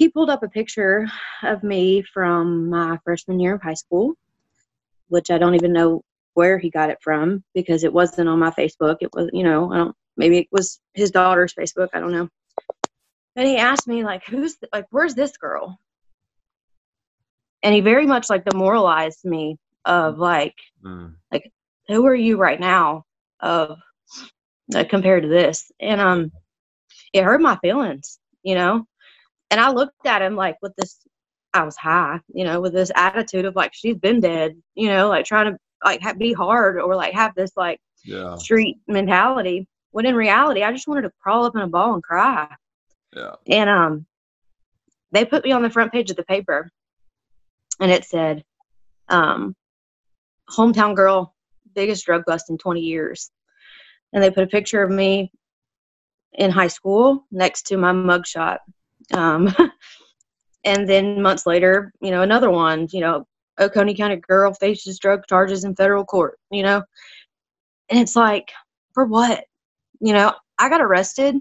he 0.00 0.08
pulled 0.08 0.30
up 0.30 0.42
a 0.42 0.48
picture 0.48 1.06
of 1.42 1.62
me 1.62 2.00
from 2.00 2.70
my 2.70 2.98
freshman 3.04 3.38
year 3.38 3.56
of 3.56 3.62
high 3.62 3.74
school, 3.74 4.14
which 5.08 5.30
I 5.30 5.36
don't 5.36 5.56
even 5.56 5.74
know 5.74 6.02
where 6.32 6.58
he 6.58 6.70
got 6.70 6.88
it 6.88 6.96
from 7.02 7.44
because 7.54 7.84
it 7.84 7.92
wasn't 7.92 8.30
on 8.30 8.38
my 8.38 8.50
Facebook. 8.50 8.96
It 9.02 9.10
was, 9.12 9.28
you 9.34 9.44
know, 9.44 9.70
I 9.70 9.76
don't, 9.76 9.96
maybe 10.16 10.38
it 10.38 10.48
was 10.50 10.80
his 10.94 11.10
daughter's 11.10 11.52
Facebook. 11.52 11.88
I 11.92 12.00
don't 12.00 12.12
know. 12.12 12.30
And 13.36 13.46
he 13.46 13.58
asked 13.58 13.86
me, 13.86 14.02
like, 14.02 14.24
who's, 14.24 14.56
like, 14.72 14.86
where's 14.88 15.14
this 15.14 15.36
girl? 15.36 15.78
And 17.62 17.74
he 17.74 17.82
very 17.82 18.06
much, 18.06 18.30
like, 18.30 18.46
demoralized 18.46 19.22
me 19.24 19.58
of, 19.84 20.18
like, 20.18 20.54
Mm. 20.82 21.16
who 21.88 22.06
are 22.06 22.14
you 22.14 22.38
right 22.38 22.58
now 22.58 23.04
of 23.40 23.78
uh, 24.74 24.84
compared 24.88 25.24
to 25.24 25.28
this 25.28 25.70
and 25.78 26.00
um 26.00 26.32
it 27.12 27.22
hurt 27.22 27.42
my 27.42 27.56
feelings 27.56 28.18
you 28.42 28.54
know 28.54 28.86
and 29.50 29.60
i 29.60 29.70
looked 29.70 30.06
at 30.06 30.22
him 30.22 30.36
like 30.36 30.56
with 30.62 30.74
this 30.76 30.98
i 31.52 31.62
was 31.64 31.76
high 31.76 32.20
you 32.32 32.44
know 32.44 32.60
with 32.60 32.72
this 32.72 32.90
attitude 32.94 33.44
of 33.44 33.56
like 33.56 33.72
she's 33.74 33.96
been 33.96 34.20
dead 34.20 34.54
you 34.74 34.88
know 34.88 35.08
like 35.08 35.24
trying 35.24 35.52
to 35.52 35.58
like 35.84 36.18
be 36.18 36.32
hard 36.32 36.78
or 36.78 36.94
like 36.94 37.14
have 37.14 37.34
this 37.34 37.52
like 37.56 37.80
yeah. 38.04 38.36
street 38.36 38.78
mentality. 38.86 39.66
When 39.92 40.06
in 40.06 40.14
reality 40.14 40.62
i 40.62 40.72
just 40.72 40.86
wanted 40.86 41.02
to 41.02 41.12
crawl 41.20 41.44
up 41.44 41.56
in 41.56 41.62
a 41.62 41.66
ball 41.66 41.94
and 41.94 42.02
cry. 42.02 42.48
Yeah. 43.14 43.34
And 43.48 43.68
um 43.68 44.06
they 45.12 45.24
put 45.24 45.44
me 45.44 45.52
on 45.52 45.62
the 45.62 45.70
front 45.70 45.92
page 45.92 46.10
of 46.10 46.16
the 46.16 46.24
paper 46.24 46.70
and 47.80 47.90
it 47.90 48.04
said 48.04 48.44
um 49.08 49.54
hometown 50.48 50.94
girl 50.94 51.34
biggest 51.74 52.04
drug 52.04 52.24
bust 52.26 52.50
in 52.50 52.58
20 52.58 52.80
years. 52.80 53.30
And 54.12 54.22
they 54.22 54.30
put 54.30 54.44
a 54.44 54.48
picture 54.48 54.82
of 54.82 54.90
me 54.90 55.30
in 56.32 56.50
high 56.50 56.68
school 56.68 57.26
next 57.30 57.68
to 57.68 57.76
my 57.76 57.92
mugshot 57.92 58.58
um 59.12 59.54
and 60.64 60.88
then 60.88 61.20
months 61.22 61.46
later 61.46 61.92
you 62.00 62.10
know 62.10 62.22
another 62.22 62.50
one 62.50 62.86
you 62.92 63.00
know 63.00 63.24
oconee 63.58 63.94
county 63.94 64.16
girl 64.16 64.52
faces 64.54 64.98
drug 64.98 65.22
charges 65.28 65.64
in 65.64 65.74
federal 65.74 66.04
court 66.04 66.38
you 66.50 66.62
know? 66.62 66.82
And 67.88 67.98
it's 67.98 68.16
like 68.16 68.52
for 68.94 69.04
what? 69.04 69.44
You 70.00 70.12
know 70.12 70.32
i 70.58 70.68
got 70.68 70.80
arrested 70.80 71.36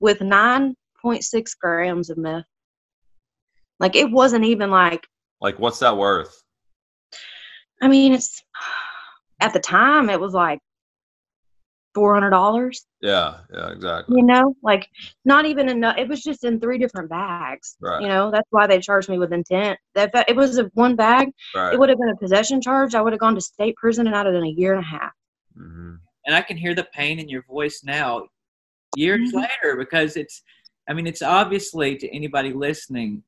with 0.00 0.18
9.6 0.18 1.58
grams 1.60 2.10
of 2.10 2.18
meth. 2.18 2.44
Like 3.78 3.96
it 3.96 4.10
wasn't 4.10 4.44
even 4.44 4.70
like 4.70 5.06
like 5.40 5.58
what's 5.58 5.80
that 5.80 5.96
worth? 5.96 6.42
I 7.80 7.88
mean 7.88 8.12
it's 8.12 8.42
at 9.40 9.52
the 9.52 9.60
time 9.60 10.10
it 10.10 10.20
was 10.20 10.34
like 10.34 10.60
$400 11.94 12.86
yeah 13.00 13.38
yeah 13.52 13.70
exactly 13.70 14.16
you 14.16 14.24
know 14.24 14.54
like 14.62 14.88
not 15.24 15.46
even 15.46 15.68
enough 15.68 15.96
it 15.98 16.08
was 16.08 16.22
just 16.22 16.44
in 16.44 16.60
three 16.60 16.78
different 16.78 17.08
bags 17.10 17.76
Right. 17.80 18.02
you 18.02 18.08
know 18.08 18.30
that's 18.30 18.48
why 18.50 18.66
they 18.66 18.80
charged 18.80 19.08
me 19.08 19.18
with 19.18 19.32
intent 19.32 19.78
that 19.94 20.10
if 20.14 20.24
it 20.28 20.36
was 20.36 20.58
a 20.58 20.64
one 20.74 20.96
bag 20.96 21.28
right 21.54 21.72
it 21.72 21.78
would 21.78 21.88
have 21.88 21.98
been 21.98 22.08
a 22.08 22.16
possession 22.16 22.60
charge 22.60 22.94
i 22.94 23.00
would 23.02 23.12
have 23.12 23.20
gone 23.20 23.34
to 23.34 23.40
state 23.40 23.76
prison 23.76 24.06
and 24.06 24.16
i'd 24.16 24.26
have 24.26 24.34
done 24.34 24.44
a 24.44 24.48
year 24.48 24.74
and 24.74 24.84
a 24.84 24.88
half 24.88 25.12
hmm 25.56 25.94
and 26.24 26.36
I 26.36 26.42
can 26.42 26.56
hear 26.56 26.74
the 26.74 26.86
pain 26.94 27.18
in 27.18 27.28
your 27.28 27.42
voice 27.42 27.82
now, 27.84 28.28
years 28.92 29.32
Mhm. 29.32 29.42
later, 29.42 29.76
because 29.76 30.16
it's. 30.16 30.42
I 30.88 30.94
mean, 30.94 31.06
it's 31.06 31.22
obviously 31.22 31.96
to 31.96 32.08
anybody 32.14 32.52
listening, 32.52 33.22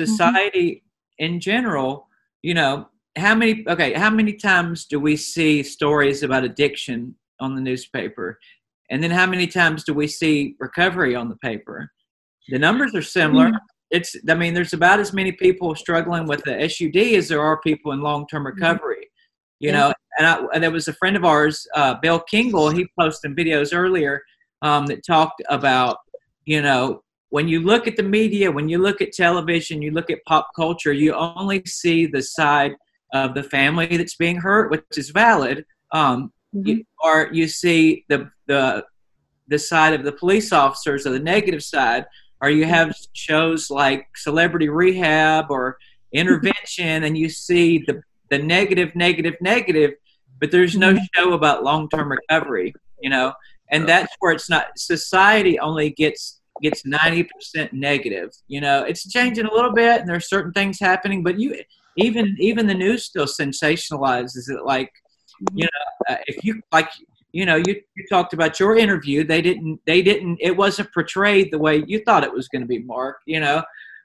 Mm-hmm. 0.00 0.12
society 0.12 0.84
in 1.18 1.40
general. 1.40 2.08
You 2.42 2.54
know, 2.54 2.88
how 3.16 3.34
many? 3.34 3.64
Okay, 3.68 3.92
how 3.92 4.10
many 4.10 4.32
times 4.34 4.86
do 4.86 4.98
we 5.00 5.16
see 5.16 5.62
stories 5.62 6.22
about 6.22 6.44
addiction 6.44 7.14
on 7.40 7.54
the 7.54 7.60
newspaper, 7.60 8.38
and 8.90 9.02
then 9.02 9.10
how 9.10 9.26
many 9.26 9.46
times 9.46 9.84
do 9.84 9.94
we 9.94 10.06
see 10.06 10.56
recovery 10.58 11.14
on 11.14 11.28
the 11.28 11.36
paper? 11.36 11.90
The 12.48 12.58
numbers 12.58 12.94
are 12.94 13.02
similar. 13.02 13.52
It's. 13.90 14.14
I 14.28 14.34
mean, 14.34 14.54
there's 14.54 14.72
about 14.72 15.00
as 15.00 15.12
many 15.12 15.32
people 15.32 15.74
struggling 15.74 16.26
with 16.26 16.42
the 16.44 16.68
SUD 16.68 16.96
as 17.16 17.28
there 17.28 17.40
are 17.40 17.60
people 17.60 17.92
in 17.92 18.00
long-term 18.00 18.46
recovery. 18.46 19.08
You 19.60 19.72
know, 19.72 19.94
and, 20.18 20.26
I, 20.26 20.44
and 20.52 20.62
there 20.62 20.70
was 20.70 20.88
a 20.88 20.92
friend 20.92 21.16
of 21.16 21.24
ours, 21.24 21.66
uh, 21.74 21.94
Bill 22.02 22.20
Kingle. 22.30 22.68
He 22.70 22.86
posted 22.98 23.34
videos 23.34 23.74
earlier 23.74 24.20
um, 24.60 24.84
that 24.86 25.06
talked 25.06 25.42
about, 25.48 25.98
you 26.44 26.60
know, 26.60 27.02
when 27.30 27.48
you 27.48 27.60
look 27.60 27.88
at 27.88 27.96
the 27.96 28.02
media, 28.02 28.50
when 28.50 28.68
you 28.68 28.78
look 28.78 29.00
at 29.00 29.12
television, 29.12 29.80
you 29.80 29.90
look 29.90 30.10
at 30.10 30.18
pop 30.26 30.48
culture, 30.54 30.92
you 30.92 31.14
only 31.14 31.62
see 31.66 32.06
the 32.06 32.22
side 32.22 32.72
of 33.12 33.34
the 33.34 33.42
family 33.42 33.96
that's 33.96 34.16
being 34.16 34.36
hurt, 34.36 34.70
which 34.70 34.84
is 34.96 35.10
valid. 35.10 35.64
Um, 35.92 36.32
you, 36.54 36.76
mm-hmm. 36.76 37.08
or 37.08 37.32
you 37.32 37.48
see 37.48 38.04
the 38.08 38.30
the 38.46 38.84
the 39.48 39.58
side 39.58 39.92
of 39.92 40.04
the 40.04 40.12
police 40.12 40.52
officers 40.52 41.06
or 41.06 41.10
the 41.10 41.18
negative 41.18 41.62
side, 41.62 42.06
or 42.40 42.50
you 42.50 42.64
have 42.64 42.94
shows 43.12 43.70
like 43.70 44.06
Celebrity 44.16 44.68
Rehab 44.68 45.46
or 45.50 45.72
mm-hmm. 45.72 46.18
Intervention, 46.20 47.04
and 47.04 47.18
you 47.18 47.28
see 47.28 47.78
the 47.78 48.02
the 48.30 48.38
negative, 48.38 48.94
negative, 48.94 49.34
negative, 49.40 49.92
but 50.40 50.50
there's 50.50 50.76
no 50.76 50.92
mm-hmm. 50.92 51.04
show 51.14 51.32
about 51.32 51.64
long 51.64 51.88
term 51.88 52.10
recovery, 52.10 52.74
you 53.00 53.10
know, 53.10 53.32
and 53.70 53.88
that's 53.88 54.14
where 54.20 54.32
it's 54.32 54.48
not. 54.48 54.66
Society 54.76 55.58
only 55.58 55.90
gets 55.90 56.40
gets 56.62 56.86
ninety 56.86 57.24
percent 57.24 57.72
negative, 57.72 58.30
you 58.48 58.60
know. 58.60 58.84
It's 58.84 59.10
changing 59.10 59.46
a 59.46 59.52
little 59.52 59.72
bit, 59.72 60.00
and 60.00 60.08
there's 60.08 60.28
certain 60.28 60.52
things 60.52 60.78
happening, 60.80 61.22
but 61.22 61.38
you 61.38 61.60
even 61.96 62.36
even 62.38 62.66
the 62.66 62.74
news 62.74 63.04
still 63.04 63.26
sensationalizes 63.26 64.48
it 64.48 64.64
like 64.64 64.90
you 65.52 65.64
know 65.64 66.14
uh, 66.14 66.18
if 66.26 66.44
you 66.44 66.60
like 66.72 66.88
you 67.32 67.44
know 67.44 67.56
you, 67.56 67.80
you 67.96 68.04
talked 68.08 68.32
about 68.32 68.58
your 68.60 68.76
interview 68.76 69.24
they 69.24 69.42
didn't 69.42 69.80
they 69.86 70.00
didn't 70.00 70.38
it 70.40 70.56
wasn't 70.56 70.92
portrayed 70.94 71.50
the 71.50 71.58
way 71.58 71.82
you 71.86 72.00
thought 72.04 72.24
it 72.24 72.32
was 72.32 72.48
going 72.48 72.62
to 72.62 72.68
be 72.68 72.78
mark 72.78 73.18
you 73.26 73.40
know? 73.40 73.62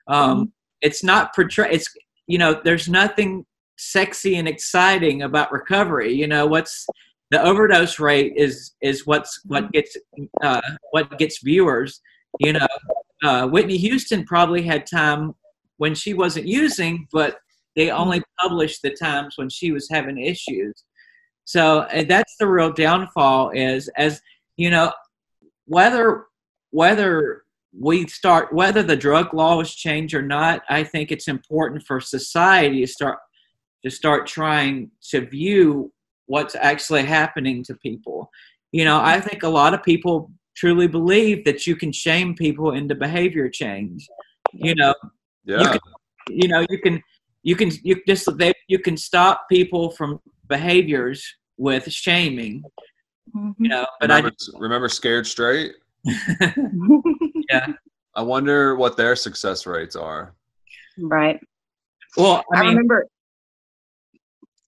Um 0.07 0.51
it's 0.81 1.03
not 1.03 1.33
portrayed 1.35 1.73
it's 1.73 1.87
you 2.27 2.37
know 2.37 2.59
there's 2.63 2.89
nothing 2.89 3.45
sexy 3.77 4.35
and 4.35 4.47
exciting 4.47 5.21
about 5.21 5.51
recovery 5.51 6.13
you 6.13 6.27
know? 6.27 6.45
What's 6.45 6.87
the 7.31 7.41
overdose 7.41 7.99
rate 7.99 8.33
is 8.35 8.73
is 8.81 9.05
what's 9.05 9.39
what 9.45 9.71
gets 9.71 9.95
uh 10.41 10.61
what 10.91 11.17
gets 11.19 11.41
viewers 11.43 12.01
you 12.39 12.53
know? 12.53 12.67
Uh 13.23 13.47
whitney 13.47 13.77
houston 13.77 14.25
probably 14.25 14.63
had 14.63 14.87
time 14.87 15.35
when 15.77 15.93
she 15.93 16.13
wasn't 16.13 16.47
using 16.47 17.07
but 17.11 17.37
they 17.75 17.91
only 17.91 18.23
published 18.39 18.81
the 18.81 18.89
times 18.89 19.35
when 19.37 19.49
she 19.49 19.71
was 19.71 19.87
having 19.89 20.17
issues 20.17 20.83
so 21.49 21.81
eh, 21.89 22.03
that's 22.07 22.35
the 22.39 22.45
real 22.47 22.71
downfall 22.71 23.49
is 23.49 23.89
as 23.97 24.21
you 24.55 24.69
know 24.69 24.91
whether 25.65 26.25
whether 26.69 27.43
we 27.87 28.05
start 28.07 28.53
whether 28.53 28.83
the 28.83 28.95
drug 28.95 29.33
laws 29.33 29.73
change 29.73 30.13
or 30.13 30.21
not 30.21 30.61
i 30.69 30.83
think 30.83 31.11
it's 31.11 31.27
important 31.27 31.81
for 31.87 31.99
society 31.99 32.81
to 32.81 32.87
start 32.87 33.17
to 33.83 33.89
start 33.89 34.27
trying 34.27 34.91
to 35.11 35.21
view 35.25 35.91
what's 36.27 36.53
actually 36.55 37.03
happening 37.03 37.63
to 37.63 37.73
people 37.75 38.29
you 38.71 38.85
know 38.85 38.99
i 39.01 39.19
think 39.19 39.41
a 39.41 39.49
lot 39.59 39.73
of 39.73 39.81
people 39.81 40.31
truly 40.55 40.87
believe 40.87 41.43
that 41.45 41.65
you 41.65 41.75
can 41.75 41.91
shame 41.91 42.35
people 42.35 42.71
into 42.79 42.93
behavior 42.93 43.49
change 43.49 44.07
you 44.53 44.75
know 44.75 44.93
Yeah. 45.45 45.71
can- 45.73 45.79
you 46.41 46.47
know 46.47 46.61
you 46.69 46.77
can 46.85 47.01
you 47.41 47.55
can 47.55 47.71
you 47.83 47.95
just 48.07 48.25
they, 48.37 48.53
you 48.67 48.77
can 48.87 48.97
stop 48.97 49.35
people 49.49 49.89
from 49.97 50.19
behaviors 50.47 51.19
with 51.59 51.91
shaming 51.91 52.63
Mhm. 53.35 53.53
you 53.59 53.67
know 53.69 53.85
but 53.99 54.09
remember, 54.09 54.31
remember 54.57 54.89
Scared 54.89 55.27
Straight? 55.27 55.73
yeah. 56.03 57.67
I 58.15 58.21
wonder 58.23 58.75
what 58.75 58.97
their 58.97 59.15
success 59.15 59.67
rates 59.67 59.95
are. 59.95 60.33
right. 60.97 61.39
well 62.17 62.43
I, 62.53 62.57
i 62.57 62.61
mean 62.61 62.69
remember 62.71 63.07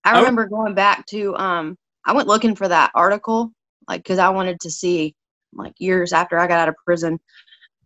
I 0.04 0.12
I- 0.14 0.20
remember 0.20 0.46
going 0.48 0.76
back 0.76 1.06
to 1.08 1.36
um 1.38 1.78
I 2.06 2.14
went 2.14 2.28
looking 2.28 2.56
for 2.56 2.68
that 2.68 2.92
article 2.94 3.52
like 3.88 4.04
cuz 4.06 4.20
I 4.20 4.30
wanted 4.30 4.60
to 4.62 4.70
see 4.72 5.16
like 5.54 5.74
years 5.80 6.14
after 6.14 6.38
I 6.38 6.46
got 6.48 6.60
out 6.60 6.70
of 6.70 6.76
prison 6.86 7.20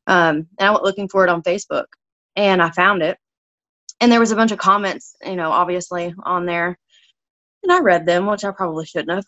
um 0.07 0.47
and 0.59 0.67
I 0.67 0.71
went 0.71 0.83
looking 0.83 1.07
for 1.07 1.23
it 1.23 1.29
on 1.29 1.41
Facebook 1.41 1.85
and 2.35 2.61
I 2.61 2.69
found 2.71 3.01
it 3.01 3.17
and 4.01 4.11
there 4.11 4.19
was 4.19 4.31
a 4.31 4.35
bunch 4.35 4.51
of 4.51 4.59
comments 4.59 5.15
you 5.25 5.35
know 5.37 5.51
obviously 5.51 6.13
on 6.23 6.45
there 6.45 6.77
and 7.65 7.73
I 7.73 7.79
read 7.81 8.05
them 8.05 8.27
which 8.27 8.45
I 8.45 8.51
probably 8.51 8.85
shouldn't 8.85 9.11
have. 9.11 9.25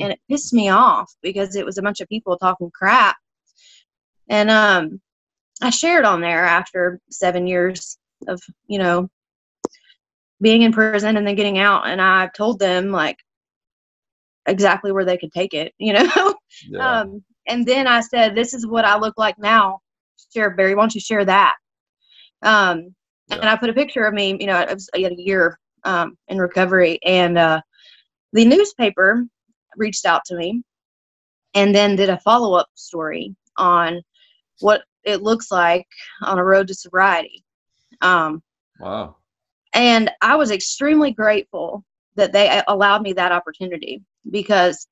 And 0.00 0.12
it 0.12 0.20
pissed 0.28 0.52
me 0.52 0.70
off 0.70 1.12
because 1.22 1.56
it 1.56 1.64
was 1.64 1.78
a 1.78 1.82
bunch 1.82 2.00
of 2.00 2.08
people 2.08 2.36
talking 2.38 2.70
crap. 2.72 3.16
And 4.28 4.50
um 4.50 5.00
I 5.62 5.70
shared 5.70 6.04
on 6.04 6.20
there 6.20 6.44
after 6.44 7.00
7 7.10 7.46
years 7.46 7.98
of 8.28 8.40
you 8.66 8.78
know 8.78 9.08
being 10.40 10.62
in 10.62 10.72
prison 10.72 11.16
and 11.16 11.26
then 11.26 11.34
getting 11.34 11.58
out. 11.58 11.86
And 11.86 12.00
i 12.00 12.28
told 12.36 12.58
them 12.58 12.90
like 12.90 13.18
exactly 14.46 14.92
where 14.92 15.04
they 15.04 15.18
could 15.18 15.32
take 15.32 15.54
it 15.54 15.72
you 15.78 15.92
know? 15.92 16.34
Yeah. 16.68 17.00
um 17.00 17.22
and 17.46 17.66
then 17.66 17.86
i 17.86 18.00
said 18.00 18.34
this 18.34 18.54
is 18.54 18.66
what 18.66 18.84
i 18.84 18.98
look 18.98 19.14
like 19.18 19.38
now. 19.38 19.80
Share 20.32 20.50
barry 20.50 20.74
why 20.74 20.82
don't 20.82 20.94
you 20.94 21.00
share 21.00 21.24
that? 21.24 21.54
Um 22.42 22.94
and 23.30 23.44
i 23.44 23.56
put 23.56 23.70
a 23.70 23.74
picture 23.74 24.04
of 24.04 24.14
me 24.14 24.36
you 24.40 24.46
know 24.46 24.58
it 24.58 24.72
was 24.72 24.88
I 24.94 25.00
had 25.00 25.12
a 25.12 25.20
year 25.20 25.58
um 25.86 26.16
in 26.28 26.38
recovery 26.38 26.98
and 27.04 27.38
uh 27.38 27.60
the 28.32 28.44
newspaper 28.44 29.24
reached 29.76 30.04
out 30.04 30.22
to 30.26 30.36
me 30.36 30.62
and 31.54 31.74
then 31.74 31.96
did 31.96 32.10
a 32.10 32.20
follow-up 32.20 32.68
story 32.74 33.34
on 33.56 34.02
what 34.60 34.82
it 35.04 35.22
looks 35.22 35.50
like 35.50 35.86
on 36.22 36.38
a 36.38 36.44
road 36.44 36.68
to 36.68 36.74
sobriety 36.74 37.44
um 38.02 38.42
wow. 38.78 39.16
and 39.72 40.10
I 40.20 40.36
was 40.36 40.50
extremely 40.50 41.12
grateful 41.12 41.84
that 42.16 42.32
they 42.32 42.62
allowed 42.66 43.02
me 43.02 43.12
that 43.12 43.32
opportunity 43.32 44.02
because, 44.30 44.88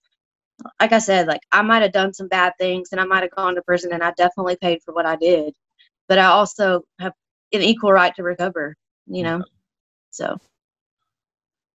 like 0.81 0.93
I 0.93 0.99
said, 0.99 1.27
like 1.27 1.41
I 1.51 1.63
might 1.63 1.83
have 1.83 1.93
done 1.93 2.15
some 2.15 2.29
bad 2.29 2.53
things 2.59 2.91
and 2.93 3.01
I 3.01 3.05
might 3.05 3.23
have 3.23 3.35
gone 3.35 3.55
to 3.57 3.63
prison 3.63 3.93
and 3.93 4.03
I 4.03 4.13
definitely 4.13 4.57
paid 4.57 4.83
for 4.85 4.95
what 4.95 5.07
I 5.07 5.17
did, 5.17 5.55
but 6.09 6.19
I 6.19 6.27
also 6.27 6.83
have 7.01 7.13
an 7.53 7.63
equal 7.63 7.93
right 7.93 8.15
to 8.17 8.23
recover, 8.23 8.77
you 9.07 9.23
know? 9.23 9.43
So 10.11 10.37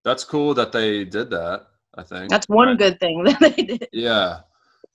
That's 0.07 0.23
cool 0.23 0.53
that 0.53 0.71
they 0.71 1.03
did 1.03 1.29
that. 1.31 1.67
I 1.97 2.01
think 2.01 2.29
that's 2.29 2.47
one 2.47 2.69
Right. 2.69 2.77
good 2.77 2.97
thing 3.01 3.23
that 3.25 3.41
they 3.41 3.61
did. 3.61 3.89
Yeah. 3.91 4.39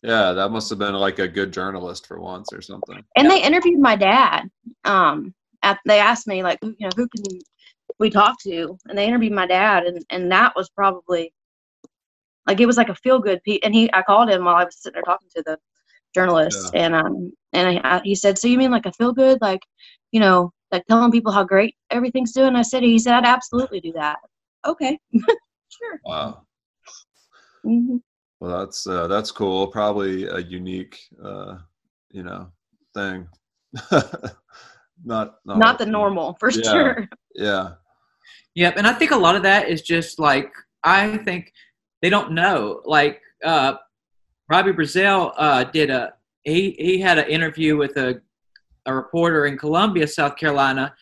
Yeah, 0.03 0.33
that 0.33 0.49
must 0.49 0.71
have 0.71 0.79
been 0.79 0.95
like 0.95 1.19
a 1.19 1.29
good 1.29 1.53
journalist 1.53 2.07
for 2.07 2.19
once 2.19 2.51
or 2.51 2.63
something. 2.63 3.05
And 3.15 3.31
they 3.31 3.43
interviewed 3.43 3.79
my 3.79 3.95
dad. 3.95 4.49
Um, 4.85 5.35
at, 5.63 5.79
they 5.85 6.01
asked 6.01 6.27
me 6.27 6.43
like, 6.43 6.59
you 6.63 6.75
know, 6.81 6.89
who 6.97 7.07
can 7.09 7.43
we 7.99 8.09
talk 8.09 8.41
to? 8.45 8.79
And 8.89 8.97
they 8.97 9.07
interviewed 9.07 9.35
my 9.35 9.47
dad, 9.47 9.85
and 9.85 10.03
and 10.09 10.33
that 10.33 10.57
was 10.57 10.71
probably 10.71 11.31
like 12.47 12.61
it 12.61 12.67
was 12.67 12.79
like 12.79 12.89
a 12.89 12.95
feel 12.95 13.19
good. 13.19 13.43
Pe- 13.45 13.61
and 13.63 13.75
he, 13.75 13.93
I 13.93 14.01
called 14.01 14.31
him 14.31 14.47
while 14.47 14.57
I 14.57 14.65
was 14.65 14.79
sitting 14.79 14.95
there 14.95 15.03
talking 15.03 15.29
to 15.37 15.43
the 15.45 15.59
journalist, 16.15 16.71
and 16.73 16.95
um, 16.95 17.33
and 17.53 17.79
I, 17.79 17.97
I, 17.97 18.01
he 18.03 18.15
said, 18.15 18.39
so 18.39 18.49
you 18.49 18.57
mean 18.57 18.71
like 18.71 18.87
a 18.87 18.93
feel 18.93 19.13
good, 19.13 19.43
like, 19.43 19.61
you 20.11 20.21
know, 20.21 20.53
like 20.71 20.87
telling 20.87 21.13
people 21.13 21.33
how 21.33 21.45
great 21.45 21.77
everything's 21.91 22.33
doing? 22.33 22.57
I 22.57 22.63
said, 22.63 22.83
he 22.83 22.99
said, 22.99 23.13
I'd 23.13 23.27
absolutely 23.27 23.81
do 23.81 23.93
that. 23.93 24.17
Okay, 24.67 24.99
sure. 25.69 26.01
Wow. 26.05 26.43
hmm 27.65 27.97
Well, 28.41 28.59
that's 28.61 28.87
uh, 28.87 29.07
that's 29.09 29.31
cool. 29.31 29.67
Probably 29.69 30.27
a 30.27 30.39
unique, 30.39 30.99
uh, 31.23 31.59
you 32.11 32.23
know, 32.23 32.51
thing. 32.95 33.29
not 35.05 35.37
not, 35.45 35.59
Not 35.59 35.79
the 35.79 35.87
normal 35.87 36.37
for 36.39 36.51
Yeah. 36.51 36.73
sure. 36.73 37.09
Yeah. 37.35 37.73
Yep, 38.55 38.77
and 38.77 38.87
I 38.87 38.93
think 38.93 39.11
a 39.13 39.17
lot 39.17 39.35
of 39.37 39.43
that 39.45 39.69
is 39.69 39.83
just 39.83 40.19
like 40.19 40.53
I 40.85 41.17
think 41.19 41.53
they 42.03 42.11
don't 42.11 42.33
know. 42.33 42.83
Like 42.85 43.21
uh, 43.45 43.75
Robbie 44.49 44.73
Brazil 44.73 45.33
uh, 45.37 45.65
did 45.65 45.91
a 45.91 46.15
he 46.45 46.73
he 46.79 47.01
had 47.01 47.19
an 47.19 47.29
interview 47.29 47.77
with 47.77 47.97
a 47.97 48.21
a 48.87 48.95
reporter 48.95 49.47
in 49.47 49.57
Columbia, 49.57 50.07
South 50.09 50.37
Carolina, 50.37 50.95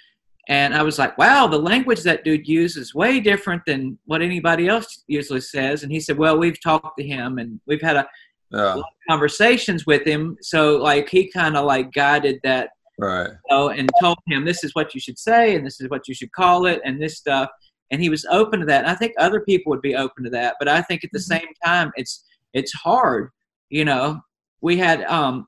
and 0.48 0.74
I 0.74 0.82
was 0.82 0.98
like, 0.98 1.16
wow, 1.18 1.46
the 1.46 1.58
language 1.58 2.02
that 2.02 2.24
dude 2.24 2.48
uses 2.48 2.88
is 2.88 2.94
way 2.94 3.20
different 3.20 3.62
than 3.66 3.98
what 4.06 4.22
anybody 4.22 4.68
else 4.68 5.04
usually 5.06 5.40
says. 5.40 5.82
And 5.82 5.92
he 5.92 6.00
said, 6.00 6.16
well, 6.18 6.38
we've 6.38 6.60
talked 6.60 6.98
to 6.98 7.04
him 7.06 7.38
and 7.38 7.60
we've 7.66 7.82
had 7.82 7.96
a 7.96 8.08
Yeah. 8.52 8.80
conversations 9.08 9.86
with 9.86 10.04
him, 10.04 10.36
so 10.40 10.76
like 10.78 11.08
he 11.08 11.30
kind 11.30 11.56
of 11.56 11.64
like 11.66 11.92
guided 11.92 12.40
that 12.42 12.70
Right. 12.98 13.30
know, 13.50 13.68
and 13.68 13.88
told 14.00 14.18
him 14.26 14.44
this 14.44 14.64
is 14.64 14.74
what 14.74 14.94
you 14.94 15.00
should 15.00 15.18
say 15.18 15.54
and 15.54 15.64
this 15.64 15.80
is 15.80 15.88
what 15.88 16.06
you 16.08 16.14
should 16.14 16.32
call 16.32 16.66
it 16.66 16.80
and 16.84 17.00
this 17.00 17.16
stuff 17.16 17.48
and 17.90 18.00
he 18.02 18.08
was 18.10 18.26
open 18.30 18.60
to 18.60 18.66
that 18.66 18.82
and 18.84 18.90
i 18.90 18.94
think 18.94 19.12
other 19.18 19.40
people 19.40 19.70
would 19.70 19.80
be 19.80 19.96
open 19.96 20.22
to 20.22 20.28
that 20.30 20.56
but 20.58 20.68
i 20.68 20.82
think 20.82 21.02
at 21.02 21.10
the 21.12 21.18
Mhm. 21.18 21.22
same 21.34 21.48
time 21.64 21.90
it's 21.96 22.24
it's 22.52 22.72
hard. 22.72 23.30
You 23.68 23.84
know, 23.84 24.20
we 24.60 24.76
had 24.76 25.02
um, 25.04 25.46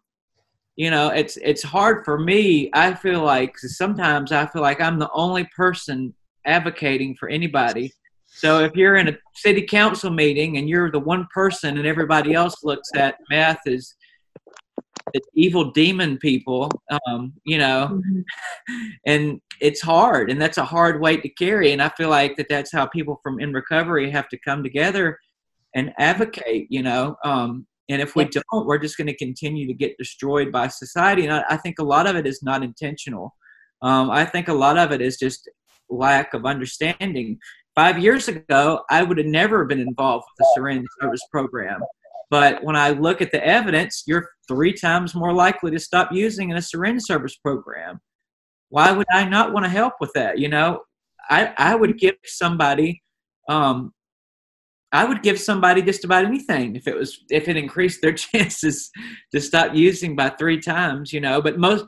you 0.76 0.90
know, 0.90 1.08
it's 1.08 1.36
it's 1.38 1.62
hard 1.62 2.04
for 2.04 2.18
me. 2.18 2.70
I 2.72 2.94
feel 2.94 3.22
like 3.22 3.58
sometimes 3.58 4.32
I 4.32 4.46
feel 4.46 4.62
like 4.62 4.80
I'm 4.80 4.98
the 4.98 5.10
only 5.12 5.44
person 5.54 6.14
advocating 6.46 7.14
for 7.16 7.28
anybody. 7.28 7.92
So 8.26 8.60
if 8.60 8.74
you're 8.74 8.96
in 8.96 9.08
a 9.08 9.18
city 9.34 9.62
council 9.62 10.10
meeting 10.10 10.56
and 10.56 10.68
you're 10.68 10.90
the 10.90 10.98
one 10.98 11.26
person 11.32 11.76
and 11.76 11.86
everybody 11.86 12.32
else 12.32 12.64
looks 12.64 12.88
at 12.94 13.16
meth 13.30 13.60
as 13.66 13.94
the 15.12 15.20
evil 15.34 15.70
demon 15.72 16.16
people, 16.16 16.70
um, 17.06 17.34
you 17.44 17.58
know, 17.58 17.88
Mm-hmm. 17.92 18.20
and 19.06 19.40
it's 19.60 19.82
hard, 19.82 20.30
and 20.30 20.40
that's 20.40 20.58
a 20.58 20.64
hard 20.64 21.00
weight 21.00 21.22
to 21.22 21.28
carry. 21.28 21.72
And 21.72 21.82
I 21.82 21.90
feel 21.90 22.08
like 22.08 22.36
that 22.36 22.48
that's 22.48 22.72
how 22.72 22.86
people 22.86 23.20
from 23.22 23.38
in 23.40 23.52
recovery 23.52 24.10
have 24.10 24.28
to 24.30 24.38
come 24.38 24.62
together 24.62 25.18
and 25.74 25.92
advocate, 25.98 26.66
you 26.70 26.82
know. 26.82 27.16
Um, 27.24 27.66
and 27.88 28.00
if 28.00 28.14
we 28.16 28.24
don't, 28.24 28.66
we're 28.66 28.78
just 28.78 28.96
going 28.96 29.08
to 29.08 29.16
continue 29.16 29.66
to 29.66 29.74
get 29.74 29.98
destroyed 29.98 30.52
by 30.52 30.68
society. 30.68 31.24
And 31.26 31.34
I, 31.34 31.44
I 31.50 31.56
think 31.56 31.78
a 31.78 31.84
lot 31.84 32.06
of 32.06 32.16
it 32.16 32.26
is 32.26 32.42
not 32.42 32.62
intentional. 32.62 33.34
Um, 33.82 34.10
I 34.10 34.24
think 34.24 34.48
a 34.48 34.54
lot 34.54 34.78
of 34.78 34.92
it 34.92 35.00
is 35.00 35.16
just 35.18 35.48
lack 35.90 36.34
of 36.34 36.46
understanding. 36.46 37.38
Five 37.74 37.98
years 37.98 38.28
ago, 38.28 38.82
I 38.90 39.02
would 39.02 39.18
have 39.18 39.26
never 39.26 39.64
been 39.64 39.80
involved 39.80 40.24
with 40.26 40.38
the 40.38 40.52
syringe 40.54 40.86
service 41.00 41.22
program. 41.30 41.80
But 42.30 42.62
when 42.64 42.76
I 42.76 42.90
look 42.90 43.20
at 43.20 43.30
the 43.30 43.44
evidence, 43.46 44.04
you're 44.06 44.28
three 44.48 44.72
times 44.72 45.14
more 45.14 45.34
likely 45.34 45.70
to 45.72 45.78
stop 45.78 46.12
using 46.12 46.50
in 46.50 46.56
a 46.56 46.62
syringe 46.62 47.02
service 47.02 47.36
program. 47.36 48.00
Why 48.70 48.90
would 48.92 49.06
I 49.12 49.28
not 49.28 49.52
want 49.52 49.66
to 49.66 49.70
help 49.70 49.94
with 50.00 50.12
that? 50.14 50.38
You 50.38 50.48
know, 50.48 50.80
I, 51.28 51.52
I 51.58 51.74
would 51.74 51.98
give 51.98 52.14
somebody, 52.24 53.02
um, 53.48 53.92
I 54.92 55.04
would 55.04 55.22
give 55.22 55.40
somebody 55.40 55.82
just 55.82 56.04
about 56.04 56.24
anything 56.24 56.76
if 56.76 56.86
it 56.86 56.94
was 56.94 57.24
if 57.30 57.48
it 57.48 57.56
increased 57.56 58.02
their 58.02 58.12
chances 58.26 58.90
to 59.32 59.40
stop 59.40 59.74
using 59.74 60.14
by 60.14 60.30
three 60.30 60.60
times. 60.60 61.12
You 61.12 61.20
know, 61.20 61.40
but 61.40 61.58
most, 61.58 61.84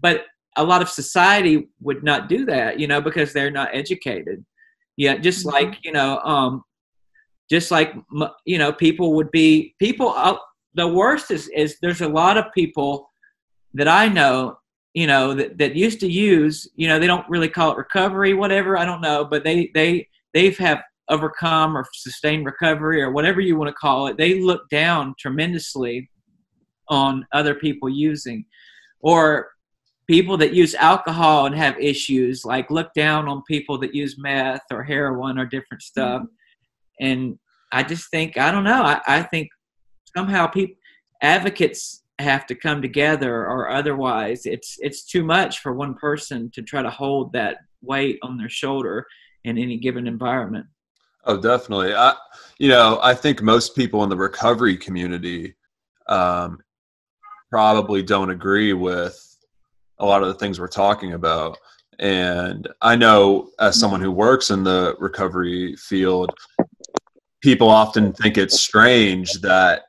but 0.00 0.24
a 0.56 0.64
lot 0.64 0.82
of 0.82 0.88
society 0.88 1.68
would 1.80 2.04
not 2.04 2.28
do 2.28 2.44
that. 2.46 2.78
You 2.78 2.86
know, 2.86 3.00
because 3.00 3.32
they're 3.32 3.50
not 3.50 3.74
educated. 3.74 4.44
Yeah, 4.96 5.16
just 5.16 5.44
like 5.44 5.78
you 5.84 5.92
know, 5.92 6.18
um, 6.20 6.62
just 7.50 7.70
like 7.70 7.94
you 8.44 8.58
know 8.58 8.72
people 8.72 9.14
would 9.14 9.30
be 9.30 9.74
people 9.78 10.10
uh, 10.10 10.36
the 10.74 10.86
worst 10.86 11.30
is 11.30 11.48
is 11.48 11.78
there's 11.80 12.00
a 12.00 12.08
lot 12.08 12.36
of 12.36 12.44
people 12.54 13.10
that 13.74 13.88
i 13.88 14.08
know 14.08 14.58
you 14.94 15.06
know 15.06 15.34
that, 15.34 15.58
that 15.58 15.74
used 15.74 16.00
to 16.00 16.10
use 16.10 16.68
you 16.76 16.88
know 16.88 16.98
they 16.98 17.06
don't 17.06 17.28
really 17.28 17.48
call 17.48 17.72
it 17.72 17.76
recovery 17.76 18.34
whatever 18.34 18.76
i 18.76 18.84
don't 18.84 19.00
know 19.00 19.24
but 19.24 19.44
they 19.44 19.70
they 19.74 20.06
they've 20.34 20.58
have 20.58 20.82
overcome 21.08 21.76
or 21.76 21.86
sustain 21.94 22.44
recovery 22.44 23.00
or 23.00 23.10
whatever 23.10 23.40
you 23.40 23.56
want 23.56 23.68
to 23.68 23.74
call 23.74 24.06
it 24.06 24.16
they 24.16 24.40
look 24.40 24.68
down 24.70 25.14
tremendously 25.18 26.08
on 26.88 27.26
other 27.32 27.54
people 27.54 27.88
using 27.88 28.44
or 29.00 29.48
people 30.06 30.36
that 30.36 30.52
use 30.54 30.74
alcohol 30.74 31.46
and 31.46 31.54
have 31.54 31.78
issues 31.78 32.44
like 32.44 32.70
look 32.70 32.92
down 32.94 33.28
on 33.28 33.42
people 33.48 33.78
that 33.78 33.94
use 33.94 34.16
meth 34.18 34.62
or 34.70 34.82
heroin 34.82 35.38
or 35.38 35.46
different 35.46 35.82
stuff 35.82 36.22
mm-hmm. 36.22 37.06
and 37.06 37.38
I 37.72 37.82
just 37.82 38.10
think 38.10 38.38
I 38.38 38.50
don't 38.50 38.64
know. 38.64 38.82
I, 38.82 39.00
I 39.06 39.22
think 39.22 39.48
somehow 40.16 40.46
people 40.46 40.76
advocates 41.22 42.02
have 42.18 42.46
to 42.46 42.54
come 42.54 42.80
together, 42.80 43.46
or 43.46 43.70
otherwise 43.70 44.46
it's 44.46 44.76
it's 44.80 45.04
too 45.04 45.24
much 45.24 45.60
for 45.60 45.74
one 45.74 45.94
person 45.94 46.50
to 46.54 46.62
try 46.62 46.82
to 46.82 46.90
hold 46.90 47.32
that 47.32 47.58
weight 47.82 48.18
on 48.22 48.38
their 48.38 48.48
shoulder 48.48 49.06
in 49.44 49.58
any 49.58 49.78
given 49.78 50.06
environment. 50.06 50.66
Oh, 51.26 51.36
definitely. 51.36 51.92
I, 51.92 52.14
you 52.58 52.68
know, 52.68 53.00
I 53.02 53.12
think 53.14 53.42
most 53.42 53.74
people 53.74 54.04
in 54.04 54.08
the 54.08 54.16
recovery 54.16 54.76
community 54.76 55.56
um, 56.08 56.58
probably 57.50 58.02
don't 58.02 58.30
agree 58.30 58.72
with 58.72 59.22
a 59.98 60.06
lot 60.06 60.22
of 60.22 60.28
the 60.28 60.34
things 60.34 60.60
we're 60.60 60.68
talking 60.68 61.14
about. 61.14 61.58
And 61.98 62.68
I 62.80 62.94
know, 62.94 63.50
as 63.58 63.78
someone 63.78 64.00
who 64.00 64.12
works 64.12 64.50
in 64.50 64.62
the 64.62 64.94
recovery 65.00 65.74
field, 65.76 66.32
people 67.42 67.68
often 67.68 68.12
think 68.12 68.38
it's 68.38 68.60
strange 68.60 69.32
that 69.40 69.82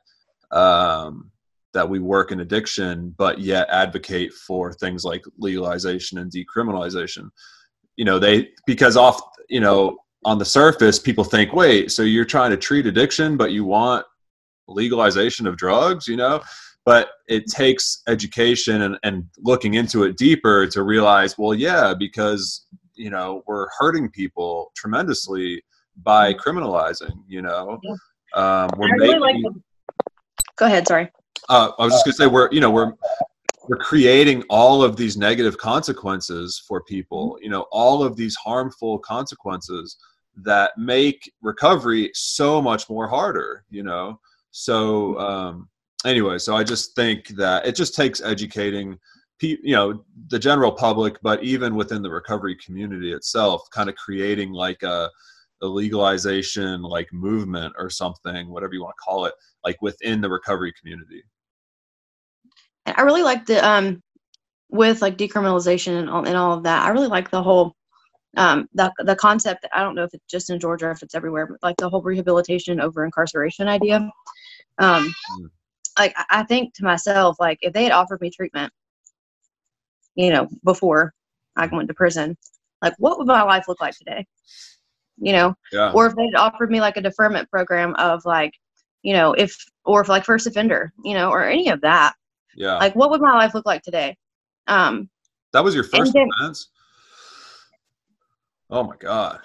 um, 0.50 1.30
that 1.74 1.88
we 1.88 2.00
work 2.00 2.32
in 2.32 2.40
addiction, 2.40 3.14
but 3.18 3.38
yet 3.38 3.68
advocate 3.68 4.32
for 4.32 4.72
things 4.72 5.04
like 5.04 5.22
legalization 5.36 6.18
and 6.18 6.32
decriminalization. 6.32 7.28
You 7.96 8.06
know, 8.06 8.18
they 8.18 8.48
because 8.66 8.96
off 8.96 9.20
you 9.50 9.60
know 9.60 9.98
on 10.28 10.36
the 10.38 10.44
surface, 10.44 10.98
people 10.98 11.24
think, 11.24 11.54
wait, 11.54 11.90
so 11.90 12.02
you're 12.02 12.22
trying 12.36 12.50
to 12.50 12.56
treat 12.58 12.84
addiction, 12.84 13.38
but 13.38 13.50
you 13.50 13.64
want 13.64 14.04
legalization 14.66 15.46
of 15.46 15.56
drugs, 15.56 16.06
you 16.06 16.18
know? 16.18 16.38
But 16.84 17.08
it 17.28 17.46
takes 17.46 18.02
education 18.08 18.82
and, 18.82 18.98
and 19.04 19.24
looking 19.38 19.72
into 19.74 20.04
it 20.04 20.18
deeper 20.18 20.66
to 20.66 20.82
realize, 20.82 21.38
well, 21.38 21.54
yeah, 21.54 21.94
because, 21.98 22.66
you 22.94 23.08
know, 23.08 23.42
we're 23.46 23.68
hurting 23.78 24.10
people 24.10 24.70
tremendously 24.76 25.62
by 26.02 26.34
criminalizing, 26.34 27.22
you 27.26 27.40
know? 27.40 27.80
Um, 28.34 28.68
we're 28.76 28.88
I 28.88 28.96
really 28.98 29.18
making, 29.18 29.20
like 29.20 29.54
the- 29.54 29.62
Go 30.56 30.66
ahead. 30.66 30.86
Sorry. 30.86 31.10
uh, 31.48 31.70
I 31.78 31.84
was 31.84 31.94
just 31.94 32.04
gonna 32.04 32.14
say 32.14 32.26
we're 32.26 32.50
you 32.50 32.60
know 32.60 32.70
we're 32.70 32.92
we're 33.68 33.76
creating 33.76 34.42
all 34.50 34.82
of 34.82 34.96
these 34.96 35.16
negative 35.16 35.56
consequences 35.56 36.62
for 36.66 36.82
people. 36.82 37.38
You 37.40 37.48
know, 37.48 37.62
all 37.70 38.02
of 38.02 38.16
these 38.16 38.34
harmful 38.34 38.98
consequences 38.98 39.96
that 40.44 40.72
make 40.78 41.30
recovery 41.42 42.10
so 42.14 42.62
much 42.62 42.88
more 42.88 43.08
harder. 43.08 43.64
You 43.70 43.82
know, 43.82 44.20
so 44.50 45.18
um, 45.18 45.68
anyway, 46.04 46.38
so 46.38 46.56
I 46.56 46.64
just 46.64 46.94
think 46.94 47.28
that 47.36 47.66
it 47.66 47.74
just 47.74 47.94
takes 47.94 48.20
educating. 48.20 48.98
pe- 49.40 49.62
You 49.62 49.74
know 49.74 50.04
the 50.28 50.38
general 50.38 50.72
public, 50.72 51.16
but 51.22 51.42
even 51.42 51.74
within 51.74 52.02
the 52.02 52.10
recovery 52.10 52.56
community 52.64 53.12
itself, 53.12 53.62
kind 53.72 53.88
of 53.88 53.96
creating 53.96 54.52
like 54.52 54.82
a, 54.82 55.10
a 55.62 55.66
legalization 55.66 56.82
like 56.82 57.12
movement 57.12 57.74
or 57.78 57.90
something, 57.90 58.48
whatever 58.48 58.74
you 58.74 58.82
want 58.82 58.94
to 58.96 59.04
call 59.04 59.26
it, 59.26 59.34
like 59.64 59.80
within 59.82 60.20
the 60.20 60.28
recovery 60.28 60.72
community. 60.78 61.22
And 62.86 62.94
I 62.96 63.02
really 63.02 63.22
like 63.22 63.46
the 63.46 63.58
um 63.66 64.02
with 64.70 65.02
like 65.02 65.16
decriminalization 65.16 65.98
and 65.98 66.10
all, 66.10 66.26
and 66.26 66.36
all 66.36 66.52
of 66.52 66.62
that. 66.64 66.84
I 66.84 66.90
really 66.90 67.08
like 67.08 67.30
the 67.30 67.42
whole 67.42 67.74
um 68.36 68.68
the 68.74 68.92
the 68.98 69.16
concept. 69.16 69.66
I 69.72 69.80
don't 69.82 69.94
know 69.94 70.04
if 70.04 70.12
it's 70.14 70.24
just 70.30 70.50
in 70.50 70.60
Georgia, 70.60 70.86
or 70.86 70.90
if 70.90 71.02
it's 71.02 71.14
everywhere, 71.14 71.46
but 71.46 71.58
like 71.62 71.76
the 71.78 71.88
whole 71.88 72.02
rehabilitation 72.02 72.80
over 72.80 73.04
incarceration 73.04 73.68
idea. 73.68 73.96
Um, 74.78 75.14
Mm. 75.40 75.50
like 75.98 76.14
I- 76.16 76.40
I 76.40 76.42
think 76.44 76.74
to 76.74 76.84
myself, 76.84 77.36
like 77.40 77.58
if 77.62 77.72
they 77.72 77.82
had 77.84 77.92
offered 77.92 78.20
me 78.20 78.30
treatment, 78.30 78.72
you 80.14 80.30
know, 80.30 80.48
before 80.64 81.14
I 81.56 81.66
went 81.66 81.88
to 81.88 81.94
prison, 81.94 82.36
like 82.82 82.94
what 82.98 83.18
would 83.18 83.26
my 83.26 83.42
life 83.42 83.66
look 83.68 83.80
like 83.80 83.96
today? 83.96 84.26
You 85.16 85.32
know, 85.32 85.54
Yeah. 85.72 85.90
or 85.92 86.06
if 86.06 86.14
they'd 86.14 86.34
offered 86.36 86.70
me 86.70 86.80
like 86.80 86.96
a 86.96 87.00
deferment 87.00 87.50
program 87.50 87.94
of 87.96 88.24
like, 88.24 88.52
you 89.02 89.12
know, 89.14 89.32
if 89.32 89.56
or 89.84 90.00
if 90.02 90.08
like 90.08 90.24
first 90.24 90.46
offender, 90.46 90.92
you 91.04 91.14
know, 91.14 91.30
or 91.30 91.42
any 91.44 91.70
of 91.70 91.80
that, 91.80 92.14
Yeah. 92.54 92.76
like 92.76 92.94
what 92.94 93.10
would 93.10 93.20
my 93.20 93.32
life 93.32 93.54
look 93.54 93.66
like 93.66 93.82
today? 93.82 94.16
Um, 94.68 95.08
that 95.52 95.64
was 95.64 95.74
your 95.74 95.84
first 95.84 96.12
then- 96.12 96.28
offense? 96.40 96.68
Oh 98.70 98.84
my 98.84 98.96
god. 98.96 99.40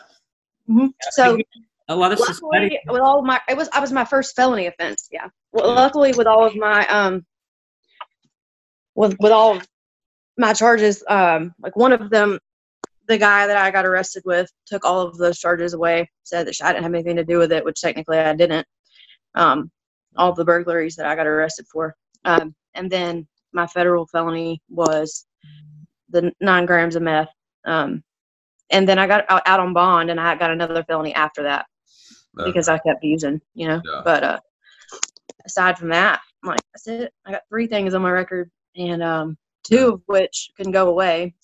so 1.11 1.37
a 1.89 1.95
lot 1.95 2.11
of 2.11 2.19
luckily 2.19 2.33
society 2.33 2.79
with 2.87 3.01
all 3.01 3.19
of 3.19 3.25
my 3.25 3.39
it 3.49 3.57
was 3.57 3.69
I 3.73 3.79
was 3.79 3.91
my 3.91 4.05
first 4.05 4.35
felony 4.35 4.67
offense. 4.67 5.07
Yeah. 5.11 5.27
Well, 5.51 5.73
luckily 5.73 6.13
with 6.13 6.27
all 6.27 6.45
of 6.45 6.55
my 6.55 6.87
um 6.87 7.25
with 8.95 9.15
with 9.19 9.31
all 9.31 9.57
of 9.57 9.67
my 10.37 10.53
charges, 10.53 11.03
um, 11.09 11.53
like 11.61 11.75
one 11.75 11.93
of 11.93 12.09
them, 12.09 12.39
the 13.07 13.17
guy 13.17 13.45
that 13.47 13.57
I 13.57 13.71
got 13.71 13.85
arrested 13.85 14.23
with 14.25 14.49
took 14.65 14.85
all 14.85 15.01
of 15.01 15.17
those 15.17 15.39
charges 15.39 15.73
away. 15.73 16.09
Said 16.23 16.47
that 16.47 16.55
I 16.63 16.71
didn't 16.71 16.83
have 16.83 16.93
anything 16.93 17.17
to 17.17 17.23
do 17.23 17.37
with 17.37 17.51
it, 17.51 17.63
which 17.65 17.81
technically 17.81 18.17
I 18.17 18.35
didn't. 18.35 18.65
Um, 19.35 19.71
all 20.15 20.33
the 20.33 20.45
burglaries 20.45 20.95
that 20.95 21.07
I 21.07 21.15
got 21.15 21.27
arrested 21.27 21.65
for, 21.71 21.95
um, 22.25 22.55
and 22.75 22.89
then 22.89 23.27
my 23.51 23.67
federal 23.67 24.07
felony 24.07 24.61
was 24.69 25.25
the 26.09 26.31
nine 26.39 26.65
grams 26.65 26.95
of 26.95 27.01
meth. 27.01 27.29
Um, 27.65 28.03
and 28.69 28.87
then 28.87 28.99
I 28.99 29.07
got 29.07 29.25
out, 29.29 29.59
on 29.59 29.73
bond, 29.73 30.09
and 30.09 30.19
I 30.19 30.35
got 30.35 30.51
another 30.51 30.83
felony 30.83 31.13
after 31.13 31.43
that 31.43 31.65
Uh, 32.37 32.45
because 32.45 32.67
I 32.67 32.77
kept 32.79 33.03
using, 33.03 33.41
you 33.53 33.67
know. 33.67 33.81
Yeah. 33.83 34.01
But 34.03 34.23
uh, 34.23 34.39
aside 35.45 35.77
from 35.77 35.89
that, 35.89 36.21
I'm 36.43 36.49
like 36.49 36.61
that's 36.73 36.87
it. 36.87 37.13
I 37.25 37.31
got 37.31 37.43
three 37.49 37.67
things 37.67 37.93
on 37.93 38.01
my 38.01 38.11
record, 38.11 38.49
and 38.75 39.03
um, 39.03 39.37
two 39.63 39.93
of 39.93 40.01
which 40.07 40.51
can 40.57 40.71
go 40.71 40.89
away 40.89 41.35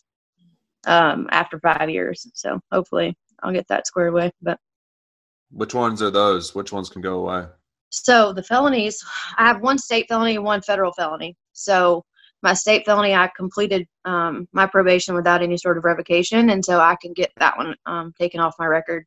um, 0.87 1.27
after 1.31 1.59
five 1.59 1.89
years. 1.89 2.27
So 2.33 2.59
hopefully 2.71 3.17
I'll 3.43 3.53
get 3.53 3.67
that 3.67 3.87
squared 3.87 4.13
away. 4.13 4.31
But 4.41 4.59
which 5.51 5.73
ones 5.73 6.01
are 6.01 6.11
those? 6.11 6.55
Which 6.55 6.71
ones 6.71 6.89
can 6.89 7.01
go 7.01 7.19
away? 7.19 7.45
so 7.91 8.33
the 8.33 8.43
felonies, 8.43 9.03
I 9.37 9.47
have 9.47 9.61
one 9.61 9.77
state 9.77 10.07
felony 10.07 10.35
and 10.35 10.45
one 10.45 10.61
federal 10.61 10.93
felony. 10.93 11.35
So 11.53 12.05
my 12.41 12.53
state 12.53 12.85
felony, 12.85 13.13
I 13.13 13.29
completed 13.35 13.87
um, 14.05 14.47
my 14.53 14.65
probation 14.65 15.13
without 15.15 15.41
any 15.41 15.57
sort 15.57 15.77
of 15.77 15.83
revocation, 15.85 16.49
and 16.51 16.63
so 16.63 16.79
I 16.79 16.95
can 17.01 17.13
get 17.13 17.31
that 17.37 17.57
one 17.57 17.75
um, 17.85 18.13
taken 18.19 18.39
off 18.39 18.55
my 18.59 18.65
record. 18.65 19.05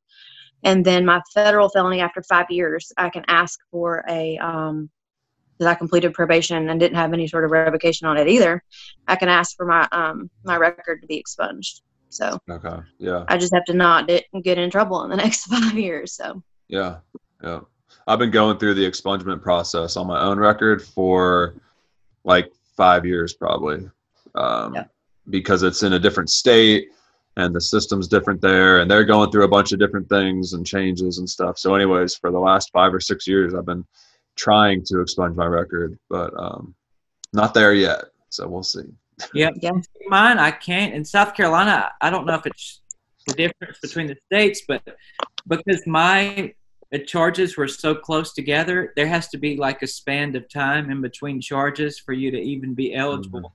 and 0.64 0.84
then 0.84 1.04
my 1.04 1.20
federal 1.34 1.68
felony 1.68 2.00
after 2.00 2.22
five 2.22 2.46
years, 2.50 2.92
I 2.96 3.08
can 3.10 3.24
ask 3.28 3.58
for 3.70 4.04
a 4.08 4.38
um, 4.38 4.90
that 5.58 5.68
I 5.68 5.74
completed 5.74 6.12
probation 6.14 6.68
and 6.68 6.80
didn't 6.80 6.96
have 6.96 7.12
any 7.12 7.26
sort 7.28 7.44
of 7.44 7.50
revocation 7.50 8.06
on 8.06 8.16
it 8.16 8.28
either. 8.28 8.62
I 9.08 9.16
can 9.16 9.28
ask 9.28 9.56
for 9.56 9.66
my 9.66 9.88
um, 9.92 10.30
my 10.44 10.56
record 10.56 11.00
to 11.02 11.06
be 11.06 11.16
expunged. 11.16 11.82
So 12.08 12.38
Okay. 12.50 12.76
Yeah. 12.98 13.24
I 13.28 13.38
just 13.38 13.54
have 13.54 13.64
to 13.66 13.74
not 13.74 14.06
get 14.08 14.58
in 14.58 14.70
trouble 14.70 15.02
in 15.04 15.10
the 15.10 15.16
next 15.24 15.46
five 15.46 15.78
years. 15.78 16.14
So 16.14 16.42
Yeah. 16.68 16.98
Yeah. 17.42 17.60
I've 18.06 18.18
been 18.18 18.30
going 18.30 18.58
through 18.58 18.74
the 18.74 18.84
expungement 18.88 19.40
process 19.42 19.96
on 19.96 20.06
my 20.06 20.20
own 20.20 20.38
record 20.38 20.82
for 20.82 21.54
like 22.24 22.52
five 22.76 23.04
years 23.06 23.34
probably. 23.34 23.88
Um, 24.34 24.74
Yeah. 24.74 24.84
because 25.30 25.62
it's 25.62 25.82
in 25.82 25.92
a 25.92 25.98
different 25.98 26.30
state 26.30 26.88
and 27.36 27.54
the 27.54 27.60
system's 27.60 28.08
different 28.08 28.40
there 28.40 28.80
and 28.80 28.90
they're 28.90 29.04
going 29.04 29.30
through 29.30 29.44
a 29.44 29.48
bunch 29.48 29.72
of 29.72 29.78
different 29.78 30.08
things 30.08 30.52
and 30.52 30.66
changes 30.66 31.18
and 31.18 31.28
stuff. 31.28 31.58
So 31.58 31.74
anyways, 31.74 32.16
for 32.16 32.30
the 32.30 32.38
last 32.38 32.70
five 32.72 32.92
or 32.92 33.00
six 33.00 33.26
years 33.26 33.54
I've 33.54 33.66
been 33.66 33.84
trying 34.36 34.82
to 34.86 35.00
expunge 35.00 35.36
my 35.36 35.46
record, 35.46 35.98
but 36.08 36.32
um, 36.36 36.74
not 37.32 37.54
there 37.54 37.74
yet. 37.74 38.04
So 38.30 38.48
we'll 38.48 38.62
see. 38.62 38.84
Yep. 39.34 39.54
Yeah. 39.60 39.72
Mine, 40.08 40.38
I 40.38 40.50
can't. 40.50 40.94
In 40.94 41.04
South 41.04 41.34
Carolina, 41.34 41.92
I 42.00 42.10
don't 42.10 42.26
know 42.26 42.34
if 42.34 42.46
it's 42.46 42.80
the 43.26 43.34
difference 43.34 43.78
between 43.80 44.06
the 44.08 44.16
states, 44.26 44.62
but 44.66 44.82
because 45.46 45.86
my 45.86 46.52
uh, 46.94 46.98
charges 47.06 47.56
were 47.56 47.68
so 47.68 47.94
close 47.94 48.32
together, 48.32 48.92
there 48.96 49.06
has 49.06 49.28
to 49.28 49.38
be 49.38 49.56
like 49.56 49.82
a 49.82 49.86
span 49.86 50.34
of 50.36 50.48
time 50.48 50.90
in 50.90 51.00
between 51.00 51.40
charges 51.40 51.98
for 51.98 52.12
you 52.12 52.30
to 52.30 52.38
even 52.38 52.74
be 52.74 52.94
eligible 52.94 53.54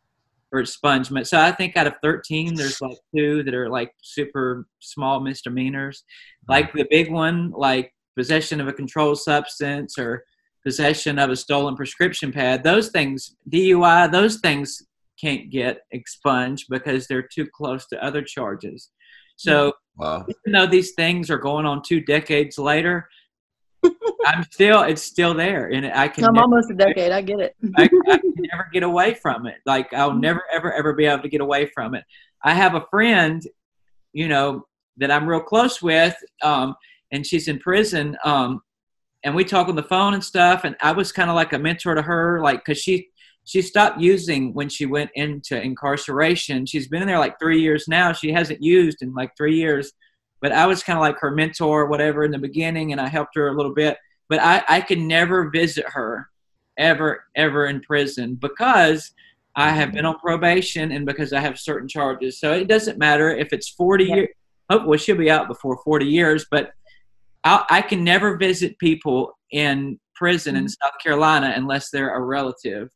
for 0.50 0.62
expungement. 0.62 1.28
So 1.28 1.40
I 1.40 1.52
think 1.52 1.76
out 1.76 1.88
of 1.88 1.96
13, 2.02 2.56
there's 2.56 2.82
like 2.82 2.98
two 3.16 3.44
that 3.44 3.54
are 3.54 3.70
like 3.70 3.92
super 4.02 4.68
small 4.80 5.20
misdemeanors. 5.20 6.04
Like 6.48 6.72
the 6.74 6.88
big 6.90 7.12
one, 7.12 7.52
like 7.52 7.94
possession 8.16 8.62
of 8.62 8.68
a 8.68 8.74
controlled 8.74 9.20
substance 9.20 9.98
or 10.00 10.24
possession 10.64 11.20
of 11.20 11.30
a 11.30 11.36
stolen 11.36 11.76
prescription 11.76 12.32
pad, 12.32 12.64
those 12.64 12.90
things, 12.90 13.36
DUI, 13.50 14.12
those 14.12 14.38
things 14.38 14.82
can't 15.20 15.50
get 15.50 15.82
expunged 15.92 16.68
because 16.70 17.08
they're 17.08 17.28
too 17.28 17.48
close 17.54 17.86
to 17.88 18.04
other 18.04 18.22
charges. 18.22 18.90
So 19.36 19.74
Wow. 19.98 20.26
even 20.28 20.54
though 20.54 20.68
these 20.68 20.94
things 20.94 21.30
are 21.30 21.38
going 21.38 21.66
on 21.66 21.82
two 21.82 22.02
decades 22.02 22.58
later, 22.58 23.10
I'm 24.26 24.44
still 24.52 24.84
it's 24.84 25.02
still 25.02 25.34
there, 25.34 25.68
and 25.72 25.86
I 25.86 26.08
can 26.08 26.26
I'm 26.26 26.34
never, 26.34 26.44
almost 26.44 26.72
a 26.72 26.74
decade. 26.74 27.12
I 27.12 27.22
get 27.22 27.40
it. 27.40 27.56
I, 27.78 27.84
I 27.84 27.88
can 28.18 28.34
never 28.38 28.68
get 28.72 28.84
away 28.84 29.14
from 29.14 29.48
it. 29.48 29.56
Like 29.66 29.94
I'll 29.94 30.14
never 30.14 30.44
ever 30.52 30.74
ever 30.74 30.94
be 30.94 31.06
able 31.06 31.24
to 31.24 31.30
get 31.30 31.42
away 31.42 31.68
from 31.68 31.96
it. 31.96 32.04
I 32.44 32.54
have 32.54 32.76
a 32.76 32.86
friend, 32.90 33.42
you 34.14 34.28
know, 34.28 34.66
that 34.98 35.12
I'm 35.12 35.28
real 35.28 35.42
close 35.42 35.82
with, 35.82 36.16
um, 36.42 36.76
and 37.12 37.26
she's 37.26 37.48
in 37.48 37.60
prison, 37.60 38.18
um, 38.24 38.62
and 39.24 39.36
we 39.36 39.44
talk 39.44 39.68
on 39.68 39.76
the 39.76 39.84
phone 39.84 40.14
and 40.14 40.24
stuff. 40.24 40.64
And 40.64 40.76
I 40.82 40.92
was 40.92 41.12
kind 41.12 41.30
of 41.30 41.36
like 41.36 41.54
a 41.54 41.60
mentor 41.60 41.96
to 41.96 42.02
her, 42.02 42.42
like 42.42 42.66
because 42.66 42.82
she 42.82 43.10
she 43.48 43.62
stopped 43.62 44.02
using 44.02 44.54
when 44.54 44.68
she 44.68 44.86
went 44.86 45.10
into 45.16 45.60
incarceration. 45.62 46.66
She's 46.66 46.90
been 46.90 47.02
in 47.02 47.08
there 47.08 47.18
like 47.18 47.40
three 47.40 47.62
years 47.62 47.88
now. 47.88 48.12
She 48.12 48.34
hasn't 48.34 48.62
used 48.62 49.02
in 49.02 49.14
like 49.14 49.32
three 49.38 49.56
years. 49.56 49.94
But 50.42 50.52
I 50.52 50.66
was 50.68 50.84
kind 50.84 50.98
of 50.98 51.02
like 51.02 51.20
her 51.20 51.32
mentor, 51.32 51.82
or 51.82 51.86
whatever, 51.88 52.24
in 52.24 52.32
the 52.32 52.38
beginning, 52.38 52.92
and 52.92 53.02
I 53.02 53.08
helped 53.08 53.36
her 53.36 53.48
a 53.48 53.54
little 53.54 53.74
bit. 53.74 53.98
But 54.30 54.40
I, 54.40 54.64
I 54.68 54.82
could 54.82 55.00
never 55.00 55.50
visit 55.50 55.86
her 55.88 56.30
ever, 56.78 57.24
ever 57.36 57.66
in 57.66 57.82
prison 57.82 58.36
because 58.36 59.12
I 59.56 59.72
have 59.72 59.92
been 59.92 60.06
on 60.06 60.20
probation 60.20 60.92
and 60.92 61.06
because 61.06 61.34
I 61.34 61.40
have 61.40 61.58
certain 61.58 61.88
charges. 61.88 62.40
So 62.40 62.54
it 62.54 62.68
doesn't 62.68 63.00
matter 63.00 63.36
if 63.36 63.52
it's 63.52 63.70
40 63.70 64.06
Yeah. 64.06 64.16
years. 64.16 64.30
Hopefully, 64.70 64.96
oh, 64.96 64.98
she'll 64.98 65.16
be 65.16 65.32
out 65.32 65.48
before 65.48 65.78
40 65.84 66.06
years, 66.06 66.46
but 66.52 66.72
I, 67.44 67.66
I 67.70 67.82
can 67.82 68.04
never 68.04 68.38
visit 68.38 68.78
people 68.80 69.38
in 69.52 69.98
prison 70.14 70.56
in 70.56 70.66
mm-hmm. 70.66 70.86
South 70.86 70.94
Carolina 71.02 71.54
unless 71.56 71.90
they're 71.90 72.16
a 72.16 72.22
relative, 72.22 72.90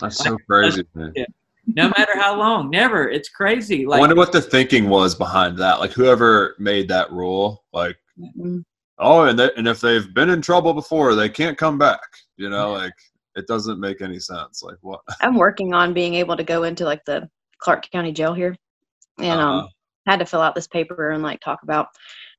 That's 0.00 0.16
so 0.24 0.36
crazy. 0.48 0.84
Man. 0.94 1.12
Yeah. 1.14 1.24
No 1.66 1.88
matter 1.96 2.18
how 2.18 2.36
long. 2.36 2.70
Never. 2.70 3.08
It's 3.08 3.28
crazy. 3.28 3.84
I 3.84 3.98
wonder 3.98 4.16
what 4.16 4.32
the 4.32 4.40
thinking 4.42 4.88
was 4.88 5.14
behind 5.14 5.56
that. 5.58 5.78
Like 5.80 5.92
whoever 5.92 6.56
made 6.58 6.88
that 6.88 7.10
rule, 7.12 7.64
like, 7.72 7.96
Mm. 8.38 8.62
oh, 8.98 9.22
and 9.22 9.38
they, 9.38 9.50
and 9.56 9.66
if 9.66 9.80
they've 9.80 10.12
been 10.12 10.28
in 10.28 10.42
trouble 10.42 10.74
before, 10.74 11.14
they 11.14 11.28
can't 11.30 11.56
come 11.56 11.78
back. 11.78 12.00
You 12.36 12.50
know, 12.50 12.72
like 12.72 12.92
it 13.36 13.46
doesn't 13.46 13.80
make 13.80 14.02
any 14.02 14.18
sense. 14.18 14.62
Like 14.62 14.76
what? 14.82 15.00
I'm 15.22 15.36
working 15.36 15.72
on 15.72 15.94
being 15.94 16.14
able 16.16 16.36
to 16.36 16.44
go 16.44 16.64
into 16.64 16.84
like 16.84 17.02
the 17.06 17.26
Clarke 17.58 17.88
County 17.90 18.12
Jail 18.12 18.34
here, 18.34 18.54
and 19.18 19.40
Uh-huh. 19.40 19.58
um, 19.60 19.68
had 20.06 20.18
to 20.18 20.26
fill 20.26 20.42
out 20.42 20.54
this 20.54 20.66
paper 20.68 21.10
and 21.12 21.22
like 21.22 21.40
talk 21.40 21.62
about 21.62 21.86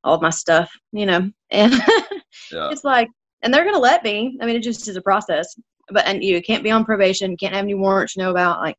all 0.03 0.13
of 0.15 0.21
my 0.21 0.30
stuff, 0.30 0.69
you 0.91 1.05
know, 1.07 1.32
and 1.49 1.71
Yeah. 2.51 2.69
it's 2.71 2.84
like, 2.84 3.07
and 3.41 3.51
they're 3.53 3.65
gonna 3.65 3.80
let 3.80 4.03
me. 4.03 4.38
I 4.41 4.45
mean, 4.45 4.55
it 4.57 4.63
just 4.63 4.88
is 4.88 4.95
a 4.97 5.01
process. 5.01 5.55
But 5.89 6.05
and 6.05 6.24
you 6.24 6.41
can't 6.41 6.63
be 6.63 6.71
on 6.71 6.86
probation, 6.86 7.36
can't 7.36 7.53
have 7.55 7.63
any 7.63 7.74
warrants, 7.74 8.15
you 8.15 8.21
know 8.24 8.32
about 8.32 8.59
like, 8.61 8.78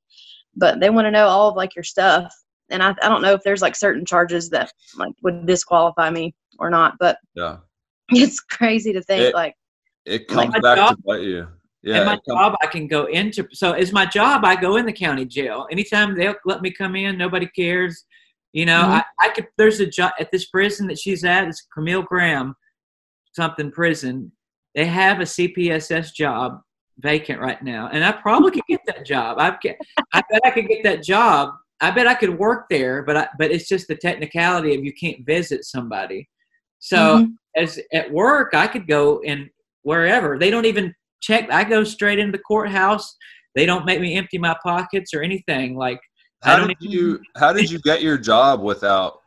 but 0.57 0.81
they 0.81 0.91
want 0.91 1.07
to 1.07 1.11
know 1.11 1.27
all 1.27 1.49
of 1.49 1.57
like 1.57 1.75
your 1.77 1.83
stuff, 1.85 2.33
and 2.71 2.83
I 2.83 2.91
I 3.03 3.09
don't 3.09 3.23
know 3.23 3.33
if 3.35 3.43
there's 3.43 3.63
like 3.63 3.77
certain 3.77 4.05
charges 4.05 4.51
that 4.51 4.73
like 4.97 5.13
would 5.23 5.47
disqualify 5.47 6.11
me 6.11 6.35
or 6.59 6.71
not, 6.71 6.95
but 6.99 7.19
Yeah. 7.35 7.59
it's 8.11 8.41
crazy 8.41 8.93
to 8.93 9.03
think 9.03 9.23
It- 9.23 9.35
like 9.35 9.55
It 10.05 10.29
comes 10.29 10.53
my 10.53 10.61
back 10.61 10.77
job- 10.77 10.97
to 10.97 11.03
bite 11.07 11.23
you. 11.23 11.49
Yeah. 11.83 11.97
and 11.97 12.07
my 12.07 12.15
it 12.15 12.21
job 12.27 12.55
I 12.63 12.67
can 12.67 12.87
go 12.89 13.05
into. 13.07 13.47
So 13.53 13.73
it's 13.73 13.93
my 13.93 14.07
job. 14.07 14.43
I 14.45 14.57
go 14.57 14.77
in 14.77 14.87
the 14.87 14.93
county 14.93 15.27
jail 15.27 15.67
anytime 15.71 16.15
they'll 16.15 16.35
let 16.47 16.63
me 16.63 16.71
come 16.71 16.97
in. 16.97 17.19
Nobody 17.19 17.47
cares. 17.47 18.05
You 18.55 18.65
know, 18.67 18.81
Mhm. 18.83 19.03
I, 19.03 19.05
I 19.21 19.29
could. 19.31 19.49
There's 19.59 19.81
a 19.81 19.87
job 19.87 20.13
at 20.19 20.31
this 20.31 20.47
prison 20.47 20.87
that 20.87 20.99
she's 20.99 21.25
at. 21.25 21.47
It's 21.49 21.67
Camille 21.75 22.03
Graham, 22.03 22.55
something 23.33 23.71
prison. 23.71 24.33
They 24.75 24.87
have 24.87 25.21
a 25.21 25.25
CPSS 25.27 26.13
job 26.15 26.61
vacant 26.99 27.41
right 27.41 27.63
now, 27.63 27.89
and 27.93 28.05
I 28.05 28.13
probably 28.13 28.51
could 28.53 28.67
get 28.69 28.81
that 28.87 29.05
job. 29.05 29.39
I 29.39 29.57
get. 29.61 29.77
I 30.13 30.23
bet 30.31 30.41
I 30.45 30.51
could 30.51 30.69
get 30.69 30.83
that 30.85 31.03
job. 31.03 31.55
I 31.81 31.91
bet 31.91 32.07
I 32.07 32.15
could 32.15 32.39
work 32.39 32.67
there, 32.71 33.03
but 33.03 33.17
I, 33.17 33.29
but 33.39 33.51
it's 33.51 33.69
just 33.69 33.89
the 33.89 33.97
technicality 33.97 34.75
of 34.75 34.85
you 34.85 34.93
can't 34.93 35.25
visit 35.27 35.65
somebody. 35.65 36.29
So 36.79 37.19
Mhm. 37.19 37.33
as 37.57 37.81
at 37.93 38.11
work, 38.11 38.55
I 38.55 38.67
could 38.67 38.87
go 38.87 39.21
in 39.25 39.51
wherever. 39.83 40.39
They 40.39 40.51
don't 40.51 40.67
even 40.67 40.95
check. 41.21 41.51
I 41.51 41.65
go 41.65 41.83
straight 41.85 42.19
into 42.19 42.33
the 42.33 42.43
courthouse. 42.43 43.17
They 43.55 43.67
don't 43.67 43.85
make 43.87 44.01
me 44.01 44.17
empty 44.17 44.39
my 44.39 44.57
pockets 44.65 45.13
or 45.15 45.23
anything. 45.23 45.77
Like 45.77 46.01
How 46.43 46.57
don't 46.57 46.69
did 46.69 46.93
you 46.93 47.21
How 47.37 47.53
did 47.53 47.71
you 47.71 47.79
get 47.81 48.03
your 48.03 48.19
job 48.19 48.61
without 48.63 49.21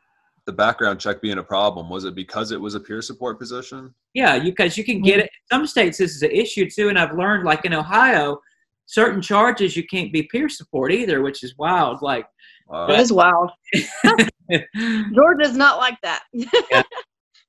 the 0.47 0.51
background 0.53 0.99
check 0.99 1.21
being 1.21 1.37
a 1.37 1.43
problem? 1.43 1.89
Was 1.89 2.05
it 2.05 2.15
because 2.15 2.51
it 2.51 2.59
was 2.59 2.73
a 2.73 2.79
peer 2.79 3.03
support 3.03 3.37
position? 3.37 3.93
yeah, 4.15 4.39
because 4.39 4.75
you 4.77 4.83
can 4.83 5.01
get 5.03 5.19
it. 5.19 5.29
Some 5.51 5.67
states 5.67 5.99
this 5.99 6.15
is 6.15 6.23
an 6.23 6.31
issue 6.31 6.67
too, 6.67 6.89
and 6.89 6.97
I've 6.97 7.15
learned 7.15 7.43
like 7.45 7.65
in 7.65 7.73
Ohio, 7.73 8.39
certain 8.87 9.21
charges 9.21 9.77
you 9.77 9.85
can't 9.85 10.11
be 10.11 10.23
peer 10.23 10.49
support 10.49 10.91
either, 10.91 11.21
which 11.21 11.43
is 11.43 11.53
wild. 11.59 12.01
Like, 12.01 12.25
Wow. 12.69 12.87
it 12.87 12.99
is 12.99 13.13
wild. 13.13 13.51
Georgia's 15.13 15.55
not 15.55 15.77
like 15.77 15.97
that. 16.03 16.23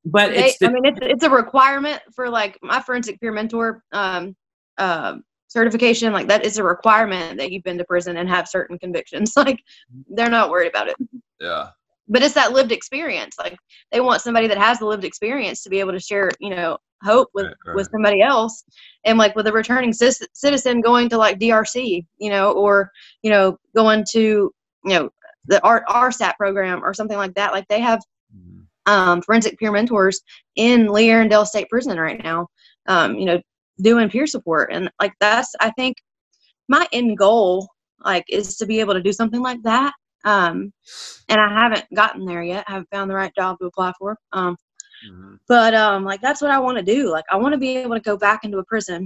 but 0.05 0.31
They, 0.31 0.45
it's 0.47 0.59
the, 0.59 0.67
I 0.67 0.71
mean, 0.71 0.85
it's 0.85 0.99
it's 1.03 1.25
a 1.25 1.31
requirement 1.31 2.01
for 2.15 2.29
like 2.29 2.59
my 2.63 2.81
forensic 2.81 3.21
peer 3.21 3.33
mentor 3.33 3.83
um, 3.93 4.37
um, 4.79 5.23
certification. 5.49 6.13
Like 6.13 6.29
that 6.29 6.45
is 6.45 6.59
a 6.59 6.63
requirement 6.63 7.39
that 7.39 7.51
you've 7.51 7.65
been 7.65 7.79
to 7.79 7.85
prison 7.85 8.17
and 8.19 8.29
have 8.29 8.49
certain 8.49 8.79
convictions. 8.79 9.33
Like 9.37 9.61
they're 10.09 10.31
not 10.31 10.51
worried 10.51 10.69
about 10.69 10.89
it, 10.89 10.97
Yeah. 11.41 11.71
But 12.09 12.23
it's 12.23 12.35
that 12.35 12.53
lived 12.53 12.73
experience. 12.73 13.37
Like 13.39 13.57
they 13.93 14.01
want 14.01 14.23
somebody 14.23 14.47
that 14.49 14.59
has 14.59 14.79
the 14.79 14.87
lived 14.87 15.05
experience 15.05 15.63
to 15.63 15.71
be 15.71 15.81
able 15.81 15.93
to 15.93 16.01
share, 16.01 16.31
you 16.41 16.51
know, 16.51 16.79
hope 17.05 17.29
with 17.35 17.47
Right, 17.47 17.55
right. 17.67 17.77
with 17.77 17.89
somebody 17.93 18.23
else. 18.23 18.65
And 19.05 19.19
like 19.19 19.37
with 19.37 19.47
a 19.47 19.53
returning 19.53 19.93
cis- 19.93 20.27
citizen 20.33 20.81
going 20.81 21.09
to 21.11 21.19
like 21.19 21.39
DRC, 21.39 22.05
you 22.19 22.31
know, 22.31 22.53
or 22.53 22.91
you 23.23 23.31
know 23.31 23.59
going 23.77 24.05
to 24.13 24.19
you 24.85 24.95
know 24.95 25.11
the 25.47 25.63
R- 25.63 25.85
RSAT 25.89 26.35
program 26.37 26.85
or 26.85 26.93
something 26.95 27.17
like 27.17 27.35
that. 27.35 27.53
Like 27.53 27.67
they 27.69 27.81
have 27.81 28.01
Mhm. 28.37 28.67
um, 28.87 29.23
forensic 29.23 29.59
peer 29.59 29.73
mentors 29.73 30.21
in 30.57 30.87
Lee 30.93 31.09
Arrendale 31.09 31.47
State 31.47 31.69
Prison 31.71 31.99
right 31.99 32.23
now, 32.23 32.47
um, 32.87 33.15
you 33.17 33.25
know, 33.27 33.41
doing 33.81 34.09
peer 34.11 34.27
support. 34.27 34.71
And 34.73 34.91
like 35.01 35.13
that's, 35.21 35.55
I 35.61 35.71
think, 35.71 35.97
my 36.69 36.87
end 36.93 37.17
goal, 37.17 37.67
like, 38.05 38.25
is 38.29 38.57
to 38.59 38.67
be 38.67 38.81
able 38.81 38.93
to 38.95 39.03
do 39.03 39.13
something 39.13 39.41
like 39.41 39.63
that. 39.63 39.93
Um, 40.25 40.73
and 41.29 41.41
I 41.41 41.49
haven't 41.53 41.85
gotten 41.95 42.25
there 42.27 42.43
yet. 42.43 42.64
I 42.69 42.73
haven't 42.73 42.91
found 42.91 43.11
the 43.11 43.14
right 43.14 43.33
job 43.35 43.59
to 43.61 43.66
apply 43.66 43.93
for. 43.99 44.16
Um, 44.33 44.57
Mhm. 45.03 45.39
but 45.49 45.75
um, 45.75 46.05
like 46.05 46.21
that's 46.21 46.43
what 46.43 46.51
I 46.51 46.61
want 46.61 46.79
to 46.79 46.85
do. 46.85 47.11
Like 47.11 47.25
I 47.31 47.37
want 47.37 47.55
to 47.55 47.59
be 47.59 47.77
able 47.77 47.95
to 47.95 48.01
go 48.01 48.16
back 48.16 48.45
into 48.45 48.59
a 48.59 48.64
prison 48.64 49.05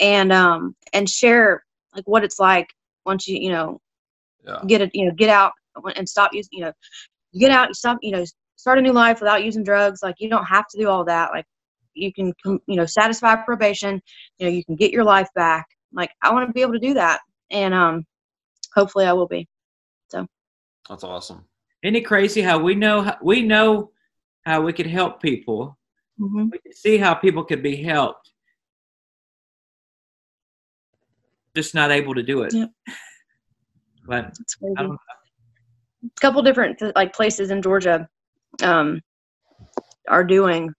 and 0.00 0.32
um 0.32 0.74
and 0.92 1.08
share 1.08 1.62
like 1.94 2.04
what 2.06 2.24
it's 2.24 2.38
like 2.38 2.68
once 3.06 3.26
you 3.28 3.38
you 3.38 3.50
know 3.50 3.78
Yeah. 4.44 4.64
get 4.66 4.80
it 4.80 4.90
you 4.94 5.06
know 5.06 5.12
get 5.14 5.28
out 5.28 5.52
and 5.96 6.08
stop 6.08 6.32
using 6.32 6.50
you 6.52 6.60
know 6.62 6.72
you 7.32 7.40
get 7.40 7.50
out 7.50 7.74
stop 7.74 7.98
you 8.02 8.12
know 8.12 8.24
start 8.56 8.78
a 8.78 8.82
new 8.82 8.92
life 8.92 9.20
without 9.20 9.44
using 9.44 9.62
drugs 9.64 10.00
like 10.02 10.16
you 10.18 10.28
don't 10.28 10.44
have 10.44 10.66
to 10.68 10.78
do 10.78 10.88
all 10.88 11.04
that 11.04 11.30
like 11.32 11.46
you 11.94 12.12
can 12.12 12.32
you 12.66 12.76
know 12.76 12.86
satisfy 12.86 13.36
probation 13.36 14.00
you 14.38 14.46
know 14.46 14.52
you 14.52 14.64
can 14.64 14.76
get 14.76 14.92
your 14.92 15.04
life 15.04 15.28
back 15.34 15.66
like 15.92 16.10
i 16.22 16.32
want 16.32 16.46
to 16.46 16.52
be 16.52 16.62
able 16.62 16.72
to 16.72 16.78
do 16.78 16.94
that 16.94 17.20
and 17.50 17.74
um 17.74 18.04
hopefully 18.74 19.04
i 19.06 19.12
will 19.12 19.28
be 19.28 19.46
That's 20.88 21.04
awesome. 21.04 21.44
Isn't 21.82 21.96
it 21.96 22.06
crazy 22.06 22.40
how 22.40 22.58
we 22.58 22.74
know 22.74 23.02
how, 23.02 23.16
we 23.22 23.42
know 23.42 23.90
how 24.44 24.62
we 24.62 24.72
could 24.72 24.86
help 24.86 25.20
people. 25.20 25.78
hmm 26.18 26.48
We 26.50 26.58
can 26.58 26.72
see 26.72 26.96
how 26.96 27.14
people 27.14 27.44
could 27.44 27.62
be 27.62 27.76
helped. 27.76 28.30
Just 31.54 31.74
not 31.74 31.90
able 31.90 32.14
to 32.14 32.22
do 32.22 32.42
it. 32.42 32.54
Yep. 32.54 32.70
But 34.06 34.36
It's 34.40 34.54
crazy. 34.54 34.74
I 34.76 34.82
don't 34.82 34.98
a 36.04 36.20
couple 36.20 36.42
different 36.42 36.80
like 36.94 37.12
places 37.12 37.50
in 37.50 37.60
Georgia 37.62 38.08
um, 38.62 39.00
are 40.08 40.24
doing 40.24 40.72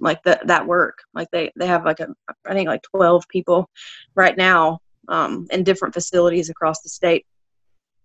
like 0.00 0.22
that 0.24 0.46
that 0.46 0.66
work. 0.66 0.98
Like 1.14 1.28
they 1.32 1.50
they 1.56 1.66
have 1.66 1.84
like 1.84 2.00
a 2.00 2.08
I 2.46 2.54
think 2.54 2.68
like 2.68 2.82
twelve 2.82 3.26
people 3.28 3.68
right 4.14 4.36
now 4.36 4.80
um, 5.08 5.46
in 5.50 5.64
different 5.64 5.94
facilities 5.94 6.50
across 6.50 6.82
the 6.82 6.88
state 6.88 7.26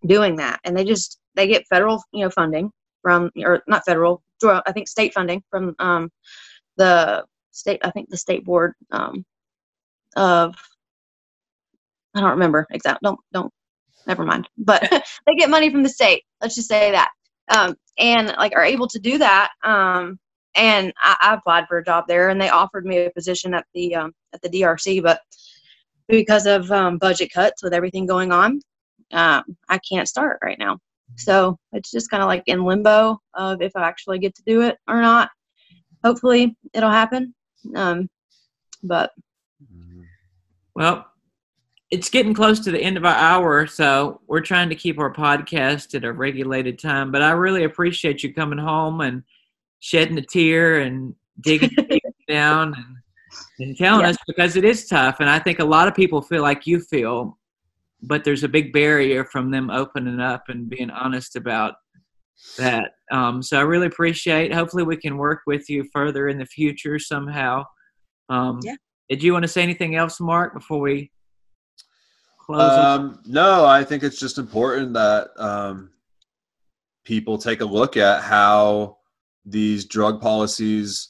doing 0.06 0.36
that, 0.38 0.60
and 0.64 0.76
they 0.76 0.84
just 0.84 1.20
they 1.36 1.48
get 1.48 1.68
federal 1.68 2.04
you 2.12 2.24
know 2.24 2.30
funding 2.30 2.72
from 3.02 3.32
or 3.38 3.64
not 3.68 3.86
federal 3.86 4.22
I 4.44 4.72
think 4.72 4.88
state 4.88 5.14
funding 5.14 5.44
from 5.50 5.76
um, 5.80 6.10
the 6.78 7.26
state 7.52 7.82
I 7.84 7.92
think 7.92 8.10
the 8.10 8.18
state 8.18 8.46
board 8.46 8.74
um, 8.92 9.26
of 10.16 10.56
I 12.16 12.22
don't 12.22 12.32
remember 12.32 12.68
exact 12.72 13.04
don't 13.04 13.20
don't 13.34 13.52
never 14.08 14.26
mind. 14.26 14.50
But 14.58 14.82
they 15.26 15.36
get 15.36 15.50
money 15.50 15.70
from 15.70 15.84
the 15.84 15.90
state. 15.90 16.24
Let's 16.42 16.56
just 16.56 16.70
say 16.70 16.92
that. 16.92 17.10
Um, 17.50 17.76
and 17.98 18.34
like 18.38 18.54
are 18.56 18.64
able 18.64 18.88
to 18.88 19.00
do 19.00 19.18
that 19.18 19.52
um, 19.64 20.20
and 20.56 20.94
I, 21.02 21.16
I 21.22 21.34
applied 21.36 21.68
for 21.68 21.78
a 21.78 21.84
job 21.84 22.06
there 22.08 22.30
and 22.30 22.42
they 22.42 22.50
offered 22.50 22.86
me 22.86 23.06
a 23.06 23.12
position 23.12 23.54
at 23.54 23.66
the 23.74 23.96
um, 23.96 24.14
at 24.34 24.42
the 24.42 24.50
drc 24.50 25.04
but 25.04 25.22
because 26.08 26.46
of 26.46 26.72
um, 26.72 26.98
budget 26.98 27.32
cuts 27.34 27.62
with 27.62 27.74
everything 27.74 28.06
going 28.06 28.32
on 28.32 28.62
um, 29.12 29.44
i 29.70 29.80
can't 29.80 30.08
start 30.08 30.40
right 30.44 30.60
now 30.60 30.78
so 31.18 31.58
it's 31.74 31.92
just 31.92 32.10
kind 32.10 32.24
of 32.24 32.28
like 32.28 32.44
in 32.48 32.64
limbo 32.64 33.20
of 33.34 33.62
if 33.62 33.72
i 33.76 33.82
actually 33.82 34.20
get 34.20 34.36
to 34.36 34.44
do 34.46 34.62
it 34.62 34.78
or 34.88 35.02
not 35.02 35.30
hopefully 36.04 36.56
it'll 36.74 36.90
happen 36.92 37.34
um, 37.76 38.10
but 38.84 39.12
Well, 40.76 41.06
it's 41.92 42.10
getting 42.10 42.34
close 42.34 42.60
to 42.62 42.72
the 42.72 42.82
end 42.82 42.98
of 42.98 43.06
our 43.06 43.16
hour, 43.16 43.66
so 43.68 44.22
we're 44.28 44.42
trying 44.42 44.70
to 44.70 44.76
keep 44.76 45.00
our 45.00 45.12
podcast 45.14 45.96
at 45.96 46.04
a 46.04 46.14
regulated 46.14 46.78
time. 46.80 47.12
But 47.12 47.22
I 47.22 47.32
really 47.32 47.64
appreciate 47.64 48.24
you 48.24 48.34
coming 48.34 48.60
home 48.60 49.02
and 49.02 49.24
shedding 49.80 50.18
a 50.18 50.22
tear 50.22 50.80
and 50.82 51.16
digging 51.42 51.76
down 52.30 52.76
and, 52.76 53.68
and 53.68 53.78
telling 53.78 54.02
Yeah. 54.02 54.10
us 54.12 54.18
because 54.28 54.56
it 54.56 54.64
is 54.64 54.88
tough. 54.88 55.20
And 55.20 55.30
I 55.30 55.40
think 55.40 55.60
a 55.60 55.66
lot 55.66 55.88
of 55.88 55.96
people 55.96 56.22
feel 56.22 56.44
like 56.44 56.68
you 56.68 56.80
feel, 56.80 57.39
but 58.02 58.24
there's 58.24 58.44
a 58.44 58.50
big 58.50 58.72
barrier 58.72 59.26
from 59.26 59.52
them 59.52 59.70
opening 59.70 60.20
up 60.20 60.44
and 60.48 60.70
being 60.70 60.90
honest 60.90 61.36
about 61.36 61.76
that. 62.58 62.92
Um, 63.12 63.42
so 63.44 63.58
I 63.58 63.62
really 63.62 63.88
appreciate. 63.88 64.54
Hopefully, 64.54 64.84
we 64.84 64.98
can 64.98 65.18
work 65.18 65.42
with 65.46 65.70
you 65.70 65.86
further 65.94 66.30
in 66.30 66.38
the 66.38 66.46
future 66.46 67.00
somehow. 67.00 67.66
Um, 68.30 68.60
Yeah. 68.64 68.76
Did 69.10 69.24
you 69.24 69.34
want 69.34 69.42
to 69.44 69.48
say 69.48 69.64
anything 69.64 69.96
else, 69.96 70.20
Mark, 70.20 70.54
before 70.54 70.80
we 70.80 71.12
close? 72.40 72.62
Um, 72.62 73.20
no, 73.26 73.66
I 73.66 73.84
think 73.84 74.04
it's 74.04 74.20
just 74.20 74.38
important 74.38 74.94
that 74.94 75.30
um, 75.38 75.90
people 77.06 77.40
take 77.40 77.62
a 77.62 77.66
look 77.66 77.98
at 77.98 78.22
how 78.22 78.98
these 79.46 79.86
drug 79.86 80.22
policies 80.22 81.10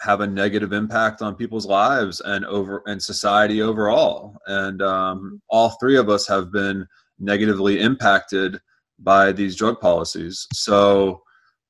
have 0.00 0.20
a 0.20 0.26
negative 0.26 0.72
impact 0.72 1.22
on 1.22 1.34
people's 1.34 1.66
lives 1.66 2.20
and 2.24 2.44
over 2.46 2.82
and 2.86 3.02
society 3.02 3.62
overall. 3.62 4.36
And 4.46 4.80
um, 4.80 5.42
all 5.48 5.70
three 5.70 5.96
of 5.96 6.08
us 6.08 6.26
have 6.28 6.52
been 6.52 6.86
negatively 7.18 7.80
impacted 7.80 8.60
by 9.00 9.32
these 9.32 9.56
drug 9.56 9.80
policies. 9.80 10.46
So 10.52 11.22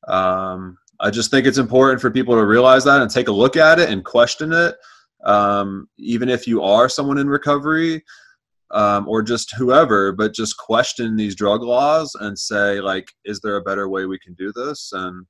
um, 0.09 0.77
I 1.01 1.11
just 1.11 1.31
think 1.31 1.47
it's 1.47 1.59
important 1.59 2.01
for 2.01 2.11
people 2.11 2.35
to 2.35 2.45
realize 2.45 2.85
that 2.85 3.01
and 3.01 3.11
take 3.11 3.29
a 3.29 3.33
look 3.33 3.57
at 3.57 3.79
it 3.79 3.89
and 3.89 4.05
question 4.05 4.53
it. 4.53 4.77
Um, 5.25 5.89
even 5.99 6.29
if 6.29 6.47
you 6.47 6.63
are 6.63 6.89
someone 6.89 7.19
in 7.19 7.29
recovery, 7.29 8.05
um, 8.71 9.09
or 9.09 9.23
just 9.23 9.55
whoever, 9.55 10.13
but 10.13 10.35
just 10.35 10.59
question 10.59 11.17
these 11.17 11.35
drug 11.35 11.63
laws 11.63 12.15
and 12.21 12.39
say, 12.39 12.81
like, 12.81 13.11
is 13.25 13.41
there 13.41 13.57
a 13.57 13.63
better 13.63 13.89
way 13.89 14.05
we 14.05 14.19
can 14.19 14.35
do 14.35 14.53
this? 14.53 14.91
And, 14.93 15.27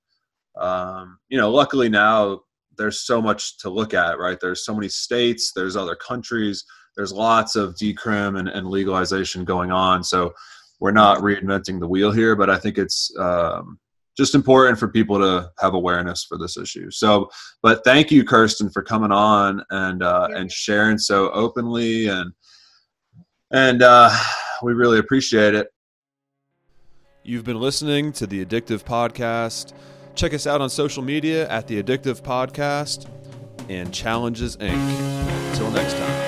um, 0.60 1.18
you 1.28 1.38
know, 1.38 1.50
luckily 1.50 1.88
now 1.88 2.40
there's 2.78 3.00
so 3.00 3.20
much 3.20 3.58
to 3.58 3.70
look 3.70 3.92
at, 3.92 4.18
right? 4.18 4.38
There's 4.40 4.64
so 4.64 4.74
many 4.74 4.88
states, 4.88 5.52
there's 5.54 5.76
other 5.76 5.96
countries, 5.96 6.64
there's 6.96 7.12
lots 7.12 7.56
of 7.56 7.74
decrim 7.74 8.38
and, 8.38 8.48
and 8.48 8.68
legalization 8.68 9.44
going 9.44 9.70
on. 9.70 10.02
So 10.02 10.32
we're 10.80 10.92
not 10.92 11.18
reinventing 11.18 11.80
the 11.80 11.88
wheel 11.88 12.12
here, 12.12 12.36
but 12.36 12.48
I 12.48 12.58
think 12.58 12.78
it's 12.78 13.12
um, 13.18 13.78
just 14.16 14.34
important 14.34 14.78
for 14.78 14.88
people 14.88 15.18
to 15.18 15.50
have 15.58 15.74
awareness 15.74 16.24
for 16.24 16.38
this 16.38 16.56
issue. 16.56 16.90
So, 16.90 17.28
but 17.62 17.84
thank 17.84 18.10
you, 18.10 18.24
Kirsten, 18.24 18.70
for 18.70 18.82
coming 18.82 19.12
on 19.12 19.62
and 19.70 20.02
uh, 20.02 20.28
and 20.34 20.50
sharing 20.50 20.98
so 20.98 21.30
openly 21.30 22.08
and 22.08 22.32
and 23.50 23.82
uh, 23.82 24.10
we 24.62 24.72
really 24.74 24.98
appreciate 24.98 25.54
it. 25.54 25.68
You've 27.22 27.44
been 27.44 27.60
listening 27.60 28.12
to 28.14 28.26
the 28.26 28.44
Addictive 28.44 28.84
Podcast. 28.84 29.72
Check 30.18 30.34
us 30.34 30.48
out 30.48 30.60
on 30.60 30.68
social 30.68 31.04
media 31.04 31.48
at 31.48 31.68
the 31.68 31.80
Addictive 31.80 32.22
Podcast 32.22 33.06
and 33.68 33.94
Challenges 33.94 34.56
Inc. 34.56 34.72
Until 35.52 35.70
next 35.70 35.92
time. 35.92 36.27